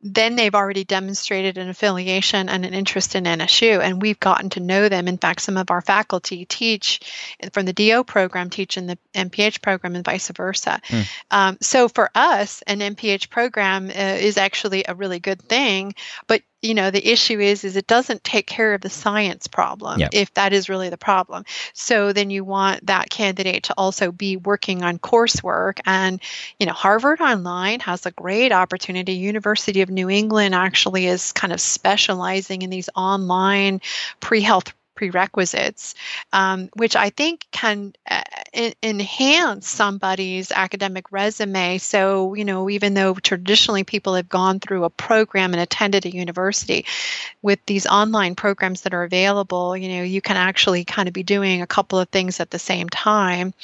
then 0.00 0.36
they've 0.36 0.54
already 0.54 0.84
demonstrated 0.84 1.58
an 1.58 1.68
affiliation 1.68 2.48
and 2.48 2.64
an 2.64 2.72
interest 2.72 3.14
in 3.14 3.24
NSU, 3.24 3.80
and 3.80 4.00
we've 4.00 4.20
gotten 4.20 4.50
to 4.50 4.60
know 4.60 4.88
them. 4.88 5.08
In 5.08 5.18
fact, 5.18 5.40
some 5.40 5.56
of 5.56 5.70
our 5.70 5.80
faculty 5.80 6.44
teach 6.44 7.00
from 7.52 7.66
the 7.66 7.72
DO 7.72 8.04
program, 8.04 8.48
teach 8.48 8.76
in 8.76 8.86
the 8.86 8.98
MPH 9.14 9.60
program, 9.60 9.96
and 9.96 10.04
vice 10.04 10.28
versa. 10.28 10.80
Mm. 10.88 11.08
Um, 11.30 11.58
so 11.60 11.88
for 11.88 12.10
us, 12.14 12.62
an 12.62 12.78
MPH 12.78 13.28
program 13.28 13.88
uh, 13.88 13.92
is 13.92 14.36
actually 14.36 14.84
a 14.86 14.94
really 14.94 15.18
good 15.18 15.42
thing, 15.42 15.94
but 16.28 16.42
you 16.62 16.74
know 16.74 16.90
the 16.90 17.06
issue 17.06 17.38
is 17.38 17.64
is 17.64 17.76
it 17.76 17.86
doesn't 17.86 18.24
take 18.24 18.46
care 18.46 18.74
of 18.74 18.80
the 18.80 18.90
science 18.90 19.46
problem 19.46 20.00
yep. 20.00 20.10
if 20.12 20.32
that 20.34 20.52
is 20.52 20.68
really 20.68 20.88
the 20.88 20.96
problem 20.96 21.44
so 21.72 22.12
then 22.12 22.30
you 22.30 22.44
want 22.44 22.84
that 22.86 23.08
candidate 23.10 23.64
to 23.64 23.74
also 23.78 24.10
be 24.10 24.36
working 24.36 24.82
on 24.82 24.98
coursework 24.98 25.78
and 25.86 26.20
you 26.58 26.66
know 26.66 26.72
harvard 26.72 27.20
online 27.20 27.80
has 27.80 28.06
a 28.06 28.10
great 28.10 28.50
opportunity 28.50 29.12
university 29.12 29.82
of 29.82 29.87
new 29.88 30.08
england 30.10 30.54
actually 30.54 31.06
is 31.06 31.32
kind 31.32 31.52
of 31.52 31.60
specializing 31.60 32.62
in 32.62 32.70
these 32.70 32.88
online 32.96 33.80
pre-health 34.20 34.72
prerequisites, 34.98 35.94
um, 36.32 36.68
which 36.74 36.96
I 36.96 37.10
think 37.10 37.46
can 37.52 37.92
uh, 38.10 38.22
enhance 38.82 39.68
somebody's 39.68 40.50
academic 40.50 41.12
resume. 41.12 41.78
So, 41.78 42.34
you 42.34 42.44
know, 42.44 42.68
even 42.68 42.94
though 42.94 43.14
traditionally 43.14 43.84
people 43.84 44.16
have 44.16 44.28
gone 44.28 44.58
through 44.58 44.82
a 44.82 44.90
program 44.90 45.52
and 45.54 45.62
attended 45.62 46.04
a 46.04 46.10
university, 46.10 46.84
with 47.42 47.64
these 47.66 47.86
online 47.86 48.34
programs 48.34 48.82
that 48.82 48.94
are 48.94 49.04
available, 49.04 49.76
you 49.76 49.88
know, 49.88 50.02
you 50.02 50.20
can 50.20 50.36
actually 50.36 50.84
kind 50.84 51.06
of 51.08 51.14
be 51.14 51.22
doing 51.22 51.62
a 51.62 51.66
couple 51.66 51.98
of 51.98 52.08
things 52.08 52.40
at 52.40 52.50
the 52.50 52.58
same 52.58 52.88
time. 52.88 53.54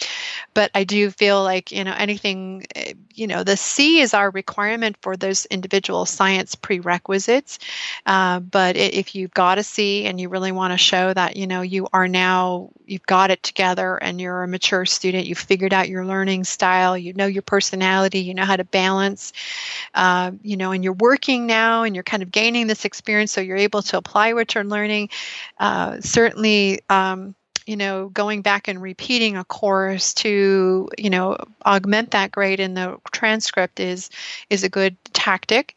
But 0.55 0.71
I 0.75 0.85
do 0.85 1.11
feel 1.11 1.43
like, 1.43 1.73
you 1.73 1.83
know, 1.83 1.95
anything, 1.97 2.67
eh, 2.77 2.93
you 3.13 3.27
know, 3.27 3.43
the 3.43 3.57
C 3.57 4.01
is 4.01 4.15
our 4.15 4.31
requirement 4.31 4.97
for 5.01 5.17
those 5.17 5.47
individual 5.47 6.07
science 6.07 6.55
prerequisites. 6.55 7.59
Uh, 8.07 8.39
but 8.41 8.77
if 8.77 9.15
you've 9.15 9.35
got 9.35 9.59
a 9.59 9.63
C 9.63 10.07
and 10.07 10.21
you 10.21 10.29
really 10.29 10.53
want 10.53 10.73
to 10.73 10.79
show 10.79 11.13
that, 11.13 11.24
that 11.25 11.37
you 11.37 11.47
know 11.47 11.63
you 11.63 11.89
are 11.93 12.09
now 12.09 12.71
you've 12.87 13.07
got 13.07 13.31
it 13.31 13.43
together 13.43 13.97
and 13.97 14.21
you're 14.21 14.43
a 14.43 14.49
mature 14.49 14.85
student. 14.85 15.27
You've 15.27 15.39
figured 15.39 15.73
out 15.73 15.89
your 15.89 16.05
learning 16.05 16.45
style. 16.45 16.99
You 16.99 17.15
know 17.15 17.27
your 17.27 17.43
personality. 17.43 18.21
You 18.21 18.35
know 18.35 18.45
how 18.45 18.57
to 18.57 18.65
balance 18.65 19.33
uh, 19.95 20.33
you 20.43 20.57
know 20.57 20.73
and 20.73 20.85
you're 20.85 20.93
working 20.93 21.47
now 21.47 21.83
and 21.83 21.95
you're 21.95 22.05
kind 22.05 22.23
of 22.23 22.31
gaining 22.31 22.67
this 22.67 22.85
experience 22.85 23.33
so 23.33 23.41
you're 23.41 23.57
able 23.57 23.83
to 23.83 23.97
apply 23.97 24.35
what 24.35 24.55
you're 24.55 24.65
learning. 24.65 25.09
Uh, 25.59 26.01
certainly 26.01 26.81
um, 26.91 27.35
you 27.67 27.77
know 27.77 28.11
going 28.11 28.43
back 28.43 28.69
and 28.69 28.83
repeating 28.83 29.37
a 29.37 29.45
course 29.45 30.13
to 30.13 30.89
you 30.99 31.11
know 31.11 31.37
augment 31.65 32.11
that 32.11 32.33
grade 32.33 32.61
in 32.61 32.75
the 32.75 32.99
transcript 33.13 33.81
is 33.81 34.11
is 34.51 34.63
a 34.63 34.69
good 34.69 34.97
tactic 35.15 35.75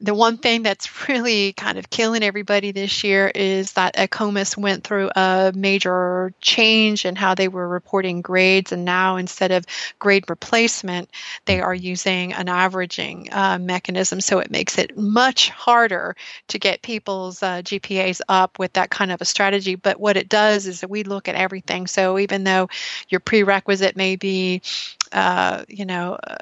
the 0.00 0.14
one 0.14 0.38
thing 0.38 0.62
that's 0.62 1.08
really 1.08 1.52
kind 1.52 1.78
of 1.78 1.90
killing 1.90 2.22
everybody 2.22 2.72
this 2.72 3.04
year 3.04 3.30
is 3.34 3.72
that 3.72 3.96
AACOMAS 3.96 4.56
went 4.56 4.84
through 4.84 5.10
a 5.14 5.52
major 5.54 6.32
change 6.40 7.04
in 7.04 7.16
how 7.16 7.34
they 7.34 7.48
were 7.48 7.68
reporting 7.68 8.22
grades, 8.22 8.72
and 8.72 8.84
now 8.84 9.16
instead 9.16 9.50
of 9.50 9.64
grade 9.98 10.28
replacement, 10.28 11.10
they 11.46 11.60
are 11.60 11.74
using 11.74 12.32
an 12.32 12.48
averaging 12.48 13.28
uh, 13.32 13.58
mechanism. 13.58 14.20
So 14.20 14.38
it 14.38 14.50
makes 14.50 14.78
it 14.78 14.96
much 14.96 15.50
harder 15.50 16.16
to 16.48 16.58
get 16.58 16.82
people's 16.82 17.42
uh, 17.42 17.62
GPAs 17.62 18.20
up 18.28 18.58
with 18.58 18.72
that 18.74 18.90
kind 18.90 19.12
of 19.12 19.20
a 19.20 19.24
strategy. 19.24 19.74
But 19.74 20.00
what 20.00 20.16
it 20.16 20.28
does 20.28 20.66
is 20.66 20.80
that 20.80 20.90
we 20.90 21.02
look 21.02 21.28
at 21.28 21.34
everything. 21.34 21.86
So 21.86 22.18
even 22.18 22.44
though 22.44 22.68
your 23.08 23.20
prerequisite 23.20 23.96
may 23.96 24.16
be, 24.16 24.62
uh, 25.12 25.64
you 25.68 25.84
know, 25.84 26.18
uh, 26.22 26.36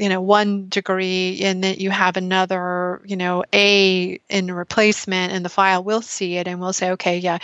you 0.00 0.08
know 0.08 0.20
one 0.20 0.68
degree 0.68 1.40
and 1.42 1.62
then 1.62 1.76
you 1.78 1.90
have 1.90 2.16
another 2.16 3.02
you 3.04 3.16
know 3.16 3.44
a 3.52 4.18
in 4.28 4.52
replacement 4.52 5.32
in 5.32 5.42
the 5.42 5.48
file 5.48 5.84
we'll 5.84 6.02
see 6.02 6.36
it 6.36 6.48
and 6.48 6.58
we'll 6.60 6.72
say 6.72 6.92
okay 6.92 7.18
yeah 7.18 7.38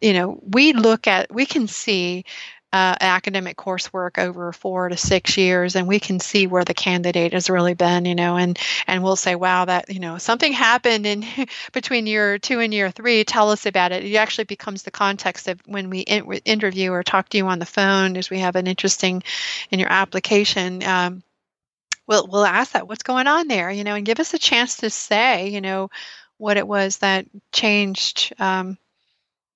you 0.00 0.12
know 0.12 0.38
we 0.50 0.72
look 0.72 1.06
at 1.06 1.32
we 1.32 1.46
can 1.46 1.66
see 1.66 2.24
uh, 2.72 2.96
academic 3.02 3.58
coursework 3.58 4.16
over 4.16 4.50
four 4.50 4.88
to 4.88 4.96
six 4.96 5.36
years 5.36 5.76
and 5.76 5.86
we 5.86 6.00
can 6.00 6.18
see 6.18 6.46
where 6.46 6.64
the 6.64 6.72
candidate 6.72 7.34
has 7.34 7.50
really 7.50 7.74
been 7.74 8.06
you 8.06 8.14
know 8.14 8.36
and 8.36 8.58
and 8.86 9.02
we'll 9.02 9.14
say 9.14 9.34
wow 9.34 9.66
that 9.66 9.90
you 9.90 10.00
know 10.00 10.16
something 10.16 10.54
happened 10.54 11.06
in 11.06 11.22
between 11.72 12.06
year 12.06 12.38
two 12.38 12.60
and 12.60 12.72
year 12.72 12.90
three 12.90 13.24
tell 13.24 13.50
us 13.50 13.66
about 13.66 13.92
it. 13.92 14.04
It 14.04 14.16
actually 14.16 14.44
becomes 14.44 14.84
the 14.84 14.90
context 14.90 15.48
of 15.48 15.60
when 15.66 15.90
we 15.90 16.00
in, 16.00 16.24
interview 16.46 16.92
or 16.92 17.02
talk 17.02 17.28
to 17.30 17.36
you 17.36 17.46
on 17.46 17.58
the 17.58 17.66
phone 17.66 18.16
as 18.16 18.30
we 18.30 18.38
have 18.38 18.56
an 18.56 18.66
interesting 18.66 19.22
in 19.70 19.78
your 19.78 19.92
application 19.92 20.82
um, 20.82 21.22
we'll 22.06 22.26
we'll 22.28 22.44
ask 22.44 22.72
that 22.72 22.88
what's 22.88 23.02
going 23.02 23.26
on 23.26 23.48
there, 23.48 23.70
you 23.70 23.84
know, 23.84 23.94
and 23.94 24.06
give 24.06 24.20
us 24.20 24.34
a 24.34 24.38
chance 24.38 24.78
to 24.78 24.90
say, 24.90 25.48
you 25.48 25.60
know, 25.60 25.90
what 26.38 26.56
it 26.56 26.66
was 26.66 26.98
that 26.98 27.26
changed 27.52 28.32
um, 28.38 28.78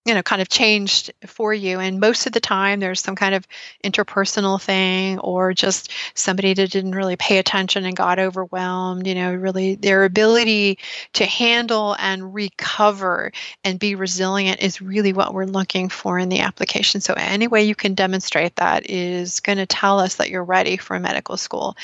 you 0.06 0.14
know 0.14 0.22
kind 0.22 0.40
of 0.40 0.48
changed 0.48 1.12
for 1.26 1.52
you. 1.52 1.80
And 1.80 2.00
most 2.00 2.26
of 2.26 2.32
the 2.32 2.40
time 2.40 2.80
there's 2.80 3.00
some 3.00 3.16
kind 3.16 3.34
of 3.34 3.46
interpersonal 3.84 4.60
thing 4.60 5.18
or 5.18 5.52
just 5.52 5.90
somebody 6.14 6.54
that 6.54 6.70
didn't 6.70 6.94
really 6.94 7.16
pay 7.16 7.38
attention 7.38 7.84
and 7.84 7.96
got 7.96 8.18
overwhelmed 8.18 9.06
you 9.06 9.14
know 9.14 9.34
really 9.34 9.74
their 9.74 10.04
ability 10.04 10.78
to 11.14 11.26
handle 11.26 11.96
and 11.98 12.34
recover 12.34 13.32
and 13.64 13.78
be 13.78 13.94
resilient 13.94 14.62
is 14.62 14.80
really 14.80 15.12
what 15.12 15.34
we're 15.34 15.44
looking 15.44 15.88
for 15.88 16.18
in 16.18 16.28
the 16.28 16.40
application. 16.40 17.00
So 17.00 17.14
any 17.16 17.48
way 17.48 17.64
you 17.64 17.74
can 17.74 17.94
demonstrate 17.94 18.56
that 18.56 18.88
is 18.88 19.40
going 19.40 19.58
to 19.58 19.66
tell 19.66 19.98
us 19.98 20.16
that 20.16 20.30
you're 20.30 20.44
ready 20.44 20.76
for 20.76 20.98
medical 20.98 21.36
school. 21.36 21.76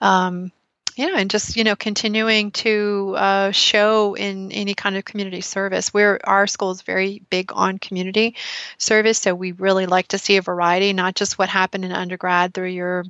Um, 0.00 0.52
yeah 0.96 1.16
and 1.16 1.30
just 1.30 1.56
you 1.56 1.64
know 1.64 1.76
continuing 1.76 2.50
to 2.52 3.14
uh, 3.16 3.50
show 3.50 4.14
in 4.14 4.52
any 4.52 4.74
kind 4.74 4.96
of 4.96 5.04
community 5.04 5.40
service. 5.40 5.92
Where 5.92 6.20
our 6.28 6.46
school 6.46 6.70
is 6.70 6.82
very 6.82 7.22
big 7.30 7.52
on 7.54 7.78
community 7.78 8.36
service 8.78 9.18
so 9.18 9.34
we 9.34 9.52
really 9.52 9.86
like 9.86 10.08
to 10.08 10.18
see 10.18 10.36
a 10.36 10.42
variety 10.42 10.92
not 10.92 11.14
just 11.14 11.38
what 11.38 11.48
happened 11.48 11.84
in 11.84 11.92
undergrad 11.92 12.54
through 12.54 12.68
your 12.68 13.04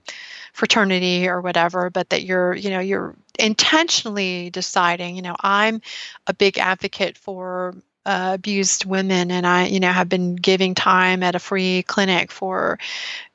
fraternity 0.52 1.28
or 1.28 1.40
whatever 1.40 1.90
but 1.90 2.10
that 2.10 2.22
you're 2.22 2.54
you 2.54 2.70
know 2.70 2.80
you're 2.80 3.14
intentionally 3.38 4.50
deciding 4.50 5.16
you 5.16 5.22
know 5.22 5.36
i'm 5.40 5.80
a 6.26 6.34
big 6.34 6.58
advocate 6.58 7.18
for 7.18 7.74
uh, 8.06 8.32
abused 8.34 8.84
women 8.84 9.30
and 9.30 9.46
i 9.46 9.66
you 9.66 9.80
know 9.80 9.90
have 9.90 10.08
been 10.08 10.36
giving 10.36 10.74
time 10.74 11.22
at 11.22 11.34
a 11.34 11.38
free 11.38 11.82
clinic 11.82 12.30
for 12.30 12.78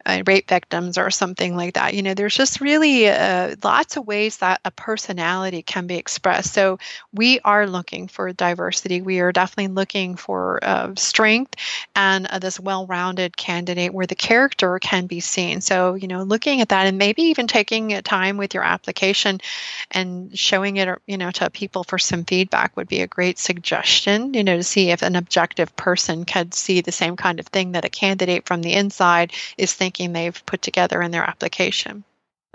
uh, 0.09 0.23
rape 0.25 0.47
victims 0.47 0.97
or 0.97 1.11
something 1.11 1.55
like 1.55 1.75
that. 1.75 1.93
You 1.93 2.01
know, 2.01 2.13
there's 2.13 2.35
just 2.35 2.61
really 2.61 3.07
uh, 3.07 3.55
lots 3.63 3.97
of 3.97 4.07
ways 4.07 4.37
that 4.37 4.59
a 4.65 4.71
personality 4.71 5.61
can 5.61 5.87
be 5.87 5.95
expressed. 5.95 6.53
So 6.53 6.79
we 7.13 7.39
are 7.41 7.67
looking 7.67 8.07
for 8.07 8.31
diversity. 8.33 9.01
We 9.01 9.19
are 9.19 9.31
definitely 9.31 9.73
looking 9.73 10.15
for 10.15 10.59
uh, 10.63 10.95
strength 10.95 11.55
and 11.95 12.25
uh, 12.27 12.39
this 12.39 12.59
well-rounded 12.59 13.37
candidate 13.37 13.93
where 13.93 14.07
the 14.07 14.15
character 14.15 14.79
can 14.79 15.05
be 15.05 15.19
seen. 15.19 15.61
So 15.61 15.93
you 15.93 16.07
know, 16.07 16.23
looking 16.23 16.61
at 16.61 16.69
that 16.69 16.87
and 16.87 16.97
maybe 16.97 17.23
even 17.23 17.47
taking 17.47 17.89
time 18.01 18.37
with 18.37 18.53
your 18.53 18.63
application 18.63 19.39
and 19.91 20.37
showing 20.37 20.77
it, 20.77 20.99
you 21.05 21.17
know, 21.17 21.31
to 21.31 21.49
people 21.49 21.83
for 21.83 21.97
some 21.97 22.23
feedback 22.23 22.75
would 22.75 22.87
be 22.87 23.01
a 23.01 23.07
great 23.07 23.37
suggestion. 23.37 24.33
You 24.33 24.43
know, 24.43 24.57
to 24.57 24.63
see 24.63 24.89
if 24.89 25.01
an 25.01 25.15
objective 25.15 25.75
person 25.75 26.25
could 26.25 26.53
see 26.53 26.81
the 26.81 26.91
same 26.91 27.15
kind 27.15 27.39
of 27.39 27.47
thing 27.47 27.73
that 27.73 27.85
a 27.85 27.89
candidate 27.89 28.45
from 28.45 28.61
the 28.61 28.73
inside 28.73 29.33
is 29.57 29.73
thinking 29.73 29.98
they've 30.07 30.45
put 30.45 30.61
together 30.61 31.01
in 31.01 31.11
their 31.11 31.23
application. 31.23 32.03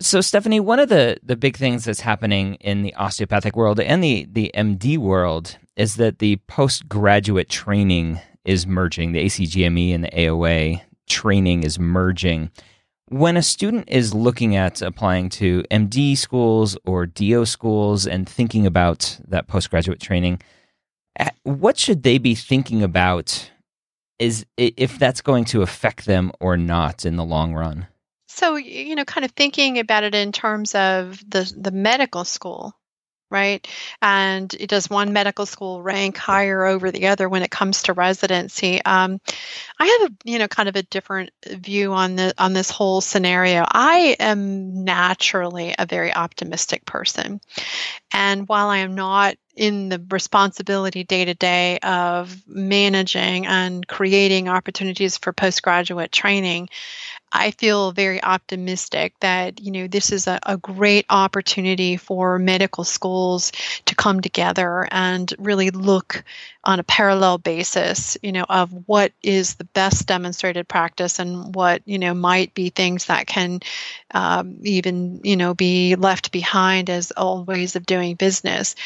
So, 0.00 0.20
Stephanie, 0.20 0.58
one 0.58 0.80
of 0.80 0.88
the, 0.88 1.18
the 1.22 1.36
big 1.36 1.56
things 1.56 1.84
that's 1.84 2.00
happening 2.00 2.54
in 2.54 2.82
the 2.82 2.94
osteopathic 2.94 3.54
world 3.54 3.78
and 3.78 4.02
the, 4.02 4.26
the 4.30 4.50
MD 4.54 4.98
world 4.98 5.56
is 5.76 5.96
that 5.96 6.18
the 6.18 6.36
postgraduate 6.48 7.48
training 7.48 8.20
is 8.44 8.66
merging. 8.66 9.12
The 9.12 9.24
ACGME 9.24 9.94
and 9.94 10.04
the 10.04 10.10
AOA 10.10 10.82
training 11.08 11.62
is 11.62 11.78
merging. 11.78 12.50
When 13.08 13.36
a 13.36 13.42
student 13.42 13.88
is 13.88 14.14
looking 14.14 14.56
at 14.56 14.82
applying 14.82 15.28
to 15.30 15.62
MD 15.70 16.16
schools 16.16 16.76
or 16.84 17.06
DO 17.06 17.44
schools 17.46 18.06
and 18.06 18.28
thinking 18.28 18.66
about 18.66 19.18
that 19.28 19.46
postgraduate 19.46 20.00
training, 20.00 20.40
eh, 21.18 21.30
what 21.44 21.76
should 21.76 22.02
they 22.02 22.18
be 22.18 22.34
thinking 22.34 22.82
about 22.82 23.50
is 24.18 24.46
if 24.56 24.98
that's 24.98 25.20
going 25.20 25.44
to 25.46 25.62
affect 25.62 26.06
them 26.06 26.32
or 26.40 26.56
not 26.56 27.04
in 27.04 27.16
the 27.16 27.24
long 27.24 27.54
run? 27.54 27.86
So, 28.28 28.56
you 28.56 28.96
know, 28.96 29.04
kind 29.04 29.24
of 29.24 29.30
thinking 29.32 29.78
about 29.78 30.04
it 30.04 30.14
in 30.14 30.32
terms 30.32 30.74
of 30.74 31.22
the 31.28 31.52
the 31.56 31.70
medical 31.70 32.24
school, 32.24 32.76
right? 33.30 33.66
And 34.02 34.48
does 34.48 34.90
one 34.90 35.12
medical 35.12 35.46
school 35.46 35.82
rank 35.82 36.16
higher 36.16 36.64
over 36.64 36.90
the 36.90 37.08
other 37.08 37.28
when 37.28 37.42
it 37.42 37.50
comes 37.50 37.84
to 37.84 37.92
residency? 37.92 38.84
Um, 38.84 39.20
I 39.78 39.98
have 40.00 40.10
a 40.10 40.14
you 40.24 40.38
know 40.38 40.48
kind 40.48 40.68
of 40.68 40.76
a 40.76 40.82
different 40.82 41.30
view 41.46 41.92
on 41.92 42.16
the 42.16 42.34
on 42.36 42.54
this 42.54 42.70
whole 42.70 43.00
scenario. 43.00 43.64
I 43.68 44.16
am 44.18 44.84
naturally 44.84 45.74
a 45.78 45.86
very 45.86 46.12
optimistic 46.12 46.84
person, 46.86 47.40
and 48.12 48.48
while 48.48 48.68
I 48.68 48.78
am 48.78 48.94
not 48.94 49.36
in 49.56 49.88
the 49.88 50.04
responsibility 50.10 51.04
day 51.04 51.24
to 51.24 51.34
day 51.34 51.78
of 51.78 52.36
managing 52.46 53.46
and 53.46 53.86
creating 53.86 54.48
opportunities 54.48 55.16
for 55.16 55.32
postgraduate 55.32 56.12
training, 56.12 56.68
I 57.34 57.50
feel 57.50 57.90
very 57.90 58.22
optimistic 58.22 59.18
that 59.18 59.60
you 59.60 59.72
know 59.72 59.88
this 59.88 60.12
is 60.12 60.28
a, 60.28 60.38
a, 60.44 60.56
great 60.56 61.04
opportunity 61.10 61.96
for 61.96 62.38
medical 62.38 62.84
schools 62.84 63.50
to 63.86 63.96
come 63.96 64.20
together 64.20 64.86
and 64.90 65.34
really 65.38 65.70
look 65.70 66.22
on 66.62 66.78
a 66.78 66.84
parallel 66.84 67.38
basis, 67.38 68.16
you 68.22 68.30
know, 68.30 68.46
of 68.48 68.70
what 68.86 69.12
is 69.22 69.56
the 69.56 69.64
best 69.64 70.06
demonstrated 70.06 70.68
practice 70.68 71.18
and 71.18 71.54
what 71.54 71.82
you 71.86 71.98
know 71.98 72.14
might 72.14 72.54
be 72.54 72.70
things 72.70 73.06
that 73.06 73.26
can 73.26 73.58
um, 74.12 74.58
even 74.62 75.20
you 75.24 75.36
know 75.36 75.54
be 75.54 75.96
left 75.96 76.30
behind 76.30 76.88
as 76.88 77.12
old 77.16 77.48
ways 77.48 77.74
of 77.74 77.84
doing 77.84 78.14
business. 78.14 78.76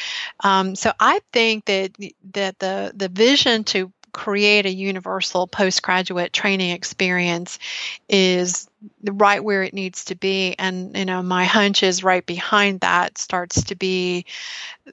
Um, 0.40 0.74
so 0.74 0.92
I 0.98 1.20
think 1.34 1.66
that 1.66 1.92
that 2.32 2.58
the 2.58 2.92
the 2.96 3.10
vision 3.10 3.64
to 3.64 3.92
create 4.18 4.66
a 4.66 4.72
universal 4.72 5.46
postgraduate 5.46 6.32
training 6.32 6.72
experience 6.72 7.60
is 8.08 8.68
right 9.02 9.42
where 9.42 9.62
it 9.62 9.74
needs 9.74 10.06
to 10.06 10.14
be. 10.14 10.54
And 10.58 10.96
you 10.96 11.04
know 11.04 11.22
my 11.22 11.44
hunch 11.44 11.82
is 11.82 12.04
right 12.04 12.24
behind 12.24 12.80
that 12.80 13.18
starts 13.18 13.64
to 13.64 13.76
be 13.76 14.26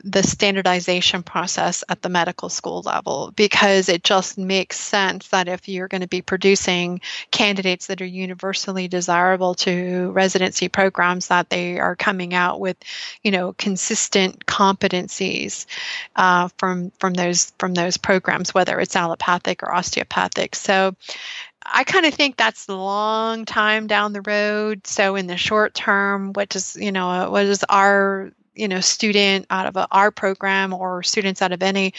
the 0.04 0.24
standardization 0.24 1.24
process 1.24 1.84
at 1.88 2.02
the 2.02 2.10
medical 2.10 2.50
school 2.50 2.82
level 2.82 3.32
because 3.36 3.88
it 3.90 4.04
just 4.04 4.38
makes 4.38 4.78
sense 4.80 5.30
that 5.30 5.48
if 5.48 5.70
you're 5.70 5.88
going 5.88 6.02
to 6.02 6.08
be 6.08 6.22
producing 6.22 7.00
candidates 7.32 7.88
that 7.88 8.02
are 8.02 8.06
universally 8.06 8.88
desirable 8.88 9.56
to 9.56 10.12
residency 10.12 10.68
programs 10.68 11.28
that 11.28 11.50
they 11.50 11.80
are 11.80 11.96
coming 11.96 12.34
out 12.34 12.60
with 12.60 12.78
you 13.24 13.32
know 13.32 13.54
consistent 13.54 14.46
competencies 14.46 15.66
uh, 16.16 16.50
from 16.58 16.92
from 17.00 17.14
those 17.14 17.52
from 17.58 17.74
those 17.74 17.98
programs 17.98 18.54
whether 18.54 18.80
it's 18.80 18.96
allopathic 18.96 19.64
or 19.64 19.74
osteopathic. 19.74 20.56
So 20.56 20.96
I 21.66 21.84
kind 21.84 22.06
of 22.06 22.14
think 22.14 22.38
that's 22.38 22.68
a 22.68 22.76
long 22.76 23.46
time 23.46 23.88
down 23.88 24.14
the 24.14 24.22
road. 24.22 24.86
So 24.86 25.16
in 25.16 25.28
the 25.28 25.38
short 25.38 25.74
term, 25.74 26.34
what 26.34 26.50
does 26.50 26.76
you 26.76 26.92
know 26.92 27.10
uh, 27.10 27.30
what 27.30 27.44
does 27.44 27.64
our 27.70 28.32
you 28.54 28.68
know 28.68 28.80
student 28.80 29.48
out 29.50 29.68
of 29.68 29.76
a, 29.76 29.88
our 29.92 30.12
program 30.12 30.74
or 30.74 31.04
students 31.04 31.42
out 31.42 31.52
of 31.52 31.64
any 31.64 31.94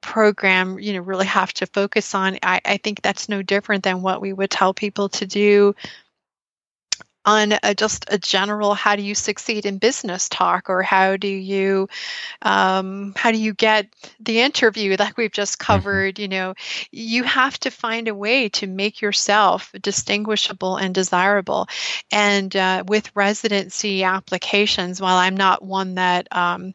program 0.00 0.78
you 0.78 0.94
know 0.94 1.00
really 1.00 1.26
have 1.26 1.52
to 1.54 1.66
focus 1.66 2.14
on? 2.14 2.38
I, 2.42 2.60
I 2.64 2.76
think 2.78 3.02
that's 3.02 3.28
no 3.28 3.42
different 3.42 3.84
than 3.84 4.02
what 4.02 4.20
we 4.20 4.32
would 4.32 4.50
tell 4.50 4.74
people 4.74 5.08
to 5.10 5.26
do 5.26 5.74
on 7.30 7.54
a, 7.62 7.74
just 7.74 8.04
a 8.08 8.18
general 8.18 8.74
how 8.74 8.96
do 8.96 9.02
you 9.02 9.14
succeed 9.14 9.64
in 9.64 9.78
business 9.78 10.28
talk 10.28 10.68
or 10.68 10.82
how 10.82 11.16
do 11.16 11.28
you 11.28 11.88
um, 12.42 13.12
how 13.16 13.30
do 13.30 13.38
you 13.38 13.54
get 13.54 13.86
the 14.18 14.40
interview 14.40 14.96
that 14.96 15.16
we've 15.16 15.32
just 15.32 15.58
mm-hmm. 15.58 15.72
covered 15.72 16.14
mm-hmm. 16.16 16.22
you 16.22 16.28
know 16.28 16.54
you 16.90 17.22
have 17.22 17.58
to 17.58 17.70
find 17.70 18.08
a 18.08 18.14
way 18.14 18.48
to 18.48 18.66
make 18.66 19.00
yourself 19.00 19.72
distinguishable 19.80 20.76
and 20.76 20.94
desirable 20.94 21.68
and 22.10 22.56
uh, 22.56 22.82
with 22.86 23.14
residency 23.14 24.02
applications 24.02 25.00
while 25.00 25.16
i'm 25.16 25.36
not 25.36 25.62
one 25.62 25.94
that 25.94 26.26
um, 26.32 26.74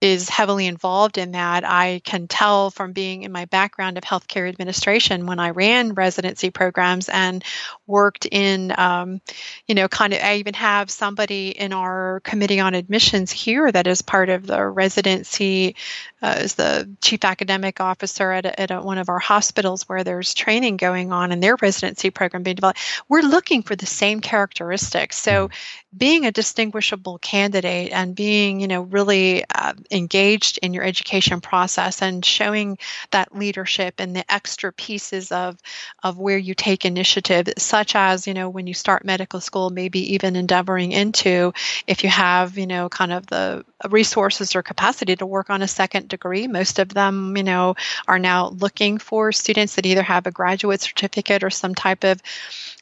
is 0.00 0.28
heavily 0.28 0.66
involved 0.66 1.16
in 1.16 1.32
that. 1.32 1.64
I 1.64 2.02
can 2.04 2.28
tell 2.28 2.70
from 2.70 2.92
being 2.92 3.22
in 3.22 3.32
my 3.32 3.46
background 3.46 3.96
of 3.96 4.04
healthcare 4.04 4.48
administration 4.48 5.26
when 5.26 5.38
I 5.38 5.50
ran 5.50 5.94
residency 5.94 6.50
programs 6.50 7.08
and 7.08 7.42
worked 7.86 8.26
in, 8.30 8.74
um, 8.78 9.20
you 9.66 9.74
know, 9.74 9.88
kind 9.88 10.12
of, 10.12 10.20
I 10.20 10.36
even 10.36 10.54
have 10.54 10.90
somebody 10.90 11.48
in 11.50 11.72
our 11.72 12.20
committee 12.20 12.60
on 12.60 12.74
admissions 12.74 13.32
here 13.32 13.70
that 13.72 13.86
is 13.86 14.02
part 14.02 14.28
of 14.28 14.46
the 14.46 14.66
residency, 14.66 15.76
uh, 16.24 16.36
is 16.40 16.54
the 16.54 16.88
chief 17.02 17.22
academic 17.22 17.80
officer 17.80 18.32
at, 18.32 18.46
a, 18.46 18.58
at 18.58 18.70
a, 18.70 18.80
one 18.80 18.96
of 18.96 19.10
our 19.10 19.18
hospitals 19.18 19.86
where 19.90 20.02
there's 20.02 20.32
training 20.32 20.78
going 20.78 21.12
on 21.12 21.32
in 21.32 21.40
their 21.40 21.54
residency 21.60 22.08
program 22.08 22.42
being 22.42 22.56
developed. 22.56 22.80
We're 23.10 23.20
looking 23.20 23.62
for 23.62 23.76
the 23.76 23.84
same 23.84 24.20
characteristics. 24.20 25.18
So 25.18 25.48
mm-hmm. 25.48 25.98
being 25.98 26.24
a 26.24 26.32
distinguishable 26.32 27.18
candidate 27.18 27.92
and 27.92 28.14
being, 28.14 28.60
you 28.60 28.68
know, 28.68 28.80
really 28.82 29.44
uh, 29.54 29.74
engaged 29.90 30.58
in 30.62 30.72
your 30.72 30.82
education 30.82 31.42
process 31.42 32.00
and 32.00 32.24
showing 32.24 32.78
that 33.10 33.36
leadership 33.36 33.96
and 33.98 34.16
the 34.16 34.32
extra 34.32 34.72
pieces 34.72 35.30
of 35.30 35.58
of 36.02 36.18
where 36.18 36.38
you 36.38 36.54
take 36.54 36.86
initiative 36.86 37.48
such 37.58 37.94
as 37.94 38.26
you 38.26 38.32
know 38.32 38.48
when 38.48 38.66
you 38.66 38.74
start 38.74 39.04
medical 39.04 39.40
school 39.40 39.70
maybe 39.70 40.14
even 40.14 40.36
endeavoring 40.36 40.92
into 40.92 41.52
if 41.86 42.02
you 42.02 42.10
have 42.10 42.56
you 42.56 42.66
know 42.66 42.88
kind 42.88 43.12
of 43.12 43.26
the 43.26 43.64
resources 43.90 44.54
or 44.54 44.62
capacity 44.62 45.16
to 45.16 45.26
work 45.26 45.50
on 45.50 45.62
a 45.62 45.68
second 45.68 46.08
degree. 46.16 46.46
Most 46.46 46.78
of 46.78 46.88
them 46.88 47.36
you 47.36 47.42
know 47.42 47.74
are 48.06 48.18
now 48.18 48.48
looking 48.48 48.98
for 48.98 49.32
students 49.32 49.74
that 49.74 49.86
either 49.86 50.02
have 50.02 50.26
a 50.26 50.36
graduate 50.40 50.80
certificate 50.80 51.44
or 51.44 51.50
some 51.50 51.74
type 51.74 52.04
of 52.04 52.22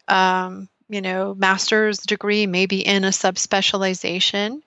um, 0.09 0.69
you 0.93 1.01
know, 1.01 1.35
master's 1.35 2.01
degree, 2.01 2.47
maybe 2.47 2.87
in 2.87 3.05
a 3.05 3.09
subspecialization, 3.09 4.61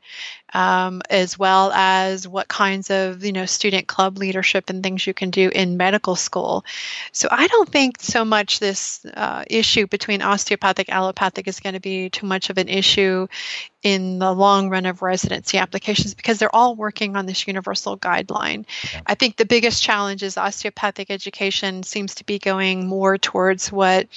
um, 0.54 1.02
as 1.10 1.38
well 1.38 1.72
as 1.74 2.28
what 2.28 2.48
kinds 2.48 2.90
of, 2.90 3.24
you 3.26 3.32
know, 3.32 3.46
student 3.46 3.88
club 3.88 4.18
leadership 4.18 4.70
and 4.70 4.84
things 4.84 5.06
you 5.06 5.14
can 5.14 5.30
do 5.30 5.50
in 5.54 5.78
medical 5.78 6.16
school. 6.16 6.64
So 7.12 7.28
I 7.32 7.48
don't 7.48 7.70
think 7.70 8.00
so 8.00 8.24
much 8.24 8.60
this 8.60 9.06
uh, 9.14 9.44
issue 9.48 9.88
between 9.88 10.22
osteopathic 10.22 10.90
allopathic 10.90 11.48
is 11.48 11.60
going 11.60 11.74
to 11.74 11.80
be 11.80 12.10
too 12.10 12.26
much 12.26 12.50
of 12.50 12.58
an 12.58 12.70
issue 12.70 13.28
in 13.86 14.18
the 14.18 14.34
long 14.34 14.70
run 14.70 14.88
of 14.88 15.04
residency 15.04 15.60
applications 15.60 16.16
because 16.16 16.40
they're 16.40 16.56
all 16.56 16.76
working 16.76 17.16
on 17.16 17.28
this 17.28 17.46
universal 17.46 17.96
guideline. 17.96 18.66
I 19.06 19.14
think 19.14 19.36
the 19.36 19.46
biggest 19.46 19.84
challenge 19.84 20.24
is 20.24 20.38
osteopathic 20.38 21.12
education 21.12 21.84
seems 21.84 22.16
to 22.16 22.26
be 22.26 22.40
going 22.40 22.88
more 22.88 23.20
towards 23.20 23.72
what 23.72 24.08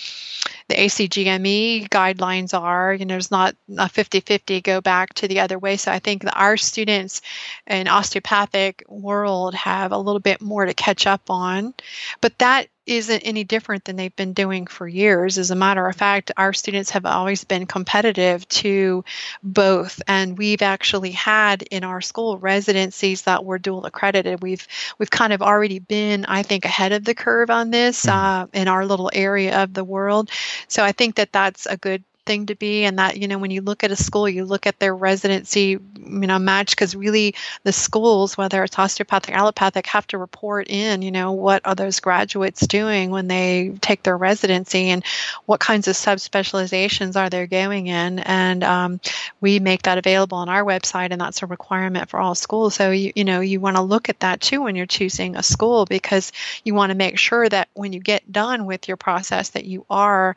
the 0.68 0.74
ACGME 0.74 1.90
guidelines 1.90 2.58
are. 2.58 2.94
You 2.94 3.04
know, 3.04 3.12
there's 3.12 3.30
not 3.30 3.56
a 3.76 3.90
50 3.90 4.20
50 4.20 4.62
go 4.62 4.80
back 4.80 5.12
to 5.14 5.28
the 5.28 5.40
other 5.40 5.58
way. 5.58 5.76
So 5.76 5.92
I 5.92 5.98
think 5.98 6.17
that 6.22 6.38
our 6.38 6.56
students 6.56 7.20
in 7.66 7.88
osteopathic 7.88 8.84
world 8.88 9.54
have 9.54 9.92
a 9.92 9.98
little 9.98 10.20
bit 10.20 10.40
more 10.40 10.64
to 10.64 10.74
catch 10.74 11.06
up 11.06 11.30
on. 11.30 11.74
But 12.20 12.38
that 12.38 12.68
isn't 12.88 13.20
any 13.20 13.44
different 13.44 13.84
than 13.84 13.96
they've 13.96 14.16
been 14.16 14.32
doing 14.32 14.66
for 14.66 14.88
years. 14.88 15.36
As 15.36 15.50
a 15.50 15.54
matter 15.54 15.86
of 15.86 15.94
fact, 15.94 16.32
our 16.36 16.52
students 16.52 16.90
have 16.90 17.04
always 17.04 17.44
been 17.44 17.66
competitive 17.66 18.48
to 18.48 19.04
both, 19.42 20.00
and 20.08 20.38
we've 20.38 20.62
actually 20.62 21.10
had 21.10 21.62
in 21.62 21.84
our 21.84 22.00
school 22.00 22.38
residencies 22.38 23.22
that 23.22 23.44
were 23.44 23.58
dual 23.58 23.84
accredited. 23.84 24.42
We've 24.42 24.66
we've 24.98 25.10
kind 25.10 25.32
of 25.32 25.42
already 25.42 25.78
been, 25.78 26.24
I 26.24 26.42
think, 26.42 26.64
ahead 26.64 26.92
of 26.92 27.04
the 27.04 27.14
curve 27.14 27.50
on 27.50 27.70
this 27.70 28.06
mm-hmm. 28.06 28.18
uh, 28.18 28.46
in 28.54 28.68
our 28.68 28.86
little 28.86 29.10
area 29.12 29.62
of 29.62 29.74
the 29.74 29.84
world. 29.84 30.30
So 30.66 30.82
I 30.82 30.92
think 30.92 31.16
that 31.16 31.32
that's 31.32 31.66
a 31.66 31.76
good 31.76 32.02
thing 32.28 32.46
to 32.46 32.54
be 32.54 32.84
and 32.84 32.98
that 32.98 33.16
you 33.16 33.26
know 33.26 33.38
when 33.38 33.50
you 33.50 33.62
look 33.62 33.82
at 33.82 33.90
a 33.90 33.96
school 33.96 34.28
you 34.28 34.44
look 34.44 34.66
at 34.66 34.78
their 34.78 34.94
residency 34.94 35.70
you 35.70 36.26
know 36.30 36.38
match 36.38 36.70
because 36.70 36.94
really 36.94 37.34
the 37.64 37.72
schools 37.72 38.36
whether 38.36 38.62
it's 38.62 38.78
osteopathic 38.78 39.34
allopathic 39.34 39.86
have 39.86 40.06
to 40.06 40.18
report 40.18 40.68
in 40.68 41.02
you 41.02 41.10
know 41.10 41.32
what 41.32 41.62
are 41.64 41.74
those 41.74 42.00
graduates 42.00 42.66
doing 42.66 43.10
when 43.10 43.26
they 43.28 43.74
take 43.80 44.02
their 44.02 44.16
residency 44.16 44.88
and 44.88 45.04
what 45.46 45.60
kinds 45.60 45.88
of 45.88 45.94
subspecializations 45.94 47.16
are 47.16 47.30
they 47.30 47.46
going 47.46 47.86
in. 47.86 48.18
And 48.20 48.62
um, 48.62 49.00
we 49.40 49.58
make 49.58 49.82
that 49.82 49.98
available 49.98 50.38
on 50.38 50.48
our 50.48 50.64
website 50.64 51.08
and 51.10 51.20
that's 51.20 51.42
a 51.42 51.46
requirement 51.46 52.10
for 52.10 52.20
all 52.20 52.34
schools. 52.34 52.74
So 52.74 52.90
you, 52.90 53.12
you 53.14 53.24
know 53.24 53.40
you 53.40 53.60
want 53.60 53.76
to 53.76 53.82
look 53.82 54.08
at 54.08 54.20
that 54.20 54.40
too 54.40 54.62
when 54.62 54.76
you're 54.76 54.86
choosing 54.86 55.36
a 55.36 55.42
school 55.42 55.84
because 55.84 56.32
you 56.64 56.74
want 56.74 56.90
to 56.90 56.96
make 56.96 57.18
sure 57.18 57.48
that 57.48 57.68
when 57.74 57.92
you 57.92 58.00
get 58.00 58.30
done 58.30 58.66
with 58.66 58.88
your 58.88 58.96
process 58.96 59.50
that 59.50 59.64
you 59.64 59.86
are 59.88 60.36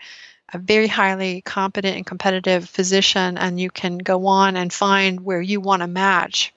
a 0.53 0.57
very 0.57 0.87
highly 0.87 1.41
competent 1.41 1.95
and 1.97 2.05
competitive 2.05 2.69
physician, 2.69 3.37
and 3.37 3.59
you 3.59 3.69
can 3.69 3.97
go 3.97 4.27
on 4.27 4.55
and 4.57 4.71
find 4.71 5.21
where 5.21 5.41
you 5.41 5.61
want 5.61 5.81
to 5.81 5.87
match 5.87 6.53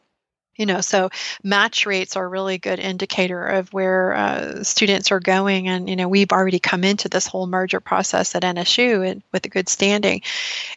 you 0.56 0.66
know 0.66 0.80
so 0.80 1.10
match 1.42 1.86
rates 1.86 2.16
are 2.16 2.24
a 2.24 2.28
really 2.28 2.58
good 2.58 2.78
indicator 2.78 3.46
of 3.46 3.72
where 3.72 4.14
uh, 4.14 4.62
students 4.62 5.12
are 5.12 5.20
going. 5.20 5.68
And 5.68 5.88
you 5.88 5.96
know 5.96 6.08
we've 6.08 6.32
already 6.32 6.58
come 6.58 6.84
into 6.84 7.08
this 7.08 7.26
whole 7.26 7.46
merger 7.46 7.80
process 7.80 8.34
at 8.34 8.42
nsu 8.42 9.08
and, 9.08 9.22
with 9.32 9.44
a 9.46 9.48
good 9.48 9.68
standing. 9.68 10.22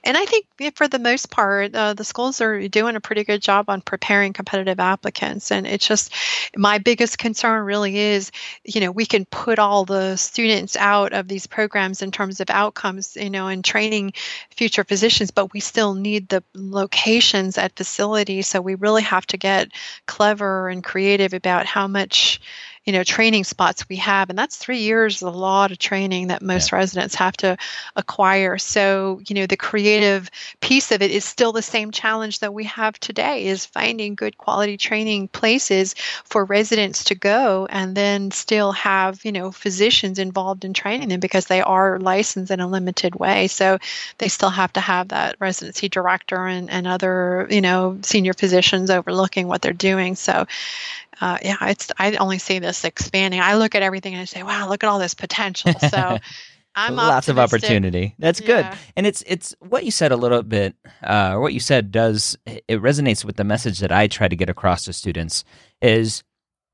And 0.03 0.17
i 0.17 0.25
think 0.25 0.45
for 0.75 0.88
the 0.88 0.99
most 0.99 1.30
part 1.30 1.75
uh, 1.75 1.93
the 1.93 2.03
schools 2.03 2.41
are 2.41 2.67
doing 2.67 2.95
a 2.95 3.01
pretty 3.01 3.23
good 3.23 3.41
job 3.41 3.69
on 3.69 3.82
preparing 3.82 4.34
competitive 4.34 4.80
applicants. 4.80 5.51
And 5.51 5.67
it's 5.67 5.88
just 5.88 6.13
my 6.55 6.78
biggest 6.78 7.17
concern 7.17 7.63
really 7.63 7.97
is 7.97 8.32
you 8.63 8.82
know 8.82 8.91
we 8.91 9.05
can 9.05 9.25
put 9.25 9.59
all 9.59 9.86
the 9.86 10.15
students 10.15 10.75
out 10.75 11.13
of 11.13 11.28
these 11.28 11.47
programs 11.47 12.01
in 12.01 12.11
terms 12.11 12.39
of 12.39 12.49
outcomes 12.49 13.15
you 13.15 13.30
know 13.30 13.47
and 13.47 13.63
training 13.63 14.13
future 14.55 14.84
physicians 14.84 15.32
but 15.32 15.53
we 15.53 15.59
still 15.59 15.93
need 15.93 16.30
the 16.30 16.43
locations 16.55 17.57
at 17.57 17.75
facilities. 17.75 18.47
So 18.47 18.61
we 18.61 18.75
really 18.75 19.03
have 19.03 19.25
to 19.28 19.38
get 19.38 19.66
clever 20.05 20.70
and 20.70 20.84
creative 20.84 21.34
about 21.34 21.65
how 21.65 21.88
much 21.88 22.39
you 22.88 22.93
know 22.93 23.03
training 23.03 23.43
spots 23.43 23.88
we 23.89 23.97
have 23.97 24.29
and 24.29 24.39
that's 24.39 24.55
three 24.55 24.79
years 24.79 25.21
a 25.21 25.29
lot 25.29 25.71
of 25.71 25.77
training 25.77 26.27
that 26.27 26.41
most 26.41 26.71
yeah. 26.71 26.77
residents 26.77 27.13
have 27.15 27.35
to 27.38 27.57
acquire. 27.97 28.57
So 28.57 29.21
you 29.27 29.35
know 29.35 29.45
the 29.45 29.57
creative 29.57 30.31
piece 30.61 30.91
of 30.91 31.01
it 31.01 31.11
is 31.11 31.25
still 31.25 31.51
the 31.51 31.61
same 31.61 31.91
challenge 31.91 32.39
that 32.39 32.53
we 32.53 32.63
have 32.63 32.97
today 32.99 33.45
is 33.45 33.65
finding 33.65 34.15
good 34.15 34.38
quality 34.38 34.77
training 34.77 35.27
places 35.27 35.95
for 36.23 36.45
residents 36.45 37.03
to 37.05 37.15
go 37.15 37.67
and 37.69 37.95
then 37.95 38.31
still 38.31 38.71
have 38.71 39.23
you 39.25 39.33
know 39.33 39.51
physicians 39.51 40.17
involved 40.17 40.63
in 40.63 40.73
training 40.73 41.09
them 41.09 41.19
because 41.19 41.47
they 41.47 41.61
are 41.61 41.99
licensed 41.99 42.51
in 42.51 42.61
a 42.61 42.67
limited 42.67 43.15
way. 43.15 43.47
So 43.47 43.79
they 44.17 44.29
still 44.29 44.49
have 44.49 44.71
to 44.73 44.79
have 44.79 45.09
that 45.09 45.35
residency 45.39 45.89
director 45.89 46.47
and, 46.47 46.69
and 46.69 46.88
other 46.88 47.47
you 47.49 47.59
know 47.61 47.99
senior 48.01 48.33
physicians 48.33 48.89
overlooking 48.89 49.49
what 49.49 49.61
they're 49.61 49.73
doing. 49.73 50.15
So 50.15 50.47
uh, 51.22 51.38
yeah, 51.41 51.57
it's 51.61 51.91
I 51.97 52.15
only 52.15 52.38
see 52.38 52.59
this 52.59 52.84
expanding. 52.84 53.39
I 53.39 53.55
look 53.55 53.76
at 53.76 53.82
everything 53.82 54.13
and 54.13 54.22
I 54.22 54.26
say, 54.26 54.43
wow, 54.43 54.68
look 54.70 54.84
at 54.84 54.89
all 54.89 54.99
this 54.99 55.13
potential. 55.13 55.74
So 55.89 56.20
I'm 56.76 56.95
lots 56.95 57.28
optimistic. 57.28 57.32
of 57.32 57.39
opportunity. 57.39 58.15
That's 58.20 58.39
good, 58.39 58.68
and 58.95 59.07
it's 59.07 59.24
it's 59.26 59.55
what 59.59 59.84
you 59.84 59.89
said 59.89 60.11
a 60.11 60.15
little 60.15 60.43
bit. 60.43 60.76
Uh, 61.01 61.38
what 61.38 61.53
you 61.53 61.59
said 61.59 61.91
does 61.91 62.38
it 62.45 62.82
resonates 62.82 63.26
with 63.26 63.36
the 63.36 63.43
message 63.43 63.80
that 63.80 63.91
I 63.91 64.05
try 64.07 64.28
to 64.28 64.36
get 64.36 64.47
across 64.47 64.84
to 64.84 64.93
students 64.93 65.43
is 65.82 66.24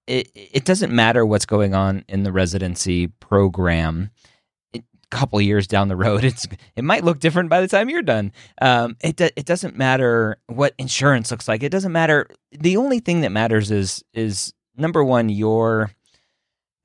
it 0.08 0.30
it 0.36 0.66
doesn't 0.66 0.92
matter 0.92 1.26
what's 1.26 1.46
going 1.46 1.74
on 1.74 2.04
in 2.10 2.24
the 2.24 2.34
residency 2.34 3.08
program 3.08 4.12
couple 5.14 5.40
years 5.40 5.68
down 5.68 5.88
the 5.88 5.96
road, 5.96 6.24
it's 6.32 6.48
it 6.76 6.84
might 6.84 7.04
look 7.04 7.20
different 7.20 7.50
by 7.50 7.62
the 7.62 7.68
time 7.68 7.90
you're 7.90 8.02
done. 8.02 8.32
Um, 8.62 8.98
it 9.02 9.16
do, 9.16 9.30
it 9.36 9.46
doesn't 9.46 9.78
matter 9.78 10.38
what 10.48 10.74
insurance 10.78 11.32
looks 11.32 11.48
like. 11.48 11.64
It 11.64 11.72
doesn't 11.72 11.92
matter. 11.92 12.28
The 12.52 12.78
only 12.78 13.00
thing 13.00 13.22
that 13.22 13.32
matters 13.32 13.72
is 13.72 14.04
is 14.14 14.54
number 14.76 15.04
one 15.04 15.30
your 15.30 15.92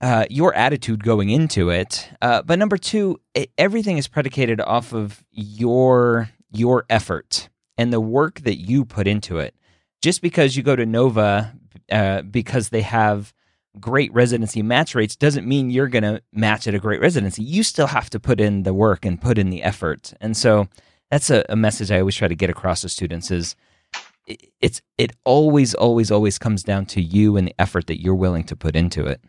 uh, 0.00 0.26
your 0.30 0.54
attitude 0.54 1.02
going 1.02 1.30
into 1.30 1.70
it. 1.70 2.08
Uh, 2.22 2.42
but 2.42 2.58
number 2.58 2.76
two, 2.76 3.20
it, 3.34 3.50
everything 3.58 3.98
is 3.98 4.06
predicated 4.06 4.60
off 4.60 4.92
of 4.92 5.24
your 5.30 6.30
your 6.50 6.84
effort 6.88 7.48
and 7.76 7.92
the 7.92 8.00
work 8.00 8.40
that 8.40 8.56
you 8.56 8.84
put 8.84 9.06
into 9.06 9.38
it. 9.38 9.54
Just 10.00 10.22
because 10.22 10.56
you 10.56 10.62
go 10.62 10.76
to 10.76 10.86
Nova 10.86 11.52
uh, 11.90 12.22
because 12.22 12.68
they 12.68 12.82
have 12.82 13.32
great 13.80 14.12
residency 14.12 14.62
match 14.62 14.94
rates 14.94 15.16
doesn't 15.16 15.46
mean 15.46 15.70
you're 15.70 15.88
going 15.88 16.02
to 16.02 16.22
match 16.32 16.66
at 16.66 16.74
a 16.74 16.78
great 16.78 17.00
residency. 17.00 17.42
You 17.42 17.62
still 17.62 17.86
have 17.88 18.10
to 18.10 18.20
put 18.20 18.40
in 18.40 18.62
the 18.62 18.74
work 18.74 19.04
and 19.04 19.20
put 19.20 19.38
in 19.38 19.50
the 19.50 19.62
effort. 19.62 20.12
And 20.20 20.36
so 20.36 20.68
that's 21.10 21.30
a, 21.30 21.44
a 21.48 21.56
message 21.56 21.90
I 21.90 22.00
always 22.00 22.16
try 22.16 22.28
to 22.28 22.34
get 22.34 22.50
across 22.50 22.82
to 22.82 22.88
students 22.88 23.30
is 23.30 23.56
it, 24.26 24.50
it's 24.60 24.82
it 24.98 25.12
always 25.24 25.74
always 25.74 26.10
always 26.10 26.38
comes 26.38 26.62
down 26.62 26.86
to 26.86 27.00
you 27.00 27.36
and 27.36 27.48
the 27.48 27.54
effort 27.58 27.86
that 27.86 28.00
you're 28.00 28.14
willing 28.14 28.44
to 28.44 28.56
put 28.56 28.76
into 28.76 29.06
it. 29.06 29.20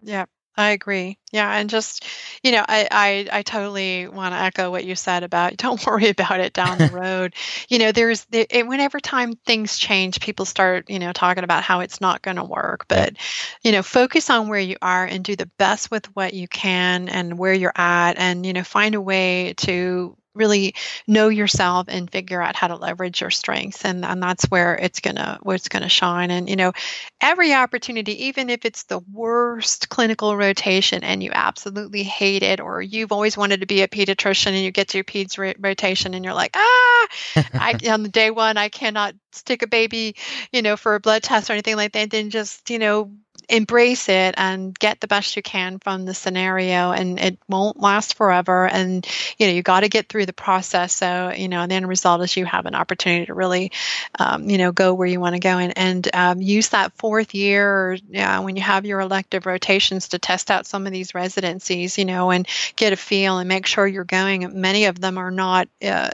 Yeah. 0.00 0.26
I 0.58 0.70
agree. 0.70 1.18
Yeah, 1.32 1.52
and 1.54 1.68
just 1.68 2.06
you 2.42 2.50
know, 2.52 2.64
I 2.66 2.88
I, 2.90 3.38
I 3.38 3.42
totally 3.42 4.08
want 4.08 4.32
to 4.32 4.38
echo 4.40 4.70
what 4.70 4.84
you 4.86 4.94
said 4.94 5.22
about 5.22 5.56
don't 5.58 5.84
worry 5.86 6.08
about 6.08 6.40
it 6.40 6.54
down 6.54 6.78
the 6.78 6.88
road. 6.90 7.34
you 7.68 7.78
know, 7.78 7.92
there's 7.92 8.24
the, 8.26 8.46
whenever 8.66 8.98
time 8.98 9.34
things 9.44 9.78
change, 9.78 10.20
people 10.20 10.46
start 10.46 10.88
you 10.88 10.98
know 10.98 11.12
talking 11.12 11.44
about 11.44 11.62
how 11.62 11.80
it's 11.80 12.00
not 12.00 12.22
going 12.22 12.36
to 12.36 12.44
work. 12.44 12.86
But 12.88 13.16
you 13.62 13.72
know, 13.72 13.82
focus 13.82 14.30
on 14.30 14.48
where 14.48 14.60
you 14.60 14.76
are 14.80 15.04
and 15.04 15.24
do 15.24 15.36
the 15.36 15.50
best 15.58 15.90
with 15.90 16.06
what 16.16 16.32
you 16.32 16.48
can 16.48 17.08
and 17.10 17.38
where 17.38 17.54
you're 17.54 17.72
at, 17.76 18.14
and 18.16 18.46
you 18.46 18.52
know, 18.54 18.64
find 18.64 18.94
a 18.94 19.00
way 19.00 19.54
to 19.58 20.16
really 20.36 20.74
know 21.06 21.28
yourself 21.28 21.86
and 21.88 22.10
figure 22.10 22.42
out 22.42 22.56
how 22.56 22.68
to 22.68 22.76
leverage 22.76 23.20
your 23.20 23.30
strengths 23.30 23.84
and, 23.84 24.04
and 24.04 24.22
that's 24.22 24.44
where 24.46 24.76
it's 24.76 25.00
gonna 25.00 25.38
where 25.42 25.56
it's 25.56 25.68
gonna 25.68 25.88
shine. 25.88 26.30
And 26.30 26.48
you 26.48 26.56
know 26.56 26.72
every 27.20 27.54
opportunity 27.54 28.26
even 28.26 28.50
if 28.50 28.64
it's 28.64 28.84
the 28.84 29.00
worst 29.12 29.88
clinical 29.88 30.36
rotation 30.36 31.02
and 31.02 31.22
you 31.22 31.30
absolutely 31.32 32.02
hate 32.02 32.42
it 32.42 32.60
or 32.60 32.82
you've 32.82 33.12
always 33.12 33.36
wanted 33.36 33.60
to 33.60 33.66
be 33.66 33.82
a 33.82 33.88
pediatrician 33.88 34.48
and 34.48 34.58
you 34.58 34.70
get 34.70 34.88
to 34.88 34.98
your 34.98 35.04
peds 35.04 35.56
rotation 35.58 36.14
and 36.14 36.24
you're 36.24 36.34
like 36.34 36.54
ah 36.54 37.08
I, 37.54 37.78
on 37.90 38.02
the 38.02 38.08
day 38.08 38.30
one 38.30 38.56
i 38.56 38.68
cannot 38.68 39.14
stick 39.32 39.62
a 39.62 39.66
baby 39.66 40.16
you 40.52 40.62
know 40.62 40.76
for 40.76 40.94
a 40.94 41.00
blood 41.00 41.22
test 41.22 41.50
or 41.50 41.54
anything 41.54 41.76
like 41.76 41.92
that 41.92 42.10
then 42.10 42.30
just 42.30 42.70
you 42.70 42.78
know 42.78 43.12
embrace 43.48 44.08
it 44.08 44.34
and 44.36 44.76
get 44.78 45.00
the 45.00 45.06
best 45.06 45.36
you 45.36 45.42
can 45.42 45.78
from 45.78 46.04
the 46.04 46.14
scenario 46.14 46.90
and 46.90 47.18
it 47.20 47.38
won't 47.48 47.78
last 47.78 48.14
forever. 48.14 48.66
And 48.66 49.06
you 49.38 49.46
know 49.46 49.52
you 49.52 49.62
got 49.62 49.80
to 49.80 49.88
get 49.88 50.08
through 50.08 50.26
the 50.26 50.32
process. 50.32 50.92
So 50.94 51.32
you 51.36 51.48
know 51.48 51.66
the 51.66 51.74
end 51.74 51.88
result 51.88 52.22
is 52.22 52.36
you 52.36 52.44
have 52.44 52.66
an 52.66 52.74
opportunity 52.74 53.26
to 53.26 53.34
really 53.34 53.72
um, 54.18 54.48
you 54.50 54.58
know 54.58 54.72
go 54.72 54.94
where 54.94 55.06
you 55.06 55.20
want 55.20 55.34
to 55.34 55.40
go. 55.40 55.58
And, 55.58 55.76
and 55.76 56.08
um, 56.14 56.40
use 56.40 56.70
that 56.70 56.92
fourth 56.96 57.34
year 57.34 57.98
yeah, 58.08 58.40
when 58.40 58.56
you 58.56 58.62
have 58.62 58.84
your 58.84 59.00
elective 59.00 59.46
rotations 59.46 60.08
to 60.08 60.18
test 60.18 60.50
out 60.50 60.66
some 60.66 60.86
of 60.86 60.92
these 60.92 61.14
residencies 61.14 61.98
you 61.98 62.04
know 62.04 62.30
and 62.30 62.48
get 62.74 62.92
a 62.92 62.96
feel 62.96 63.38
and 63.38 63.48
make 63.48 63.66
sure 63.66 63.86
you're 63.86 64.04
going. 64.04 64.60
Many 64.60 64.86
of 64.86 65.00
them 65.00 65.18
are 65.18 65.30
not 65.30 65.68
uh, 65.82 66.10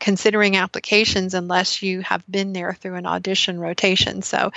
considering 0.00 0.56
applications 0.56 1.34
unless 1.34 1.82
you 1.82 2.00
have 2.00 2.24
been 2.30 2.52
there 2.52 2.72
through 2.72 2.94
an 2.94 3.06
audition 3.06 3.60
rotation. 3.60 4.22
So 4.22 4.52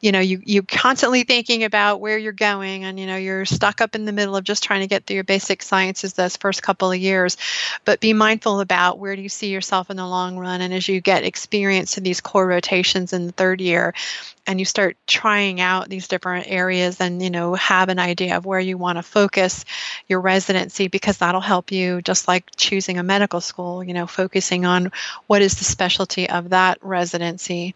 you 0.00 0.12
know 0.12 0.20
you 0.20 0.42
you 0.44 0.62
constantly 0.62 1.22
thinking 1.24 1.53
thinking 1.54 1.66
about 1.66 2.00
where 2.00 2.18
you're 2.18 2.32
going 2.32 2.82
and 2.82 2.98
you 2.98 3.06
know 3.06 3.14
you're 3.14 3.44
stuck 3.44 3.80
up 3.80 3.94
in 3.94 4.06
the 4.06 4.12
middle 4.12 4.34
of 4.34 4.42
just 4.42 4.64
trying 4.64 4.80
to 4.80 4.88
get 4.88 5.06
through 5.06 5.14
your 5.14 5.22
basic 5.22 5.62
sciences 5.62 6.14
those 6.14 6.36
first 6.36 6.64
couple 6.64 6.90
of 6.90 6.98
years. 6.98 7.36
But 7.84 8.00
be 8.00 8.12
mindful 8.12 8.58
about 8.58 8.98
where 8.98 9.14
do 9.14 9.22
you 9.22 9.28
see 9.28 9.50
yourself 9.50 9.88
in 9.88 9.96
the 9.96 10.06
long 10.06 10.36
run 10.36 10.60
and 10.60 10.74
as 10.74 10.88
you 10.88 11.00
get 11.00 11.22
experience 11.22 11.96
in 11.96 12.02
these 12.02 12.20
core 12.20 12.44
rotations 12.44 13.12
in 13.12 13.26
the 13.26 13.32
third 13.32 13.60
year 13.60 13.94
and 14.46 14.58
you 14.58 14.64
start 14.64 14.96
trying 15.06 15.60
out 15.60 15.88
these 15.88 16.08
different 16.08 16.46
areas 16.48 17.00
and 17.00 17.22
you 17.22 17.30
know 17.30 17.54
have 17.54 17.88
an 17.88 17.98
idea 17.98 18.36
of 18.36 18.44
where 18.44 18.60
you 18.60 18.76
want 18.76 18.98
to 18.98 19.02
focus 19.02 19.64
your 20.08 20.20
residency 20.20 20.88
because 20.88 21.18
that'll 21.18 21.40
help 21.40 21.72
you 21.72 22.02
just 22.02 22.28
like 22.28 22.44
choosing 22.56 22.98
a 22.98 23.02
medical 23.02 23.40
school 23.40 23.82
you 23.82 23.94
know 23.94 24.06
focusing 24.06 24.64
on 24.64 24.92
what 25.26 25.42
is 25.42 25.56
the 25.56 25.64
specialty 25.64 26.28
of 26.28 26.50
that 26.50 26.78
residency. 26.82 27.74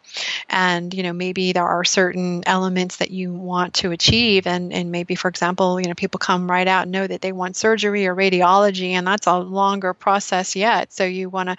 And 0.49 0.93
you 0.93 1.03
know 1.03 1.13
maybe 1.13 1.53
there 1.53 1.67
are 1.67 1.85
certain 1.85 2.43
elements 2.47 2.97
that 2.97 3.11
you 3.11 3.33
want 3.33 3.75
to 3.75 3.93
achieve 3.93 4.47
and 4.47 4.73
and 4.73 4.91
maybe 4.91 5.15
for 5.15 5.29
example 5.29 5.81
you 5.81 5.89
know 5.89 5.95
people 5.95 6.19
come 6.19 6.51
right 6.51 6.69
out 6.69 6.83
and 6.83 6.93
know 6.93 7.07
that 7.07 7.21
they 7.21 7.33
want 7.33 7.57
surgery 7.57 8.07
or 8.07 8.15
radiology 8.15 8.91
and 8.91 9.07
that's 9.07 9.27
a 9.27 9.39
longer 9.39 9.95
process 9.95 10.57
yet. 10.57 10.93
So 10.93 11.05
you 11.05 11.29
want 11.29 11.49
to 11.49 11.57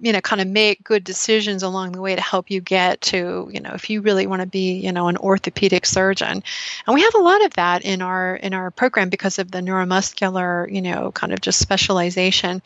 you 0.00 0.12
know 0.12 0.20
kind 0.20 0.40
of 0.40 0.48
make 0.48 0.82
good 0.82 1.04
decisions 1.04 1.62
along 1.62 1.92
the 1.92 2.00
way 2.00 2.14
to 2.14 2.20
help 2.20 2.50
you 2.50 2.60
get 2.60 3.00
to 3.00 3.48
you 3.52 3.60
know 3.60 3.70
if 3.74 3.88
you 3.90 4.00
really 4.00 4.26
want 4.26 4.40
to 4.40 4.46
be 4.46 4.80
you 4.80 4.92
know 4.92 5.08
an 5.08 5.16
orthopedic 5.16 5.86
surgeon. 5.86 6.42
And 6.86 6.94
we 6.94 7.02
have 7.02 7.14
a 7.14 7.22
lot 7.22 7.44
of 7.44 7.54
that 7.54 7.82
in 7.82 8.02
our 8.02 8.36
in 8.36 8.54
our 8.54 8.70
program 8.70 9.08
because 9.08 9.38
of 9.38 9.50
the 9.50 9.60
neuromuscular 9.60 10.72
you 10.72 10.82
know 10.82 11.12
kind 11.12 11.32
of 11.32 11.40
just 11.40 11.58
specialization. 11.58 12.62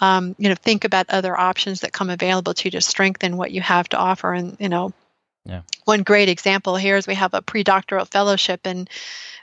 Um, 0.00 0.34
you 0.38 0.48
know 0.48 0.54
think 0.54 0.84
about 0.84 1.08
other 1.08 1.38
options 1.38 1.80
that 1.80 1.92
come 1.92 2.10
available 2.10 2.54
to 2.54 2.64
you 2.66 2.70
to 2.72 2.80
strengthen 2.80 3.36
what 3.36 3.52
you 3.52 3.60
have 3.60 3.88
to 3.90 3.96
offer. 3.96 4.32
And 4.32 4.56
you 4.60 4.68
know 4.68 4.92
yeah. 5.44 5.62
one 5.84 6.02
great 6.02 6.28
example 6.28 6.76
here 6.76 6.96
is 6.96 7.06
we 7.06 7.14
have 7.14 7.32
a 7.32 7.42
pre-doctoral 7.42 8.04
fellowship 8.04 8.66
in 8.66 8.88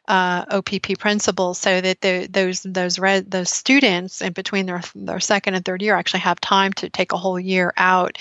uh, 0.07 0.45
OPP 0.49 0.99
principles 0.99 1.57
so 1.57 1.79
that 1.79 2.01
the, 2.01 2.27
those 2.29 2.61
those 2.63 2.99
red, 2.99 3.29
those 3.31 3.49
students 3.49 4.21
in 4.21 4.33
between 4.33 4.65
their 4.65 4.81
their 4.95 5.19
second 5.19 5.55
and 5.55 5.63
third 5.63 5.81
year 5.81 5.95
actually 5.95 6.19
have 6.21 6.39
time 6.41 6.73
to 6.73 6.89
take 6.89 7.11
a 7.13 7.17
whole 7.17 7.39
year 7.39 7.73
out 7.77 8.17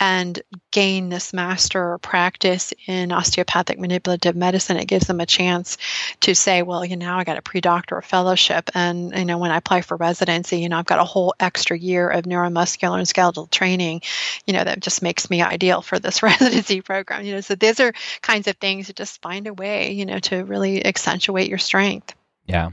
and 0.00 0.40
gain 0.70 1.08
this 1.08 1.32
master 1.32 1.98
practice 1.98 2.72
in 2.86 3.10
osteopathic 3.10 3.78
manipulative 3.78 4.36
medicine, 4.36 4.76
it 4.76 4.86
gives 4.86 5.06
them 5.06 5.20
a 5.20 5.26
chance 5.26 5.76
to 6.20 6.34
say, 6.34 6.62
well, 6.62 6.84
you 6.84 6.96
know, 6.96 7.14
I 7.14 7.24
got 7.24 7.38
a 7.38 7.42
pre-doctoral 7.42 8.02
fellowship, 8.02 8.70
and 8.74 9.12
you 9.16 9.24
know, 9.24 9.38
when 9.38 9.50
I 9.50 9.56
apply 9.56 9.80
for 9.80 9.96
residency, 9.96 10.60
you 10.60 10.68
know, 10.68 10.78
I've 10.78 10.86
got 10.86 11.00
a 11.00 11.04
whole 11.04 11.34
extra 11.40 11.76
year 11.76 12.08
of 12.08 12.24
neuromuscular 12.24 12.98
and 12.98 13.08
skeletal 13.08 13.46
training, 13.48 14.02
you 14.46 14.52
know, 14.52 14.62
that 14.62 14.80
just 14.80 15.02
makes 15.02 15.30
me 15.30 15.42
ideal 15.42 15.82
for 15.82 15.98
this 15.98 16.22
residency 16.22 16.80
program. 16.80 17.24
You 17.24 17.34
know, 17.34 17.40
so 17.40 17.54
these 17.54 17.80
are 17.80 17.92
kinds 18.22 18.46
of 18.46 18.56
things 18.56 18.86
to 18.86 18.92
just 18.92 19.20
find 19.20 19.46
a 19.46 19.54
way, 19.54 19.92
you 19.92 20.06
know, 20.06 20.18
to 20.20 20.44
really 20.44 20.84
accentuate 20.84 21.48
your 21.48 21.58
strength. 21.58 22.14
Yeah. 22.46 22.70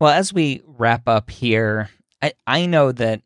Well, 0.00 0.10
as 0.10 0.32
we 0.32 0.62
wrap 0.66 1.08
up 1.08 1.30
here, 1.30 1.90
I, 2.22 2.32
I 2.46 2.66
know 2.66 2.92
that 2.92 3.22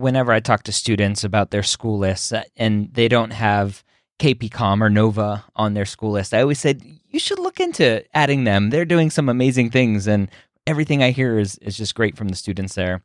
whenever 0.00 0.32
I 0.32 0.40
talk 0.40 0.62
to 0.64 0.72
students 0.72 1.24
about 1.24 1.50
their 1.50 1.62
school 1.62 1.98
lists 1.98 2.32
uh, 2.32 2.42
and 2.56 2.92
they 2.94 3.08
don't 3.08 3.32
have 3.32 3.84
KPCOM 4.18 4.82
or 4.82 4.90
NOVA 4.90 5.44
on 5.56 5.74
their 5.74 5.84
school 5.84 6.10
list, 6.10 6.34
I 6.34 6.40
always 6.40 6.58
said 6.58 6.82
you 7.10 7.18
should 7.18 7.38
look 7.38 7.60
into 7.60 8.04
adding 8.14 8.44
them. 8.44 8.70
They're 8.70 8.84
doing 8.84 9.10
some 9.10 9.28
amazing 9.28 9.70
things, 9.70 10.06
and 10.06 10.28
everything 10.66 11.02
I 11.02 11.10
hear 11.10 11.38
is 11.38 11.56
is 11.58 11.76
just 11.76 11.94
great 11.94 12.16
from 12.16 12.28
the 12.28 12.36
students 12.36 12.74
there. 12.74 13.02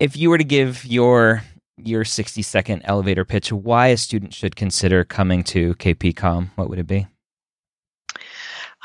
If 0.00 0.16
you 0.16 0.30
were 0.30 0.38
to 0.38 0.44
give 0.44 0.84
your 0.84 1.42
your 1.76 2.04
60 2.04 2.40
second 2.42 2.82
elevator 2.84 3.24
pitch 3.24 3.52
why 3.52 3.88
a 3.88 3.96
student 3.96 4.32
should 4.32 4.54
consider 4.54 5.04
coming 5.04 5.42
to 5.42 5.74
KPCOM, 5.74 6.50
what 6.54 6.68
would 6.68 6.78
it 6.78 6.86
be? 6.86 7.08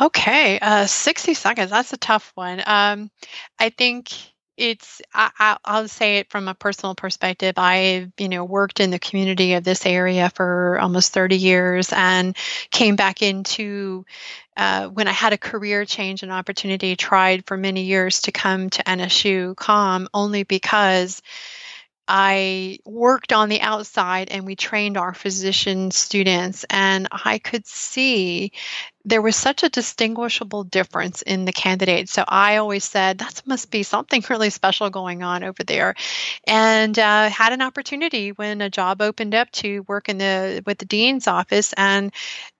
Okay, 0.01 0.57
uh, 0.59 0.85
60 0.85 1.33
seconds. 1.33 1.71
That's 1.71 1.91
a 1.91 1.97
tough 1.97 2.31
one. 2.35 2.63
Um, 2.65 3.11
I 3.59 3.69
think 3.69 4.13
it's 4.59 5.01
I, 5.13 5.57
will 5.67 5.87
say 5.87 6.17
it 6.17 6.29
from 6.29 6.49
a 6.49 6.53
personal 6.53 6.93
perspective. 6.93 7.53
I've 7.57 8.11
you 8.17 8.27
know 8.27 8.43
worked 8.43 8.81
in 8.81 8.91
the 8.91 8.99
community 8.99 9.53
of 9.53 9.63
this 9.63 9.85
area 9.85 10.29
for 10.29 10.77
almost 10.79 11.13
30 11.13 11.37
years 11.37 11.93
and 11.93 12.35
came 12.69 12.97
back 12.97 13.21
into 13.21 14.05
uh, 14.57 14.89
when 14.89 15.07
i 15.07 15.11
had 15.11 15.31
a 15.31 15.37
career 15.37 15.85
change 15.85 16.21
and 16.21 16.31
opportunity 16.31 16.95
tried 16.97 17.45
for 17.45 17.55
many 17.55 17.83
years 17.83 18.21
to 18.23 18.31
come 18.33 18.69
to 18.69 18.83
nsu 18.83 19.55
com 19.55 20.09
only 20.13 20.43
because 20.43 21.21
I 22.11 22.79
worked 22.85 23.31
on 23.31 23.49
the 23.49 23.61
outside 23.61 24.29
and 24.31 24.45
we 24.45 24.55
trained 24.55 24.97
our 24.97 25.13
physician 25.13 25.91
students, 25.91 26.65
and 26.71 27.07
I 27.11 27.37
could 27.37 27.67
see 27.67 28.51
there 29.05 29.21
was 29.21 29.35
such 29.35 29.61
a 29.63 29.69
distinguishable 29.69 30.63
difference 30.63 31.21
in 31.21 31.45
the 31.45 31.53
candidates. 31.53 32.11
So 32.11 32.25
I 32.27 32.57
always 32.57 32.83
said 32.83 33.19
that 33.19 33.43
must 33.45 33.69
be 33.69 33.83
something 33.83 34.23
really 34.29 34.49
special 34.49 34.89
going 34.89 35.21
on 35.21 35.43
over 35.43 35.63
there, 35.63 35.93
and 36.47 36.97
uh, 36.97 37.29
had 37.29 37.53
an 37.53 37.61
opportunity 37.61 38.31
when 38.31 38.61
a 38.61 38.71
job 38.71 39.01
opened 39.03 39.35
up 39.35 39.51
to 39.51 39.81
work 39.87 40.09
in 40.09 40.17
the 40.17 40.63
with 40.65 40.79
the 40.79 40.85
dean's 40.85 41.27
office, 41.27 41.73
and 41.77 42.11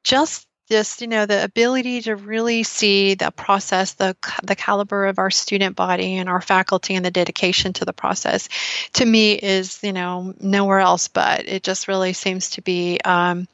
just 0.04 0.49
just 0.70 1.02
you 1.02 1.08
know 1.08 1.26
the 1.26 1.44
ability 1.44 2.02
to 2.02 2.16
really 2.16 2.64
see 2.64 3.16
the 3.16 3.32
process 3.32 3.94
the 3.94 4.16
the 4.44 4.56
caliber 4.56 5.06
of 5.06 5.20
our 5.20 5.32
student 5.32 5.76
body 5.76 6.18
and 6.18 6.30
our 6.30 6.42
faculty 6.42 6.96
and 6.96 7.06
the 7.06 7.12
dedication 7.12 7.74
to 7.74 7.86
the 7.86 7.94
process 7.94 8.50
to 8.94 9.06
me 9.06 9.34
is 9.34 9.80
you 9.84 9.94
know 9.94 10.34
nowhere 10.40 10.80
else 10.80 11.08
but 11.08 11.48
it 11.48 11.64
just 11.64 11.88
really 11.88 12.14
seems 12.14 12.52
to 12.52 12.62
be 12.62 13.00
um, 13.04 13.48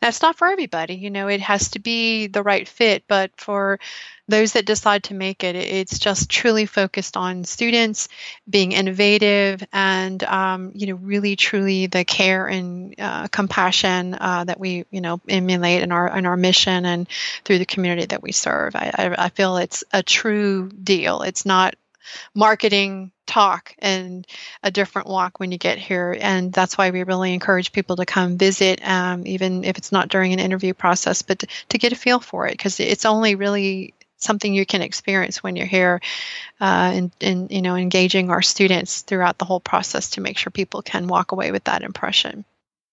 that's 0.00 0.22
not 0.22 0.36
for 0.36 0.48
everybody 0.48 0.94
you 0.94 1.10
know 1.10 1.28
it 1.28 1.40
has 1.40 1.70
to 1.70 1.78
be 1.78 2.26
the 2.26 2.42
right 2.42 2.68
fit 2.68 3.04
but 3.08 3.30
for 3.36 3.78
those 4.32 4.54
that 4.54 4.64
decide 4.64 5.04
to 5.04 5.14
make 5.14 5.44
it, 5.44 5.54
it's 5.54 5.98
just 5.98 6.30
truly 6.30 6.64
focused 6.64 7.16
on 7.16 7.44
students 7.44 8.08
being 8.48 8.72
innovative 8.72 9.62
and, 9.72 10.24
um, 10.24 10.72
you 10.74 10.86
know, 10.86 10.94
really 10.94 11.36
truly 11.36 11.86
the 11.86 12.04
care 12.04 12.46
and 12.46 12.94
uh, 12.98 13.28
compassion 13.28 14.16
uh, 14.18 14.44
that 14.44 14.58
we, 14.58 14.86
you 14.90 15.02
know, 15.02 15.20
emulate 15.28 15.82
in 15.82 15.92
our 15.92 16.16
in 16.16 16.24
our 16.24 16.36
mission 16.36 16.86
and 16.86 17.06
through 17.44 17.58
the 17.58 17.66
community 17.66 18.06
that 18.06 18.22
we 18.22 18.32
serve. 18.32 18.74
I, 18.74 18.90
I, 18.94 19.24
I 19.26 19.28
feel 19.28 19.58
it's 19.58 19.84
a 19.92 20.02
true 20.02 20.70
deal. 20.70 21.20
It's 21.20 21.44
not 21.44 21.74
marketing 22.34 23.12
talk 23.26 23.74
and 23.78 24.26
a 24.62 24.70
different 24.70 25.08
walk 25.08 25.38
when 25.38 25.52
you 25.52 25.58
get 25.58 25.78
here. 25.78 26.16
And 26.18 26.52
that's 26.52 26.76
why 26.76 26.90
we 26.90 27.04
really 27.04 27.34
encourage 27.34 27.72
people 27.72 27.96
to 27.96 28.06
come 28.06 28.38
visit, 28.38 28.80
um, 28.86 29.26
even 29.26 29.64
if 29.64 29.78
it's 29.78 29.92
not 29.92 30.08
during 30.08 30.32
an 30.32 30.38
interview 30.38 30.74
process, 30.74 31.22
but 31.22 31.38
to, 31.40 31.46
to 31.68 31.78
get 31.78 31.92
a 31.92 31.96
feel 31.96 32.18
for 32.18 32.46
it 32.46 32.52
because 32.52 32.80
it's 32.80 33.04
only 33.04 33.34
really 33.34 33.94
something 34.22 34.54
you 34.54 34.66
can 34.66 34.82
experience 34.82 35.42
when 35.42 35.56
you're 35.56 35.66
here 35.66 36.00
uh, 36.60 36.92
and, 36.94 37.10
and 37.20 37.50
you 37.50 37.62
know 37.62 37.76
engaging 37.76 38.30
our 38.30 38.42
students 38.42 39.02
throughout 39.02 39.38
the 39.38 39.44
whole 39.44 39.60
process 39.60 40.10
to 40.10 40.20
make 40.20 40.38
sure 40.38 40.50
people 40.50 40.82
can 40.82 41.06
walk 41.06 41.32
away 41.32 41.52
with 41.52 41.64
that 41.64 41.82
impression. 41.82 42.44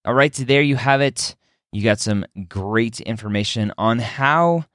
All 0.05 0.13
right 0.13 0.33
so 0.33 0.43
there 0.43 0.61
you 0.61 0.75
have 0.75 1.01
it. 1.01 1.35
You 1.71 1.83
got 1.83 1.99
some 1.99 2.25
great 2.47 2.99
information 3.01 3.71
on 3.77 3.99
how 3.99 4.65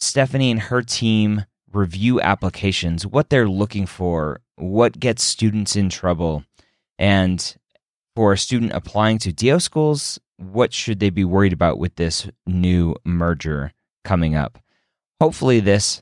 stephanie 0.00 0.50
and 0.50 0.60
her 0.60 0.82
team 0.82 1.44
review 1.72 2.20
applications 2.20 3.06
what 3.06 3.30
they're 3.30 3.48
looking 3.48 3.86
for 3.86 4.40
what 4.56 4.98
gets 4.98 5.22
students 5.22 5.76
in 5.76 5.88
trouble 5.88 6.42
and 6.98 7.56
for 8.16 8.32
a 8.32 8.38
student 8.38 8.72
applying 8.72 9.18
to 9.18 9.32
do 9.32 9.60
schools 9.60 10.18
what 10.36 10.72
should 10.72 10.98
they 11.00 11.10
be 11.10 11.24
worried 11.24 11.52
about 11.52 11.78
with 11.78 11.94
this 11.96 12.28
new 12.46 12.94
merger 13.04 13.72
coming 14.04 14.34
up 14.34 14.58
Hopefully, 15.20 15.60
this 15.60 16.00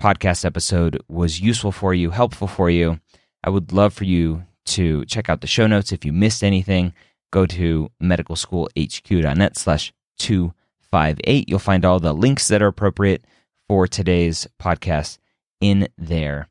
podcast 0.00 0.46
episode 0.46 0.98
was 1.08 1.40
useful 1.42 1.72
for 1.72 1.92
you, 1.92 2.08
helpful 2.08 2.48
for 2.48 2.70
you. 2.70 3.00
I 3.44 3.50
would 3.50 3.70
love 3.70 3.92
for 3.92 4.04
you 4.04 4.44
to 4.66 5.04
check 5.04 5.28
out 5.28 5.42
the 5.42 5.46
show 5.46 5.66
notes. 5.66 5.92
If 5.92 6.06
you 6.06 6.12
missed 6.12 6.42
anything, 6.42 6.94
go 7.30 7.44
to 7.44 7.90
medicalschoolhq.net 8.02 9.58
slash 9.58 9.92
258. 10.18 11.48
You'll 11.50 11.58
find 11.58 11.84
all 11.84 12.00
the 12.00 12.14
links 12.14 12.48
that 12.48 12.62
are 12.62 12.68
appropriate 12.68 13.26
for 13.68 13.86
today's 13.86 14.48
podcast 14.58 15.18
in 15.60 15.88
there. 15.98 16.48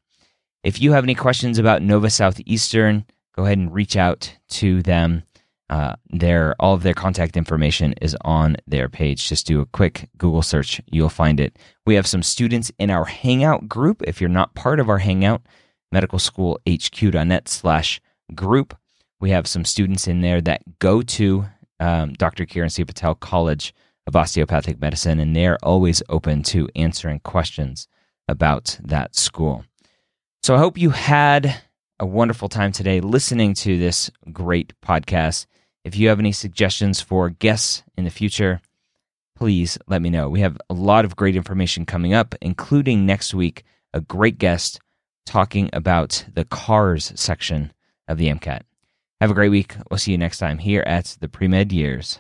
If 0.64 0.80
you 0.80 0.92
have 0.92 1.04
any 1.06 1.16
questions 1.16 1.58
about 1.58 1.82
Nova 1.82 2.12
Southeastern, 2.12 3.06
go 3.36 3.46
ahead 3.46 3.58
and 3.58 3.74
reach 3.74 3.96
out 3.96 4.38
to 4.50 4.84
them. 4.84 5.24
Uh, 5.70 5.96
their 6.10 6.56
all 6.60 6.76
of 6.76 6.84
their 6.84 6.94
contact 6.94 7.36
information 7.36 7.94
is 8.02 8.16
on 8.22 8.56
their 8.68 8.88
page. 8.88 9.28
Just 9.28 9.48
do 9.48 9.62
a 9.62 9.66
quick 9.66 10.10
Google 10.18 10.44
search, 10.44 10.80
you'll 10.92 11.10
find 11.10 11.40
it. 11.40 11.58
We 11.86 11.96
have 11.96 12.06
some 12.06 12.22
students 12.22 12.72
in 12.78 12.92
our 12.92 13.06
Hangout 13.06 13.68
group. 13.68 14.04
If 14.06 14.22
you're 14.22 14.30
not 14.30 14.54
part 14.54 14.80
of 14.80 14.90
our 14.90 15.00
Hangout, 15.00 15.42
medicalschoolhq.net 15.94 17.48
slash 17.48 18.02
group. 18.34 18.78
We 19.20 19.32
have 19.32 19.48
some 19.48 19.66
students 19.66 20.08
in 20.08 20.22
there 20.22 20.42
that 20.42 20.62
go 20.80 21.02
to 21.02 21.46
um, 21.80 22.14
Dr. 22.14 22.46
Kiran 22.46 22.72
C. 22.72 22.84
Patel 22.84 23.16
College 23.16 23.74
of 24.08 24.16
Osteopathic 24.16 24.80
Medicine, 24.80 25.20
and 25.20 25.36
they're 25.36 25.58
always 25.64 26.04
open 26.10 26.44
to 26.44 26.70
answering 26.76 27.20
questions 27.20 27.88
about 28.28 28.78
that 28.84 29.16
school. 29.16 29.66
So 30.44 30.56
I 30.56 30.60
hope 30.60 30.78
you 30.78 30.92
had 30.92 31.62
a 32.00 32.06
wonderful 32.06 32.50
time 32.50 32.72
today 32.72 33.00
listening 33.00 33.54
to 33.56 33.80
this 33.80 34.12
great 34.32 34.74
podcast. 34.82 35.46
If 35.86 35.96
you 35.96 36.10
have 36.10 36.20
any 36.20 36.32
suggestions 36.32 37.00
for 37.00 37.30
guests 37.30 37.84
in 37.96 38.06
the 38.06 38.10
future, 38.10 38.60
please 39.36 39.78
let 39.86 40.02
me 40.02 40.10
know. 40.10 40.30
We 40.30 40.40
have 40.40 40.58
a 40.68 40.74
lot 40.74 41.06
of 41.06 41.16
great 41.16 41.36
information 41.36 41.86
coming 41.86 42.12
up, 42.12 42.34
including 42.42 43.06
next 43.06 43.36
week, 43.36 43.64
a 43.94 44.02
great 44.02 44.40
guest 44.40 44.80
talking 45.28 45.70
about 45.74 46.26
the 46.34 46.44
CARS 46.44 47.14
section 47.16 47.72
of 48.08 48.18
the 48.18 48.30
MCAT. 48.30 48.62
Have 49.22 49.30
a 49.30 49.36
great 49.36 49.50
week. 49.50 49.76
We'll 49.92 50.00
see 50.00 50.12
you 50.12 50.18
next 50.18 50.40
time 50.40 50.58
here 50.58 50.84
at 50.88 51.18
the 51.22 51.30
Pre 51.30 51.48
Med 51.48 51.72
Years. 51.72 52.20